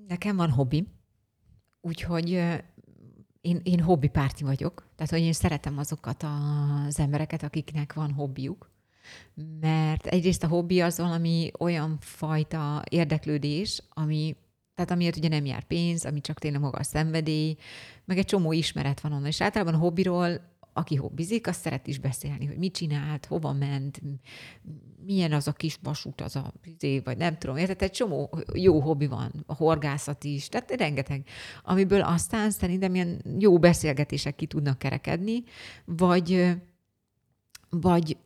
Nekem 0.08 0.36
van 0.36 0.50
hobbi, 0.50 0.88
úgyhogy 1.82 2.30
én, 3.42 3.62
én 3.64 3.80
hobbi 3.80 4.08
párti 4.08 4.44
vagyok. 4.44 4.88
Tehát, 4.96 5.12
hogy 5.12 5.22
én 5.22 5.34
szeretem 5.34 5.78
azokat 5.78 6.24
az 6.24 7.00
embereket, 7.00 7.44
akiknek 7.44 7.94
van 7.94 8.12
hobbiuk. 8.12 8.74
Mert 9.60 10.06
egyrészt 10.06 10.44
a 10.44 10.48
hobbi 10.48 10.82
az 10.82 10.98
valami 10.98 11.52
olyan 11.60 11.98
fajta 12.00 12.84
érdeklődés, 12.90 13.84
ami 13.90 14.36
tehát 14.76 14.92
amiért 14.92 15.18
ugye 15.18 15.28
nem 15.28 15.46
jár 15.46 15.64
pénz, 15.64 16.06
ami 16.06 16.22
csak 16.22 16.40
tényleg 16.40 16.62
maga 16.62 16.78
a 16.78 16.84
szenvedély, 16.84 17.56
meg 18.06 18.18
egy 18.18 18.26
csomó 18.26 18.52
ismeret 18.52 19.00
van 19.00 19.12
onnan. 19.12 19.26
És 19.26 19.42
általában 19.42 19.74
a 19.74 19.78
hobbiról 19.78 20.54
aki 20.78 20.96
hobbizik, 20.96 21.48
az 21.48 21.56
szeret 21.56 21.88
is 21.88 22.00
beszélni, 22.00 22.46
hogy 22.46 22.58
mit 22.58 22.76
csinált, 22.76 23.26
hova 23.26 23.54
ment, 23.54 24.02
milyen 25.06 25.34
az 25.34 25.48
a 25.48 25.52
kis 25.52 25.80
vasút, 25.84 26.22
az 26.22 26.36
a 26.36 26.54
izé, 26.64 27.00
vagy 27.00 27.18
nem 27.18 27.38
tudom, 27.38 27.58
érted? 27.58 27.82
Egy 27.82 27.92
csomó 27.92 28.40
jó 28.54 28.80
hobbi 28.80 29.08
van, 29.08 29.32
a 29.46 29.54
horgászat 29.54 30.24
is, 30.24 30.50
tehát 30.50 30.72
rengeteg, 30.72 31.28
amiből 31.64 32.02
aztán 32.02 32.52
szerintem 32.52 32.96
ilyen 32.96 33.22
jó 33.40 33.60
beszélgetések 33.60 34.36
ki 34.36 34.46
tudnak 34.46 34.78
kerekedni, 34.78 35.44
vagy, 35.86 36.56
vagy 37.70 38.18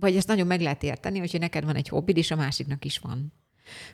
vagy 0.00 0.16
ezt 0.16 0.26
nagyon 0.26 0.46
meg 0.46 0.60
lehet 0.60 0.82
érteni, 0.82 1.18
hogyha 1.18 1.38
neked 1.38 1.64
van 1.64 1.76
egy 1.76 1.88
hobbid, 1.88 2.16
és 2.16 2.30
a 2.30 2.36
másiknak 2.36 2.84
is 2.84 2.98
van. 2.98 3.32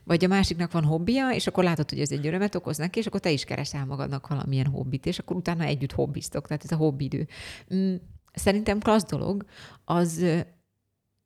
Vagy 0.04 0.24
a 0.24 0.28
másiknak 0.28 0.72
van 0.72 0.84
hobbija, 0.84 1.30
és 1.30 1.46
akkor 1.46 1.64
látod, 1.64 1.90
hogy 1.90 2.00
ez 2.00 2.10
egy 2.10 2.26
örömet 2.26 2.54
okoz 2.54 2.76
neki, 2.76 2.98
és 2.98 3.06
akkor 3.06 3.20
te 3.20 3.30
is 3.30 3.44
keresel 3.44 3.84
magadnak 3.86 4.28
valamilyen 4.28 4.66
hobbit, 4.66 5.06
és 5.06 5.18
akkor 5.18 5.36
utána 5.36 5.64
együtt 5.64 5.92
hobbiztok, 5.92 6.46
tehát 6.46 6.64
ez 6.64 6.72
a 6.72 6.76
hobbidő. 6.76 7.28
Mm, 7.74 7.94
szerintem 8.32 8.78
klassz 8.78 9.06
dolog, 9.06 9.44
az, 9.84 10.24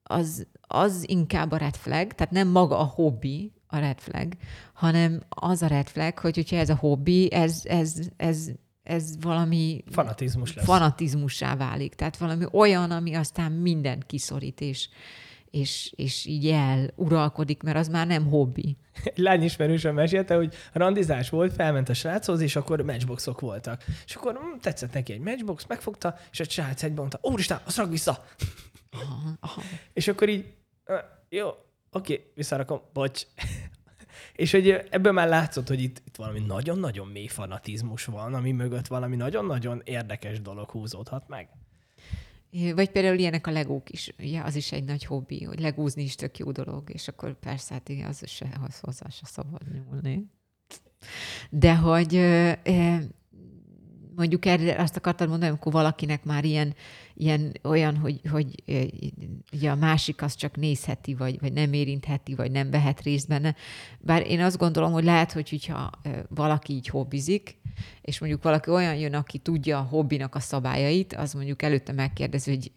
az, 0.02 0.46
az 0.60 1.08
inkább 1.08 1.50
a 1.50 1.56
red 1.56 1.76
flag, 1.76 2.12
tehát 2.12 2.32
nem 2.32 2.48
maga 2.48 2.78
a 2.78 2.84
hobbi 2.84 3.52
a 3.66 3.78
red 3.78 4.00
flag, 4.00 4.32
hanem 4.72 5.22
az 5.28 5.62
a 5.62 5.66
red 5.66 5.88
flag, 5.88 6.18
hogy 6.18 6.34
hogyha 6.34 6.56
ez 6.56 6.68
a 6.68 6.76
hobbi, 6.76 7.32
ez, 7.32 7.60
ez, 7.64 7.98
ez 8.16 8.50
ez 8.90 9.14
valami 9.20 9.84
fanatizmus 9.90 10.54
lesz. 10.54 10.64
fanatizmussá 10.64 11.56
válik. 11.56 11.94
Tehát 11.94 12.16
valami 12.16 12.44
olyan, 12.52 12.90
ami 12.90 13.14
aztán 13.14 13.52
mindent 13.52 14.06
kiszorít, 14.06 14.60
és, 14.60 14.88
és, 15.50 15.92
és 15.96 16.26
így 16.26 16.46
el 16.46 16.90
uralkodik, 16.94 17.62
mert 17.62 17.76
az 17.76 17.88
már 17.88 18.06
nem 18.06 18.26
hobbi. 18.26 18.76
Egy 19.04 19.18
lányismerősöm 19.18 19.94
mesélte, 19.94 20.34
hogy 20.34 20.54
randizás 20.72 21.28
volt, 21.28 21.52
felment 21.52 21.88
a 21.88 21.94
sráchoz, 21.94 22.40
és 22.40 22.56
akkor 22.56 22.80
matchboxok 22.80 23.40
voltak. 23.40 23.84
És 24.06 24.14
akkor 24.14 24.34
hm, 24.34 24.58
tetszett 24.60 24.92
neki 24.92 25.12
egy 25.12 25.20
matchbox, 25.20 25.66
megfogta, 25.66 26.16
és 26.30 26.40
a 26.40 26.44
srác 26.44 26.82
egy 26.82 26.94
mondta, 26.94 27.18
úristen, 27.22 27.60
azt 27.64 27.76
rak 27.76 27.90
vissza! 27.90 28.24
Aha, 28.90 29.36
aha. 29.40 29.62
És 29.92 30.08
akkor 30.08 30.28
így, 30.28 30.54
jó, 31.28 31.48
oké, 31.92 32.32
visszarakom, 32.34 32.80
bocs. 32.92 33.26
És 34.40 34.50
hogy 34.50 34.68
ebből 34.90 35.12
már 35.12 35.28
látszott, 35.28 35.68
hogy 35.68 35.82
itt, 35.82 36.02
itt 36.06 36.16
valami 36.16 36.40
nagyon-nagyon 36.40 37.08
mély 37.08 37.26
fanatizmus 37.26 38.04
van, 38.04 38.34
ami 38.34 38.52
mögött 38.52 38.86
valami 38.86 39.16
nagyon-nagyon 39.16 39.80
érdekes 39.84 40.40
dolog 40.40 40.70
húzódhat 40.70 41.28
meg. 41.28 41.48
Vagy 42.74 42.90
például 42.90 43.18
ilyenek 43.18 43.46
a 43.46 43.50
legók 43.50 43.90
is, 43.90 44.14
ugye 44.18 44.40
az 44.42 44.54
is 44.54 44.72
egy 44.72 44.84
nagy 44.84 45.04
hobbi, 45.04 45.42
hogy 45.42 45.60
legózni 45.60 46.02
is 46.02 46.14
tök 46.14 46.38
jó 46.38 46.52
dolog, 46.52 46.90
és 46.92 47.08
akkor 47.08 47.38
persze, 47.38 47.74
hát 47.74 47.88
igen, 47.88 48.08
az 48.08 48.22
se, 48.26 48.60
hozzá 48.80 49.08
se 49.08 49.24
szabad 49.24 49.62
nyúlni. 49.72 50.30
De 51.50 51.76
hogy 51.76 52.14
mondjuk 54.14 54.46
erre 54.46 54.82
azt 54.82 54.96
akartad 54.96 55.28
mondani, 55.28 55.50
amikor 55.50 55.72
valakinek 55.72 56.24
már 56.24 56.44
ilyen, 56.44 56.74
ilyen 57.20 57.52
olyan, 57.62 57.96
hogy, 57.96 58.20
hogy 58.30 58.54
ugye 59.52 59.70
a 59.70 59.74
másik 59.74 60.22
azt 60.22 60.38
csak 60.38 60.56
nézheti, 60.56 61.14
vagy, 61.14 61.40
vagy 61.40 61.52
nem 61.52 61.72
érintheti, 61.72 62.34
vagy 62.34 62.50
nem 62.50 62.70
vehet 62.70 63.02
részt 63.02 63.28
benne. 63.28 63.54
Bár 63.98 64.26
én 64.26 64.40
azt 64.40 64.58
gondolom, 64.58 64.92
hogy 64.92 65.04
lehet, 65.04 65.32
hogy 65.32 65.50
hogyha 65.50 65.90
valaki 66.28 66.72
így 66.72 66.86
hobbizik, 66.86 67.58
és 68.00 68.18
mondjuk 68.18 68.42
valaki 68.42 68.70
olyan 68.70 68.94
jön, 68.94 69.14
aki 69.14 69.38
tudja 69.38 69.78
a 69.78 69.82
hobbinak 69.82 70.34
a 70.34 70.40
szabályait, 70.40 71.14
az 71.14 71.32
mondjuk 71.32 71.62
előtte 71.62 71.92
megkérdezi, 71.92 72.50
hogy 72.50 72.72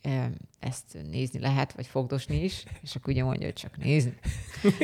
ezt 0.59 0.97
nézni 1.09 1.39
lehet, 1.39 1.73
vagy 1.73 1.87
fogdosni 1.87 2.43
is, 2.43 2.63
és 2.81 2.95
akkor 2.95 3.13
ugye 3.13 3.23
mondja, 3.23 3.45
hogy 3.45 3.55
csak 3.55 3.77
nézni. 3.77 4.13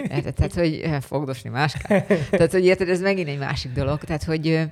Tehát, 0.08 0.54
hogy 0.54 0.90
fogdosni 1.00 1.50
máskább. 1.50 2.08
Tehát, 2.30 2.52
hogy 2.52 2.66
érted, 2.66 2.90
ez 2.90 3.02
megint 3.02 3.28
egy 3.28 3.38
másik 3.38 3.72
dolog. 3.72 4.04
Tehát, 4.04 4.24
hogy 4.24 4.70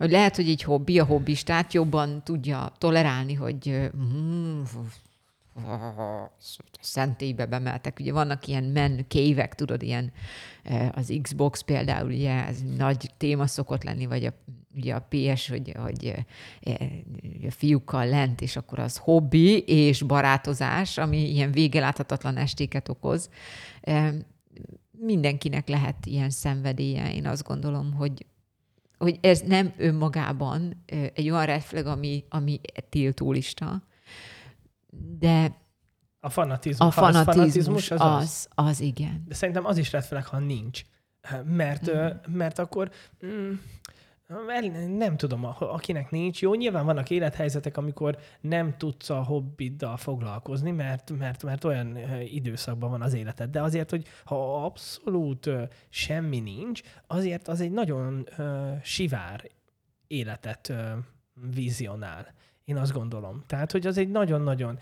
hogy 0.00 0.10
lehet, 0.10 0.36
hogy 0.36 0.48
egy 0.48 0.62
hobbi, 0.62 0.98
a 0.98 1.04
hobbistát 1.04 1.72
jobban 1.72 2.22
tudja 2.24 2.72
tolerálni, 2.78 3.34
hogy 3.34 3.90
mm, 3.96 4.62
szentélybe 6.80 7.46
bemeltek. 7.46 7.98
Ugye 8.00 8.12
vannak 8.12 8.46
ilyen 8.46 8.64
men 8.64 9.04
kévek, 9.08 9.54
tudod, 9.54 9.82
ilyen 9.82 10.12
az 10.92 11.18
Xbox 11.22 11.60
például, 11.62 12.10
ugye 12.10 12.46
ez 12.46 12.62
nagy 12.76 13.10
téma 13.16 13.46
szokott 13.46 13.84
lenni, 13.84 14.06
vagy 14.06 14.24
a, 14.24 14.32
ugye 14.74 14.94
a 14.94 15.06
PS, 15.08 15.48
hogy, 15.48 15.74
hogy 15.78 16.14
a 17.46 17.50
fiúkkal 17.50 18.06
lent, 18.06 18.40
és 18.40 18.56
akkor 18.56 18.78
az 18.78 18.96
hobbi 18.96 19.58
és 19.58 20.02
barátozás, 20.02 20.98
ami 20.98 21.30
ilyen 21.30 21.52
végeláthatatlan 21.52 22.36
estéket 22.36 22.88
okoz. 22.88 23.30
Mindenkinek 24.90 25.68
lehet 25.68 26.06
ilyen 26.06 26.30
szenvedélye. 26.30 27.14
Én 27.14 27.26
azt 27.26 27.44
gondolom, 27.44 27.92
hogy 27.92 28.26
hogy 29.00 29.18
ez 29.20 29.40
nem 29.40 29.72
önmagában 29.76 30.82
egy 31.14 31.30
olyan 31.30 31.46
red 31.46 31.60
flag, 31.60 31.86
ami, 31.86 32.24
ami 32.28 32.60
tiltólista, 32.88 33.82
de 35.18 35.56
a 36.20 36.30
fanatizmus, 36.30 36.86
a 36.86 36.90
fanatizmus, 36.90 37.90
az, 37.90 38.00
az, 38.00 38.48
az, 38.54 38.66
az 38.66 38.80
igen. 38.80 39.24
De 39.28 39.34
szerintem 39.34 39.64
az 39.64 39.78
is 39.78 39.92
red 39.92 40.04
flag, 40.04 40.24
ha 40.24 40.38
nincs. 40.38 40.82
Mert, 41.44 41.90
mm. 41.90 42.06
mert 42.32 42.58
akkor 42.58 42.90
mm, 43.26 43.52
nem 44.96 45.16
tudom, 45.16 45.44
akinek 45.58 46.10
nincs. 46.10 46.42
Jó, 46.42 46.54
nyilván 46.54 46.84
vannak 46.84 47.10
élethelyzetek, 47.10 47.76
amikor 47.76 48.18
nem 48.40 48.76
tudsz 48.76 49.10
a 49.10 49.22
hobbiddal 49.22 49.96
foglalkozni, 49.96 50.70
mert, 50.70 51.10
mert, 51.18 51.42
mert 51.42 51.64
olyan 51.64 51.98
időszakban 52.24 52.90
van 52.90 53.02
az 53.02 53.14
életed. 53.14 53.50
De 53.50 53.62
azért, 53.62 53.90
hogy 53.90 54.06
ha 54.24 54.64
abszolút 54.64 55.50
semmi 55.88 56.40
nincs, 56.40 56.80
azért 57.06 57.48
az 57.48 57.60
egy 57.60 57.72
nagyon 57.72 58.26
uh, 58.38 58.82
sivár 58.82 59.50
életet 60.06 60.68
uh, 60.68 60.76
vizionál. 61.54 62.34
Én 62.64 62.76
azt 62.76 62.92
gondolom. 62.92 63.42
Tehát, 63.46 63.72
hogy 63.72 63.86
az 63.86 63.98
egy 63.98 64.08
nagyon-nagyon... 64.08 64.78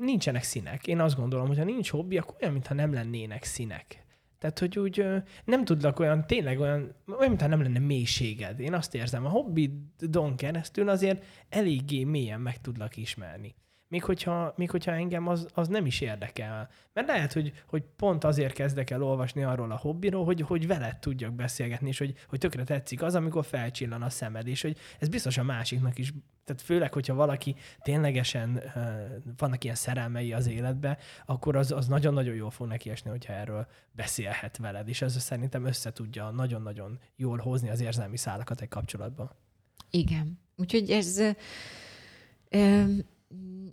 Nincsenek 0.00 0.42
színek. 0.42 0.86
Én 0.86 1.00
azt 1.00 1.16
gondolom, 1.16 1.46
hogy 1.46 1.58
ha 1.58 1.64
nincs 1.64 1.90
hobbi, 1.90 2.18
akkor 2.18 2.36
olyan, 2.40 2.52
mintha 2.52 2.74
nem 2.74 2.92
lennének 2.92 3.44
színek. 3.44 4.03
Tehát, 4.44 4.58
hogy 4.58 4.78
úgy 4.78 5.06
nem 5.44 5.64
tudlak 5.64 5.98
olyan, 5.98 6.26
tényleg 6.26 6.60
olyan, 6.60 6.94
olyan, 7.06 7.28
mintha 7.28 7.46
nem 7.46 7.62
lenne 7.62 7.78
mélységed. 7.78 8.60
Én 8.60 8.74
azt 8.74 8.94
érzem, 8.94 9.26
a 9.26 9.28
hobbidon 9.28 10.36
keresztül 10.36 10.88
azért 10.88 11.24
eléggé 11.48 12.04
mélyen 12.04 12.40
meg 12.40 12.60
tudlak 12.60 12.96
ismerni. 12.96 13.54
Még 13.88 14.04
hogyha, 14.04 14.52
még 14.56 14.70
hogyha 14.70 14.92
engem 14.92 15.26
az, 15.26 15.46
az 15.54 15.68
nem 15.68 15.86
is 15.86 16.00
érdekel. 16.00 16.70
Mert 16.92 17.06
lehet, 17.06 17.32
hogy, 17.32 17.52
hogy 17.66 17.82
pont 17.96 18.24
azért 18.24 18.54
kezdek 18.54 18.90
el 18.90 19.02
olvasni 19.02 19.42
arról 19.42 19.70
a 19.70 19.76
hobbiról, 19.76 20.24
hogy, 20.24 20.40
hogy 20.40 20.66
veled 20.66 20.98
tudjak 20.98 21.32
beszélgetni, 21.32 21.88
és 21.88 21.98
hogy, 21.98 22.14
hogy 22.28 22.38
tökre 22.38 22.64
tetszik 22.64 23.02
az, 23.02 23.14
amikor 23.14 23.44
felcsillan 23.44 24.02
a 24.02 24.10
szemed, 24.10 24.46
és 24.46 24.62
hogy 24.62 24.76
ez 24.98 25.08
biztos 25.08 25.38
a 25.38 25.42
másiknak 25.42 25.98
is 25.98 26.12
tehát 26.44 26.62
főleg, 26.62 26.92
hogyha 26.92 27.14
valaki 27.14 27.54
ténylegesen 27.82 28.62
vannak 29.36 29.64
ilyen 29.64 29.76
szerelmei 29.76 30.32
az 30.32 30.46
életbe, 30.46 30.98
akkor 31.26 31.56
az, 31.56 31.72
az 31.72 31.86
nagyon-nagyon 31.86 32.34
jól 32.34 32.50
fog 32.50 32.66
neki 32.66 32.90
esni, 32.90 33.10
hogyha 33.10 33.32
erről 33.32 33.66
beszélhet 33.92 34.56
veled, 34.56 34.88
és 34.88 35.02
ez 35.02 35.22
szerintem 35.22 35.64
össze 35.64 35.92
tudja 35.92 36.30
nagyon-nagyon 36.30 36.98
jól 37.16 37.38
hozni 37.38 37.70
az 37.70 37.80
érzelmi 37.80 38.16
szálakat 38.16 38.60
egy 38.60 38.68
kapcsolatban. 38.68 39.30
Igen. 39.90 40.38
Úgyhogy 40.56 40.90
ez 40.90 41.18
ö, 42.48 42.84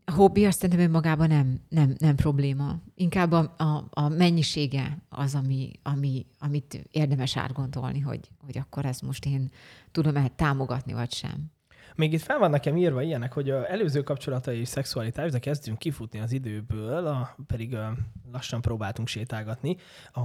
a 0.06 0.12
hobbi 0.12 0.46
azt 0.46 0.60
szerintem 0.60 0.86
önmagában 0.86 1.28
nem, 1.28 1.60
nem, 1.70 1.96
nem 1.98 2.16
probléma. 2.16 2.82
Inkább 2.96 3.32
a, 3.32 3.54
a, 3.58 3.88
a 3.90 4.08
mennyisége 4.08 4.98
az, 5.10 5.36
ami, 5.36 5.72
ami, 5.84 6.26
amit 6.40 6.88
érdemes 6.92 7.38
átgondolni, 7.38 8.00
hogy, 8.00 8.30
hogy 8.46 8.58
akkor 8.58 8.86
ezt 8.86 9.02
most 9.02 9.26
én 9.26 9.52
tudom-e 9.92 10.28
támogatni, 10.28 10.94
vagy 10.94 11.12
sem. 11.12 11.52
Még 11.96 12.14
itt 12.14 12.22
fel 12.22 12.38
vannak 12.38 12.54
nekem 12.54 12.78
írva 12.78 13.02
ilyenek, 13.02 13.34
hogy 13.34 13.50
a 13.50 13.72
előző 13.72 14.04
kapcsolatai 14.04 14.60
és 14.60 14.68
szexualitás, 14.68 15.32
de 15.32 15.40
kezdünk 15.40 15.78
kifutni 15.78 16.20
az 16.20 16.32
időből, 16.32 17.08
a, 17.08 17.36
pedig 17.48 17.76
a, 17.76 17.98
lassan 18.32 18.62
próbáltunk 18.62 19.08
sétálgatni. 19.08 19.78
A, 20.12 20.20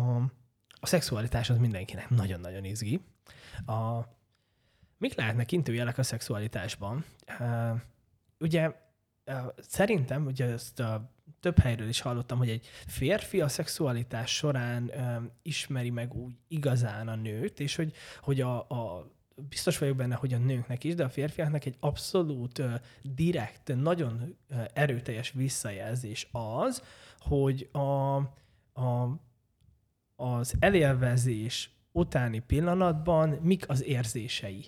a 0.81 0.87
szexualitás 0.87 1.51
az 1.51 1.59
mindenkinek 1.59 2.11
nagyon-nagyon 2.11 2.65
izgi. 2.65 3.01
A, 3.67 4.01
mik 4.99 5.15
lehetnek 5.15 5.53
intőjelek 5.53 5.99
a 5.99 6.03
szexualitásban? 6.03 7.05
Uh, 7.39 7.81
ugye 8.39 8.73
szerintem, 9.57 10.27
ugye 10.27 10.45
ezt 10.45 10.81
uh, 10.81 10.87
több 11.41 11.59
helyről 11.59 11.89
is 11.89 12.01
hallottam, 12.01 12.39
hogy 12.39 12.49
egy 12.49 12.67
férfi 12.87 13.41
a 13.41 13.49
szexualitás 13.49 14.35
során 14.35 14.91
um, 14.97 15.31
ismeri 15.43 15.91
meg 15.91 16.15
úgy 16.15 16.35
igazán 16.49 17.09
a 17.09 17.15
nőt, 17.15 17.61
és 17.61 17.77
hogy, 17.77 17.93
hogy 18.21 18.41
a, 18.41 18.59
a 18.59 19.11
biztos 19.49 19.79
vagyok 19.79 19.97
benne, 19.97 20.15
hogy 20.15 20.35
a 20.35 20.39
nőknek 20.39 20.85
is, 20.85 20.95
de 20.95 21.05
a 21.05 21.09
férfiaknak 21.09 21.65
egy 21.65 21.77
abszolút 21.81 22.59
uh, 22.59 22.75
direkt, 23.03 23.75
nagyon 23.77 24.37
uh, 24.51 24.65
erőteljes 24.73 25.33
visszajelzés 25.33 26.29
az, 26.33 26.83
hogy 27.19 27.69
a, 27.73 28.17
a, 28.81 29.21
az 30.17 30.55
elélvezés 30.59 31.71
utáni 31.93 32.39
pillanatban 32.39 33.29
mik 33.29 33.69
az 33.69 33.85
érzései. 33.85 34.67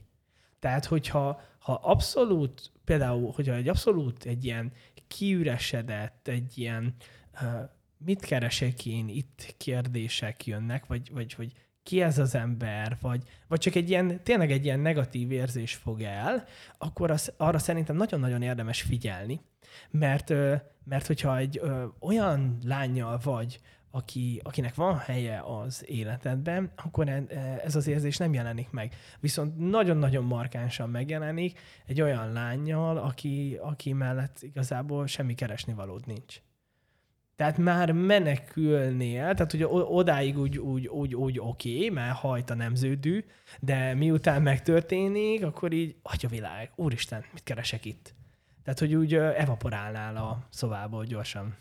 Tehát, 0.58 0.84
hogyha 0.84 1.40
ha 1.58 1.72
abszolút, 1.72 2.70
például, 2.84 3.32
hogyha 3.32 3.54
egy 3.54 3.68
abszolút 3.68 4.24
egy 4.24 4.44
ilyen 4.44 4.72
kiüresedett, 5.08 6.28
egy 6.28 6.58
ilyen 6.58 6.94
uh, 7.42 7.70
mit 7.98 8.24
keresek 8.24 8.86
én 8.86 9.08
itt 9.08 9.54
kérdések 9.56 10.46
jönnek, 10.46 10.86
vagy, 10.86 11.10
vagy 11.12 11.32
hogy 11.32 11.52
ki 11.82 12.02
ez 12.02 12.18
az 12.18 12.34
ember, 12.34 12.96
vagy, 13.00 13.22
vagy 13.48 13.58
csak 13.58 13.74
egy 13.74 13.90
ilyen, 13.90 14.22
tényleg 14.22 14.50
egy 14.50 14.64
ilyen 14.64 14.80
negatív 14.80 15.30
érzés 15.30 15.74
fog 15.74 16.02
el, 16.02 16.44
akkor 16.78 17.10
az, 17.10 17.32
arra 17.36 17.58
szerintem 17.58 17.96
nagyon-nagyon 17.96 18.42
érdemes 18.42 18.82
figyelni, 18.82 19.40
mert, 19.90 20.28
mert 20.84 21.06
hogyha 21.06 21.36
egy 21.36 21.58
ö, 21.62 21.84
olyan 22.00 22.58
lányjal 22.64 23.20
vagy, 23.22 23.60
aki, 23.90 24.40
akinek 24.44 24.74
van 24.74 24.98
helye 24.98 25.42
az 25.44 25.84
életedben, 25.86 26.72
akkor 26.76 27.08
e, 27.08 27.24
ez 27.64 27.76
az 27.76 27.86
érzés 27.86 28.16
nem 28.16 28.34
jelenik 28.34 28.70
meg. 28.70 28.94
Viszont 29.20 29.56
nagyon-nagyon 29.56 30.24
markánsan 30.24 30.90
megjelenik 30.90 31.60
egy 31.86 32.00
olyan 32.00 32.32
lányjal, 32.32 32.98
aki, 32.98 33.58
aki 33.62 33.92
mellett 33.92 34.38
igazából 34.40 35.06
semmi 35.06 35.34
keresni 35.34 35.72
valód 35.72 36.06
nincs. 36.06 36.40
Tehát 37.36 37.58
már 37.58 37.92
menekülnél, 37.92 39.34
tehát 39.34 39.52
ugye 39.52 39.66
odáig 39.68 40.38
úgy, 40.38 40.58
úgy, 40.58 40.86
úgy, 40.86 41.14
úgy 41.14 41.38
oké, 41.38 41.88
mert 41.88 42.16
hajt 42.16 42.50
a 42.50 42.54
nemződű, 42.54 43.24
de 43.60 43.94
miután 43.94 44.42
megtörténik, 44.42 45.44
akkor 45.44 45.72
így, 45.72 45.96
atya 46.02 46.28
világ, 46.28 46.70
úristen, 46.74 47.24
mit 47.32 47.42
keresek 47.42 47.84
itt? 47.84 48.14
Tehát, 48.62 48.78
hogy 48.78 48.94
úgy 48.94 49.14
evaporálnál 49.14 50.16
a 50.16 50.46
szobából 50.50 51.04
gyorsan. 51.04 51.56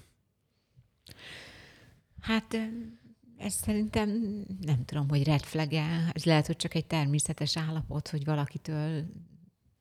Hát 2.28 2.58
ez 3.38 3.54
szerintem 3.54 4.10
nem 4.62 4.86
tudom, 4.86 5.10
hogy 5.10 5.24
red 5.24 5.42
flag 5.42 5.74
-e. 5.74 6.10
Ez 6.14 6.24
lehet, 6.24 6.46
hogy 6.46 6.56
csak 6.56 6.74
egy 6.74 6.86
természetes 6.86 7.58
állapot, 7.58 8.08
hogy 8.08 8.26
valakitől 8.26 9.06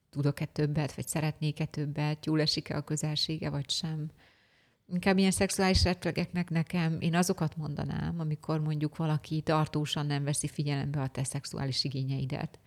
tudok-e 0.09 0.45
többet, 0.45 0.93
vagy 0.93 1.07
szeretnék-e 1.07 1.65
többet, 1.65 2.25
jól 2.25 2.41
esik-e 2.41 2.75
a 2.75 2.83
közelsége, 2.83 3.49
vagy 3.49 3.69
sem. 3.69 4.11
Inkább 4.93 5.17
ilyen 5.17 5.31
szexuális 5.31 5.83
rettegeknek 5.83 6.49
nekem, 6.49 6.97
én 6.99 7.15
azokat 7.15 7.55
mondanám, 7.55 8.19
amikor 8.19 8.59
mondjuk 8.59 8.97
valaki 8.97 9.41
tartósan 9.41 10.05
nem 10.05 10.23
veszi 10.23 10.47
figyelembe 10.47 11.01
a 11.01 11.07
te 11.07 11.23
szexuális 11.23 11.83
igényeidet. 11.83 12.59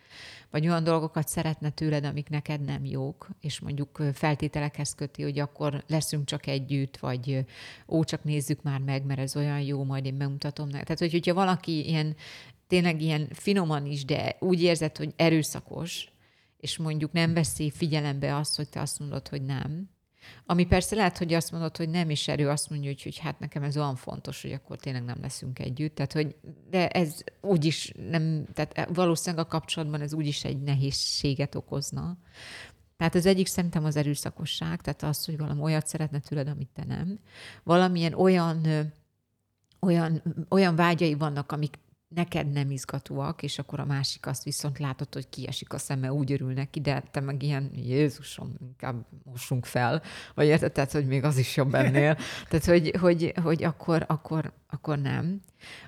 Vagy 0.50 0.68
olyan 0.68 0.84
dolgokat 0.84 1.28
szeretne 1.28 1.70
tőled, 1.70 2.04
amik 2.04 2.28
neked 2.28 2.60
nem 2.60 2.84
jók, 2.84 3.28
és 3.40 3.60
mondjuk 3.60 4.02
feltételekhez 4.12 4.94
köti, 4.94 5.22
hogy 5.22 5.38
akkor 5.38 5.84
leszünk 5.86 6.24
csak 6.24 6.46
együtt, 6.46 6.96
vagy 6.96 7.44
ó, 7.88 8.04
csak 8.04 8.24
nézzük 8.24 8.62
már 8.62 8.80
meg, 8.80 9.04
mert 9.04 9.20
ez 9.20 9.36
olyan 9.36 9.60
jó, 9.60 9.84
majd 9.84 10.04
én 10.04 10.14
megmutatom 10.14 10.68
neked. 10.68 10.84
Tehát, 10.84 11.00
hogy, 11.00 11.12
hogyha 11.12 11.34
valaki 11.34 11.88
ilyen, 11.88 12.16
tényleg 12.66 13.02
ilyen 13.02 13.28
finoman 13.32 13.86
is, 13.86 14.04
de 14.04 14.36
úgy 14.38 14.62
érzed, 14.62 14.96
hogy 14.96 15.12
erőszakos, 15.16 16.12
és 16.56 16.76
mondjuk 16.76 17.12
nem 17.12 17.34
veszi 17.34 17.70
figyelembe 17.70 18.36
azt, 18.36 18.56
hogy 18.56 18.68
te 18.68 18.80
azt 18.80 18.98
mondod, 18.98 19.28
hogy 19.28 19.42
nem, 19.42 19.90
ami 20.46 20.66
persze 20.66 20.94
lehet, 20.96 21.18
hogy 21.18 21.34
azt 21.34 21.52
mondod, 21.52 21.76
hogy 21.76 21.88
nem 21.88 22.10
is 22.10 22.28
erő, 22.28 22.48
azt 22.48 22.70
mondja, 22.70 22.88
hogy, 22.88 23.02
hogy 23.02 23.18
hát 23.18 23.38
nekem 23.38 23.62
ez 23.62 23.76
olyan 23.76 23.96
fontos, 23.96 24.42
hogy 24.42 24.52
akkor 24.52 24.76
tényleg 24.76 25.04
nem 25.04 25.18
leszünk 25.20 25.58
együtt. 25.58 25.94
Tehát, 25.94 26.12
hogy, 26.12 26.36
de 26.70 26.88
ez 26.88 27.22
úgyis 27.40 27.92
nem, 28.10 28.44
tehát 28.52 28.88
valószínűleg 28.94 29.44
a 29.44 29.48
kapcsolatban 29.48 30.00
ez 30.00 30.14
úgyis 30.14 30.44
egy 30.44 30.62
nehézséget 30.62 31.54
okozna. 31.54 32.16
Tehát 32.96 33.14
az 33.14 33.26
egyik 33.26 33.46
szerintem 33.46 33.84
az 33.84 33.96
erőszakosság, 33.96 34.80
tehát 34.80 35.02
az, 35.02 35.24
hogy 35.24 35.38
valami 35.38 35.60
olyat 35.60 35.86
szeretne 35.86 36.18
tőled, 36.18 36.48
amit 36.48 36.70
te 36.74 36.84
nem. 36.84 37.18
Valamilyen 37.62 38.14
olyan, 38.14 38.66
olyan, 39.80 40.22
olyan 40.48 40.76
vágyai 40.76 41.14
vannak, 41.14 41.52
amik 41.52 41.78
neked 42.14 42.50
nem 42.50 42.70
izgatóak, 42.70 43.42
és 43.42 43.58
akkor 43.58 43.80
a 43.80 43.84
másik 43.84 44.26
azt 44.26 44.44
viszont 44.44 44.78
látod, 44.78 45.14
hogy 45.14 45.28
kiesik 45.28 45.72
a 45.72 45.78
szeme, 45.78 46.12
úgy 46.12 46.32
örül 46.32 46.52
neki, 46.52 46.80
de 46.80 47.02
te 47.10 47.20
meg 47.20 47.42
ilyen, 47.42 47.70
Jézusom, 47.74 48.54
inkább 48.60 49.06
mossunk 49.24 49.64
fel, 49.64 50.02
vagy 50.34 50.46
érted, 50.46 50.72
tehát, 50.72 50.92
hogy 50.92 51.06
még 51.06 51.24
az 51.24 51.36
is 51.36 51.56
jobb 51.56 51.74
ennél. 51.74 52.16
Tehát, 52.48 52.64
hogy, 52.64 52.96
hogy, 53.00 53.32
hogy 53.42 53.64
akkor, 53.64 54.04
akkor, 54.08 54.52
akkor 54.68 54.98
nem. 54.98 55.40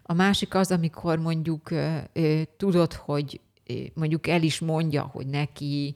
A 0.02 0.12
másik 0.12 0.54
az, 0.54 0.70
amikor 0.70 1.18
mondjuk 1.18 1.70
tudod, 2.56 2.92
hogy 2.92 3.40
mondjuk 3.94 4.26
el 4.26 4.42
is 4.42 4.58
mondja, 4.58 5.02
hogy 5.02 5.26
neki 5.26 5.94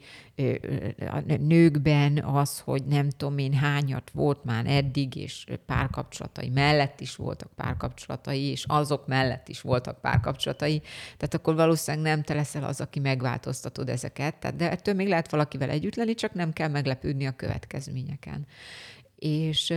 a 0.98 1.20
nőkben 1.38 2.18
az, 2.18 2.60
hogy 2.60 2.84
nem 2.84 3.10
tudom 3.10 3.38
én 3.38 3.52
hányat 3.52 4.10
volt 4.10 4.44
már 4.44 4.66
eddig, 4.66 5.16
és 5.16 5.46
párkapcsolatai 5.66 6.48
mellett 6.48 7.00
is 7.00 7.16
voltak 7.16 7.52
párkapcsolatai, 7.54 8.42
és 8.42 8.64
azok 8.66 9.06
mellett 9.06 9.48
is 9.48 9.60
voltak 9.60 10.00
párkapcsolatai, 10.00 10.80
tehát 11.16 11.34
akkor 11.34 11.54
valószínűleg 11.54 12.06
nem 12.06 12.22
te 12.22 12.34
leszel 12.34 12.64
az, 12.64 12.80
aki 12.80 12.98
megváltoztatod 12.98 13.88
ezeket, 13.88 14.36
tehát, 14.36 14.56
de 14.56 14.70
ettől 14.70 14.94
még 14.94 15.08
lehet 15.08 15.30
valakivel 15.30 15.70
együtt 15.70 15.94
lenni, 15.94 16.14
csak 16.14 16.34
nem 16.34 16.52
kell 16.52 16.68
meglepődni 16.68 17.26
a 17.26 17.36
következményeken. 17.36 18.46
És 19.16 19.74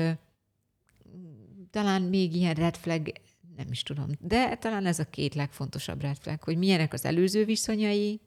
talán 1.72 2.02
még 2.02 2.36
ilyen 2.36 2.54
red 2.54 2.76
flag 2.76 3.12
nem 3.60 3.72
is 3.72 3.84
tudom. 3.84 4.08
De 4.20 4.56
talán 4.56 4.86
ez 4.86 5.00
a 5.00 5.10
két 5.10 5.36
legfontosabb 5.36 6.02
red 6.02 6.40
hogy 6.42 6.58
milyenek 6.58 6.94
az 6.94 7.06
előző 7.06 7.46
viszonyai, 7.46 8.22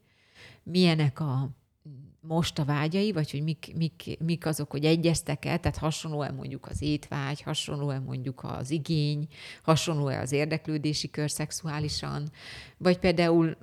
milyenek 0.63 1.19
a 1.19 1.49
most 2.19 2.59
a 2.59 2.65
vágyai, 2.65 3.11
vagy 3.11 3.31
hogy 3.31 3.43
mik, 3.43 3.73
mik, 3.75 4.17
mik 4.19 4.45
azok, 4.45 4.71
hogy 4.71 4.85
egyeztek-e, 4.85 5.57
tehát 5.57 5.77
hasonló-e 5.77 6.31
mondjuk 6.31 6.65
az 6.65 6.81
étvágy, 6.81 7.41
hasonló-e 7.41 7.99
mondjuk 7.99 8.43
az 8.43 8.71
igény, 8.71 9.27
hasonló-e 9.63 10.19
az 10.19 10.31
érdeklődési 10.31 11.09
kör 11.09 11.31
szexuálisan, 11.31 12.31
vagy 12.77 12.99
például 12.99 13.57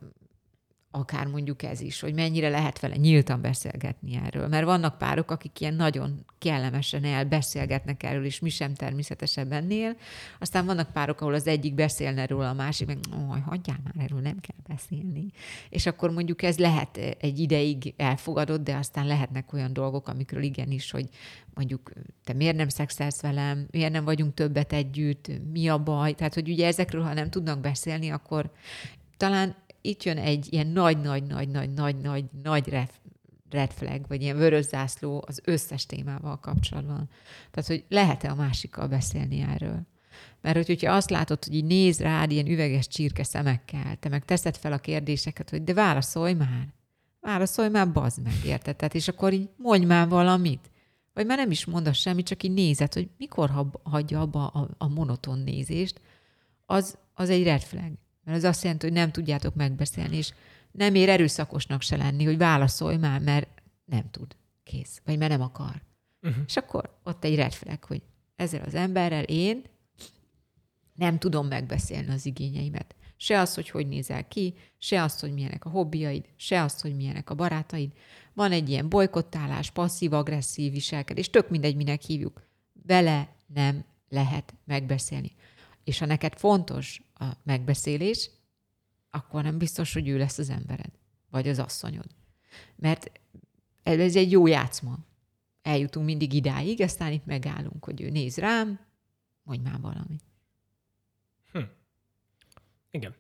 akár 0.93 1.26
mondjuk 1.26 1.62
ez 1.62 1.80
is, 1.80 2.01
hogy 2.01 2.14
mennyire 2.14 2.49
lehet 2.49 2.80
vele 2.80 2.97
nyíltan 2.97 3.41
beszélgetni 3.41 4.20
erről. 4.24 4.49
Mert 4.49 4.64
vannak 4.64 4.99
párok, 4.99 5.30
akik 5.30 5.61
ilyen 5.61 5.74
nagyon 5.74 6.24
kellemesen 6.38 7.05
elbeszélgetnek 7.05 8.03
erről, 8.03 8.24
és 8.24 8.41
mi 8.41 8.49
sem 8.49 8.74
természetesebb 8.74 9.53
ennél. 9.53 9.97
Aztán 10.38 10.66
vannak 10.66 10.93
párok, 10.93 11.20
ahol 11.20 11.34
az 11.34 11.47
egyik 11.47 11.74
beszélne 11.74 12.26
róla, 12.26 12.49
a 12.49 12.55
másik 12.55 12.86
meg, 12.86 12.99
oj, 13.30 13.41
hagyjál 13.41 13.80
már, 13.84 13.95
erről 14.05 14.20
nem 14.20 14.41
kell 14.41 14.76
beszélni. 14.76 15.26
És 15.68 15.86
akkor 15.86 16.11
mondjuk 16.11 16.43
ez 16.43 16.59
lehet 16.59 16.97
egy 16.97 17.38
ideig 17.38 17.95
elfogadott, 17.97 18.64
de 18.64 18.76
aztán 18.76 19.07
lehetnek 19.07 19.53
olyan 19.53 19.72
dolgok, 19.72 20.09
amikről 20.09 20.43
igenis, 20.43 20.91
hogy 20.91 21.09
mondjuk 21.55 21.93
te 22.24 22.32
miért 22.32 22.57
nem 22.57 22.68
szexelsz 22.68 23.20
velem, 23.20 23.66
miért 23.70 23.93
nem 23.93 24.05
vagyunk 24.05 24.34
többet 24.34 24.72
együtt, 24.72 25.30
mi 25.53 25.68
a 25.68 25.78
baj. 25.78 26.12
Tehát, 26.12 26.34
hogy 26.34 26.49
ugye 26.49 26.66
ezekről, 26.66 27.03
ha 27.03 27.14
nem 27.14 27.30
tudnak 27.30 27.61
beszélni, 27.61 28.11
akkor 28.11 28.51
talán 29.16 29.57
itt 29.81 30.03
jön 30.03 30.18
egy 30.18 30.53
ilyen 30.53 30.66
nagy-nagy-nagy-nagy-nagy-nagy-nagy 30.66 32.89
red 33.51 33.70
flag, 33.70 34.05
vagy 34.09 34.22
ilyen 34.22 34.37
vörös 34.37 34.64
zászló 34.64 35.24
az 35.26 35.41
összes 35.45 35.87
témával 35.87 36.41
kapcsolatban. 36.41 37.09
Tehát, 37.51 37.68
hogy 37.68 37.85
lehet-e 37.89 38.31
a 38.31 38.35
másikkal 38.35 38.87
beszélni 38.87 39.41
erről? 39.41 39.87
Mert 40.41 40.57
hogy, 40.57 40.66
hogyha 40.66 40.95
azt 40.95 41.11
látod, 41.11 41.45
hogy 41.45 41.55
így 41.55 41.64
néz 41.64 42.01
rád 42.01 42.31
ilyen 42.31 42.47
üveges 42.47 42.89
csirke 42.89 43.24
szemekkel, 43.24 43.97
te 43.97 44.09
meg 44.09 44.24
teszed 44.24 44.57
fel 44.57 44.72
a 44.72 44.78
kérdéseket, 44.78 45.51
hogy 45.51 45.64
de 45.64 45.74
válaszolj 45.74 46.33
már. 46.33 46.68
Válaszolj 47.20 47.68
már, 47.68 47.93
bazd 47.93 48.22
meg, 48.22 48.35
érted? 48.45 48.76
Tehát, 48.76 48.95
és 48.95 49.09
akkor 49.09 49.33
így 49.33 49.49
mondj 49.57 49.87
már 49.87 50.09
valamit. 50.09 50.70
Vagy 51.14 51.26
már 51.26 51.39
nem 51.39 51.51
is 51.51 51.64
mondasz 51.64 51.97
semmit, 51.97 52.26
csak 52.26 52.43
így 52.43 52.53
nézed, 52.53 52.93
hogy 52.93 53.09
mikor 53.18 53.68
hagyja 53.83 54.20
abba 54.20 54.47
a, 54.47 54.68
a 54.78 54.89
monoton 54.89 55.39
nézést, 55.39 56.01
az, 56.66 56.99
az 57.14 57.31
egy 57.31 57.43
red 57.43 57.62
flag. 57.62 57.93
Mert 58.31 58.43
az 58.43 58.49
azt 58.49 58.62
jelenti, 58.62 58.87
hogy 58.87 58.95
nem 58.95 59.11
tudjátok 59.11 59.55
megbeszélni, 59.55 60.16
és 60.16 60.33
nem 60.70 60.95
ér 60.95 61.09
erőszakosnak 61.09 61.83
se 61.83 61.97
lenni, 61.97 62.24
hogy 62.24 62.37
válaszolj 62.39 62.97
már, 62.97 63.20
mert 63.20 63.49
nem 63.85 64.11
tud. 64.11 64.37
Kész. 64.62 65.01
Vagy 65.05 65.18
mert 65.18 65.31
nem 65.31 65.41
akar. 65.41 65.83
Uh-huh. 66.22 66.43
És 66.47 66.57
akkor 66.57 66.99
ott 67.05 67.24
egy 67.24 67.35
red 67.35 67.53
flag, 67.53 67.85
hogy 67.85 68.03
ezzel 68.37 68.62
az 68.64 68.74
emberrel 68.74 69.22
én 69.22 69.62
nem 70.95 71.18
tudom 71.18 71.47
megbeszélni 71.47 72.11
az 72.11 72.26
igényeimet. 72.26 72.95
Se 73.16 73.41
az, 73.41 73.55
hogy 73.55 73.70
hogy 73.70 73.89
nézel 73.89 74.28
ki, 74.28 74.55
se 74.78 75.03
azt, 75.03 75.20
hogy 75.20 75.33
milyenek 75.33 75.64
a 75.64 75.70
hobbiaid, 75.70 76.24
se 76.37 76.62
azt, 76.62 76.81
hogy 76.81 76.97
milyenek 76.97 77.31
a 77.31 77.35
barátaid. 77.35 77.93
Van 78.35 78.53
egy 78.53 78.68
ilyen 78.68 78.89
bolykottálás, 78.89 79.70
passzív-agresszív 79.70 80.72
viselkedés, 80.72 81.31
tök 81.31 81.49
mindegy, 81.49 81.76
minek 81.76 82.03
hívjuk. 82.03 82.43
Vele 82.87 83.28
nem 83.47 83.85
lehet 84.09 84.55
megbeszélni. 84.64 85.33
És 85.85 85.99
ha 85.99 86.07
neked 86.07 86.39
fontos 86.39 87.03
a 87.21 87.37
megbeszélés, 87.43 88.31
akkor 89.11 89.43
nem 89.43 89.59
biztos, 89.59 89.93
hogy 89.93 90.09
ő 90.09 90.18
lesz 90.18 90.39
az 90.39 90.51
embered, 90.51 90.91
vagy 91.31 91.49
az 91.49 91.59
asszonyod. 91.59 92.07
Mert 92.77 93.11
ez 93.83 94.16
egy 94.16 94.31
jó 94.31 94.47
játszma. 94.47 94.99
Eljutunk 95.62 96.07
mindig 96.07 96.33
idáig, 96.33 96.83
aztán 96.83 97.12
itt 97.12 97.25
megállunk, 97.25 97.85
hogy 97.85 98.01
ő 98.01 98.11
néz 98.11 98.37
rám, 98.37 98.81
mondj 99.43 99.68
már 99.68 99.81
valamit. 99.81 100.23
Hm. 101.53 101.62
Igen. 102.91 103.14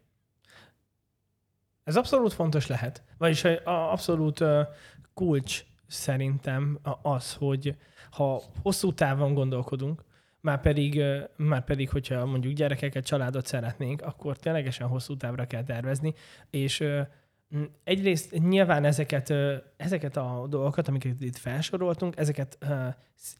Ez 1.84 1.96
abszolút 1.96 2.32
fontos 2.32 2.66
lehet. 2.66 3.02
Vagyis 3.18 3.44
abszolút 3.64 4.44
kulcs 5.14 5.64
szerintem 5.86 6.78
az, 7.02 7.34
hogy 7.34 7.76
ha 8.10 8.42
hosszú 8.62 8.94
távon 8.94 9.34
gondolkodunk, 9.34 10.04
már 10.40 10.60
pedig, 10.60 11.02
már 11.36 11.64
pedig, 11.64 11.90
hogyha 11.90 12.26
mondjuk 12.26 12.54
gyerekeket, 12.54 13.06
családot 13.06 13.46
szeretnénk, 13.46 14.02
akkor 14.02 14.36
ténylegesen 14.36 14.88
hosszú 14.88 15.16
távra 15.16 15.46
kell 15.46 15.64
tervezni, 15.64 16.14
és 16.50 16.84
egyrészt 17.84 18.38
nyilván 18.48 18.84
ezeket, 18.84 19.34
ezeket 19.76 20.16
a 20.16 20.46
dolgokat, 20.48 20.88
amiket 20.88 21.20
itt 21.20 21.36
felsoroltunk, 21.36 22.16
ezeket 22.16 22.58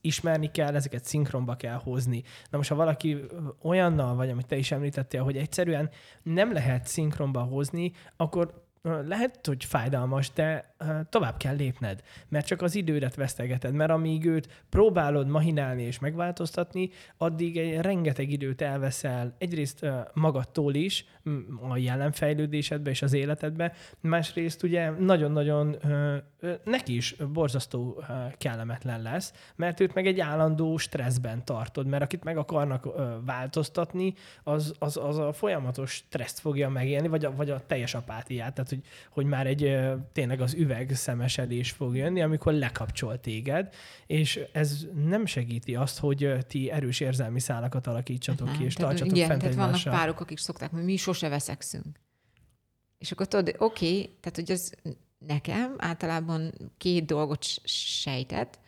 ismerni 0.00 0.50
kell, 0.50 0.74
ezeket 0.74 1.04
szinkronba 1.04 1.56
kell 1.56 1.80
hozni. 1.82 2.22
Na 2.50 2.56
most, 2.56 2.68
ha 2.68 2.74
valaki 2.74 3.16
olyannal 3.62 4.14
vagy, 4.14 4.30
amit 4.30 4.46
te 4.46 4.56
is 4.56 4.72
említettél, 4.72 5.22
hogy 5.22 5.36
egyszerűen 5.36 5.90
nem 6.22 6.52
lehet 6.52 6.86
szinkronba 6.86 7.40
hozni, 7.40 7.92
akkor 8.16 8.68
lehet, 8.82 9.46
hogy 9.46 9.64
fájdalmas, 9.64 10.32
de 10.32 10.74
tovább 11.08 11.36
kell 11.36 11.56
lépned, 11.56 12.02
mert 12.28 12.46
csak 12.46 12.62
az 12.62 12.74
idődet 12.74 13.14
vesztegeted, 13.14 13.74
mert 13.74 13.90
amíg 13.90 14.24
őt 14.24 14.64
próbálod 14.68 15.28
mahinálni 15.28 15.82
és 15.82 15.98
megváltoztatni, 15.98 16.90
addig 17.16 17.56
egy 17.56 17.80
rengeteg 17.80 18.30
időt 18.30 18.60
elveszel 18.60 19.34
egyrészt 19.38 19.86
magadtól 20.12 20.74
is, 20.74 21.04
a 21.68 21.76
jelenfejlődésedbe 21.76 22.90
és 22.90 23.02
az 23.02 23.12
életedbe, 23.12 23.72
másrészt 24.00 24.62
ugye 24.62 24.90
nagyon-nagyon 24.90 25.76
neki 26.64 26.96
is 26.96 27.16
borzasztó 27.32 28.04
kellemetlen 28.38 29.02
lesz, 29.02 29.32
mert 29.56 29.80
őt 29.80 29.94
meg 29.94 30.06
egy 30.06 30.20
állandó 30.20 30.76
stresszben 30.76 31.44
tartod, 31.44 31.86
mert 31.86 32.02
akit 32.02 32.24
meg 32.24 32.36
akarnak 32.36 32.88
változtatni, 33.24 34.14
az, 34.42 34.74
az, 34.78 34.96
az 34.96 35.18
a 35.18 35.32
folyamatos 35.32 35.92
stresszt 35.92 36.38
fogja 36.38 36.68
megélni, 36.68 37.08
vagy 37.08 37.24
a, 37.24 37.34
vagy 37.36 37.50
a 37.50 37.66
teljes 37.66 37.94
apátiát, 37.94 38.54
tehát 38.54 38.69
hogy, 38.70 38.80
hogy 39.10 39.26
már 39.26 39.46
egy 39.46 39.78
tényleg 40.12 40.40
az 40.40 40.54
üveg 40.54 40.94
szemesedés 40.94 41.70
fog 41.70 41.96
jönni, 41.96 42.22
amikor 42.22 42.52
lekapcsol 42.52 43.20
téged, 43.20 43.74
és 44.06 44.40
ez 44.52 44.86
nem 45.04 45.26
segíti 45.26 45.74
azt, 45.74 45.98
hogy 45.98 46.36
ti 46.48 46.70
erős 46.70 47.00
érzelmi 47.00 47.40
szálakat 47.40 47.86
alakítsatok 47.86 48.46
uh-huh. 48.46 48.60
ki, 48.60 48.64
és 48.64 48.74
tehát, 48.74 48.88
tartsatok 48.88 49.16
igen, 49.16 49.28
fent 49.28 49.40
tehát 49.40 49.56
vannak 49.56 49.82
párok, 49.82 50.20
akik 50.20 50.38
szokták, 50.38 50.70
hogy 50.70 50.84
mi 50.84 50.96
sose 50.96 51.28
veszekszünk. 51.28 52.00
És 52.98 53.12
akkor 53.12 53.28
tudod, 53.28 53.54
oké, 53.58 53.86
okay, 53.86 54.16
tehát 54.20 54.36
hogy 54.36 54.50
az 54.50 54.74
nekem 55.26 55.74
általában 55.78 56.52
két 56.78 57.04
dolgot 57.04 57.44
sejtett. 57.64 58.58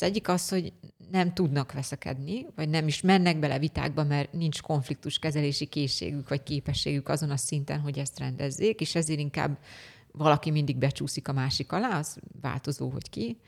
Az 0.00 0.04
egyik 0.04 0.28
az, 0.28 0.48
hogy 0.48 0.72
nem 1.10 1.34
tudnak 1.34 1.72
veszekedni, 1.72 2.46
vagy 2.54 2.68
nem 2.68 2.86
is 2.86 3.00
mennek 3.00 3.38
bele 3.38 3.58
vitákba, 3.58 4.04
mert 4.04 4.32
nincs 4.32 4.60
konfliktus 4.60 5.18
kezelési 5.18 5.66
készségük, 5.66 6.28
vagy 6.28 6.42
képességük 6.42 7.08
azon 7.08 7.30
a 7.30 7.36
szinten, 7.36 7.80
hogy 7.80 7.98
ezt 7.98 8.18
rendezzék, 8.18 8.80
és 8.80 8.94
ezért 8.94 9.18
inkább 9.18 9.58
valaki 10.12 10.50
mindig 10.50 10.76
becsúszik 10.76 11.28
a 11.28 11.32
másik 11.32 11.72
alá, 11.72 11.98
az 11.98 12.18
változó, 12.40 12.88
hogy 12.88 13.10
ki, 13.10 13.38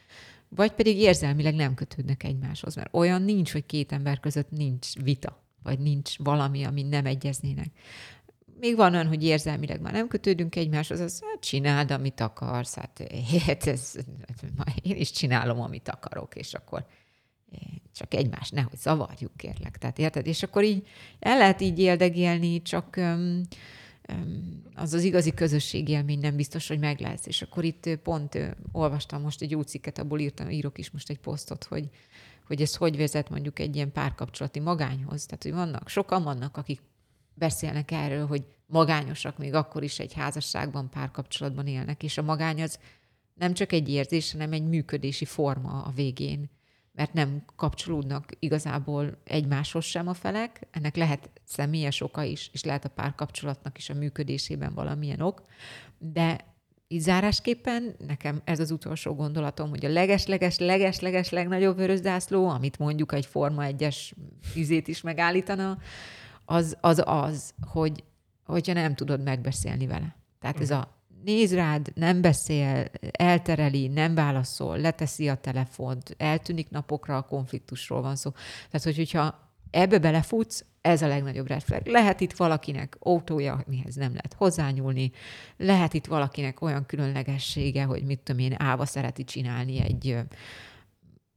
vagy 0.49 0.73
pedig 0.73 0.97
érzelmileg 0.97 1.55
nem 1.55 1.75
kötődnek 1.75 2.23
egymáshoz, 2.23 2.75
mert 2.75 2.95
olyan 2.95 3.23
nincs, 3.23 3.53
hogy 3.53 3.67
két 3.67 3.93
ember 3.93 4.21
között 4.21 4.51
nincs 4.51 4.95
vita, 5.03 5.43
vagy 5.63 5.79
nincs 5.79 6.19
valami, 6.19 6.65
ami 6.65 6.83
nem 6.83 7.07
egyeznének 7.07 7.71
még 8.61 8.77
van 8.77 8.93
olyan, 8.93 9.07
hogy 9.07 9.25
érzelmileg 9.25 9.81
már 9.81 9.93
nem 9.93 10.09
kötődünk 10.09 10.57
egymáshoz, 10.57 11.01
az 11.01 11.23
hát 11.31 11.41
csináld, 11.41 11.91
amit 11.91 12.21
akarsz, 12.21 12.75
hát, 12.75 13.03
hát 13.47 13.67
ez, 13.67 13.95
én 14.83 14.97
is 14.97 15.11
csinálom, 15.11 15.61
amit 15.61 15.89
akarok, 15.89 16.35
és 16.35 16.55
akkor 16.55 16.87
csak 17.93 18.15
egymás 18.15 18.51
nehogy 18.51 18.79
zavarjuk, 18.79 19.37
kérlek. 19.37 19.79
Tehát 19.79 19.99
érted? 19.99 20.27
És 20.27 20.43
akkor 20.43 20.65
így 20.65 20.87
el 21.19 21.39
lehet 21.39 21.61
így 21.61 21.79
éldegélni, 21.79 22.63
csak 22.63 22.95
um, 22.97 23.41
um, 24.09 24.63
az 24.75 24.93
az 24.93 25.03
igazi 25.03 25.35
közösségélmény 25.35 26.19
nem 26.19 26.37
biztos, 26.37 26.69
hogy 26.69 26.79
meg 26.79 27.01
lesz. 27.01 27.27
És 27.27 27.43
akkor 27.43 27.65
itt 27.65 27.89
pont 28.03 28.35
uh, 28.35 28.51
olvastam 28.73 29.23
most 29.23 29.43
egy 29.43 29.51
jó 29.51 29.61
cikket, 29.61 29.99
abból 29.99 30.19
írtam, 30.19 30.51
írok 30.51 30.79
is 30.79 30.91
most 30.91 31.11
egy 31.11 31.19
posztot, 31.19 31.65
hogy, 31.65 31.89
hogy 32.47 32.61
ez 32.63 32.77
hogy 32.77 32.97
vezet 32.97 33.31
mondjuk 33.31 33.59
egy 33.59 33.77
ilyen 33.77 33.93
párkapcsolati 33.93 34.61
magányhoz. 34.61 35.27
Tehát, 35.27 35.43
hogy 35.43 35.53
vannak, 35.53 35.89
sokan 35.89 36.23
vannak, 36.23 36.57
akik 36.57 36.81
beszélnek 37.41 37.91
erről, 37.91 38.27
hogy 38.27 38.45
magányosak 38.67 39.39
még 39.39 39.55
akkor 39.55 39.83
is 39.83 39.99
egy 39.99 40.13
házasságban, 40.13 40.91
párkapcsolatban 40.91 41.67
élnek, 41.67 42.03
és 42.03 42.19
a 42.19 42.23
magány 42.23 42.63
az 42.63 42.79
nem 43.35 43.55
csak 43.55 43.73
egy 43.73 43.89
érzés, 43.89 44.33
hanem 44.33 44.53
egy 44.53 44.69
működési 44.69 45.25
forma 45.25 45.83
a 45.83 45.93
végén, 45.95 46.51
mert 46.93 47.13
nem 47.13 47.45
kapcsolódnak 47.57 48.33
igazából 48.39 49.19
egymáshoz 49.25 49.85
sem 49.85 50.09
a 50.09 50.15
felek, 50.15 50.67
ennek 50.71 50.97
lehet 50.97 51.31
személyes 51.45 52.01
oka 52.01 52.23
is, 52.23 52.51
és 52.53 52.65
lehet 52.65 52.85
a 52.85 52.89
párkapcsolatnak 52.89 53.79
is 53.79 53.91
a 53.91 53.95
működésében 53.95 54.75
valamilyen 54.75 55.21
ok, 55.21 55.43
de 55.99 56.49
így 56.89 57.01
zárásképpen 57.01 57.95
nekem 58.07 58.41
ez 58.45 58.61
az 58.61 58.71
utolsó 58.71 59.15
gondolatom, 59.15 59.69
hogy 59.69 59.85
a 59.85 59.89
leges-leges, 59.89 60.59
leges-leges 60.59 61.31
legnagyobb 61.31 61.77
vöröszászló, 61.77 62.49
amit 62.49 62.79
mondjuk 62.79 63.13
egy 63.13 63.27
Forma 63.27 63.65
egyes 63.65 64.15
izét 64.55 64.89
is 64.89 65.01
megállítana, 65.01 65.79
az 66.51 66.77
az, 66.81 67.03
az 67.07 67.55
hogy, 67.67 68.05
hogyha 68.47 68.73
nem 68.73 68.95
tudod 68.95 69.23
megbeszélni 69.23 69.87
vele. 69.87 70.17
Tehát 70.41 70.61
ez 70.61 70.71
a 70.71 70.89
néz 71.25 71.55
rád, 71.55 71.93
nem 71.95 72.21
beszél, 72.21 72.91
eltereli, 73.11 73.89
nem 73.89 74.15
válaszol, 74.15 74.79
leteszi 74.79 75.29
a 75.29 75.35
telefont, 75.35 76.15
eltűnik 76.19 76.71
napokra 76.71 77.17
a 77.17 77.23
konfliktusról 77.23 78.03
van 78.03 78.17
szó. 78.17 78.31
Tehát, 78.71 78.83
hogy, 78.83 78.97
hogyha 78.97 79.51
ebbe 79.71 79.99
belefutsz, 79.99 80.65
ez 80.81 81.03
a 81.03 81.07
legnagyobb 81.07 81.47
red 81.47 81.63
flag. 81.63 81.87
Lehet 81.87 82.21
itt 82.21 82.33
valakinek 82.33 82.97
autója, 82.99 83.65
mihez 83.67 83.95
nem 83.95 84.11
lehet 84.11 84.35
hozzányúlni, 84.37 85.13
lehet 85.57 85.95
itt 85.95 86.07
valakinek 86.07 86.61
olyan 86.61 86.87
különlegessége, 86.87 87.85
hogy 87.85 88.05
mit 88.05 88.21
tudom 88.21 88.41
én, 88.41 88.55
állva 88.59 88.87
szereti 88.87 89.25
csinálni 89.25 89.81
egy 89.81 90.19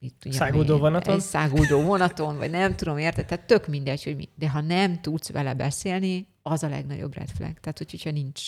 mit 0.04 0.16
tudjam, 0.20 0.42
száguldó 0.42 0.78
vonaton? 0.78 1.14
Egy 1.14 1.22
száguldó 1.22 1.82
vonaton, 1.82 2.38
vagy 2.38 2.50
nem 2.50 2.76
tudom, 2.76 2.98
érted? 2.98 3.26
Tehát 3.26 3.46
tök 3.46 3.68
mindegy, 3.68 4.04
hogy 4.04 4.16
mi. 4.16 4.30
De 4.36 4.50
ha 4.50 4.62
nem 4.62 5.02
tudsz 5.02 5.32
vele 5.32 5.54
beszélni, 5.54 6.28
az 6.42 6.64
a 6.64 6.70
legnagyobb 6.70 7.14
red 7.14 7.30
flag. 7.30 7.60
Tehát, 7.60 7.78
hogy, 7.78 7.92
hogyha 7.92 8.12
nincs, 8.12 8.42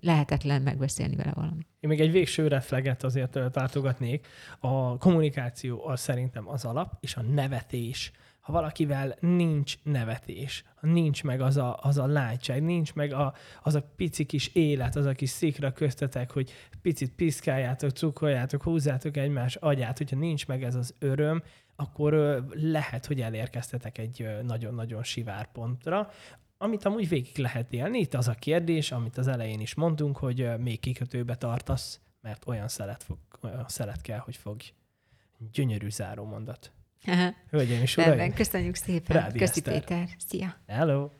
lehetetlen 0.00 0.62
megbeszélni 0.62 1.16
vele 1.16 1.32
valami. 1.34 1.66
Én 1.80 1.90
még 1.90 2.00
egy 2.00 2.12
végső 2.12 2.48
red 2.48 2.62
flaget 2.62 3.04
azért 3.04 3.38
tartogatnék. 3.52 4.26
A 4.58 4.98
kommunikáció 4.98 5.86
az 5.86 6.00
szerintem 6.00 6.48
az 6.48 6.64
alap, 6.64 6.96
és 7.00 7.16
a 7.16 7.22
nevetés 7.22 8.12
ha 8.40 8.52
valakivel 8.52 9.16
nincs 9.20 9.82
nevetés, 9.82 10.64
nincs 10.80 11.24
meg 11.24 11.40
az 11.40 11.56
a, 11.56 11.78
az 11.82 11.98
a 11.98 12.06
látság, 12.06 12.62
nincs 12.62 12.94
meg 12.94 13.12
a, 13.12 13.34
az 13.62 13.74
a 13.74 13.82
pici 13.96 14.24
kis 14.24 14.48
élet, 14.54 14.96
az 14.96 15.06
a 15.06 15.12
kis 15.12 15.30
szikra 15.30 15.72
köztetek, 15.72 16.30
hogy 16.30 16.50
picit 16.82 17.14
piszkáljátok, 17.14 17.90
cukoljátok, 17.90 18.62
húzzátok 18.62 19.16
egymás 19.16 19.56
agyát, 19.56 19.98
hogyha 19.98 20.16
nincs 20.16 20.46
meg 20.46 20.62
ez 20.62 20.74
az 20.74 20.94
öröm, 20.98 21.42
akkor 21.76 22.42
lehet, 22.50 23.06
hogy 23.06 23.20
elérkeztetek 23.20 23.98
egy 23.98 24.28
nagyon-nagyon 24.42 25.02
sivár 25.02 25.52
pontra, 25.52 26.10
amit 26.58 26.84
amúgy 26.84 27.08
végig 27.08 27.38
lehet 27.38 27.72
élni. 27.72 27.98
Itt 27.98 28.14
az 28.14 28.28
a 28.28 28.34
kérdés, 28.34 28.92
amit 28.92 29.18
az 29.18 29.26
elején 29.26 29.60
is 29.60 29.74
mondtunk, 29.74 30.16
hogy 30.16 30.58
még 30.58 30.80
kikötőbe 30.80 31.36
tartasz, 31.36 32.00
mert 32.20 32.46
olyan 32.46 32.68
szelet, 32.68 33.02
fog, 33.02 33.18
olyan 33.42 33.64
szelet 33.68 34.00
kell, 34.00 34.18
hogy 34.18 34.36
fogj. 34.36 34.72
Gyönyörű 35.52 35.90
záró 35.90 36.24
mondat. 36.24 36.72
Hölgyeim 37.50 37.82
és 37.82 37.96
uraim. 37.96 38.34
Köszönjük 38.34 38.74
szépen. 38.74 39.32
Köszi 39.32 39.62
Péter. 39.62 40.08
Szia. 40.28 40.56
Hello. 40.66 41.10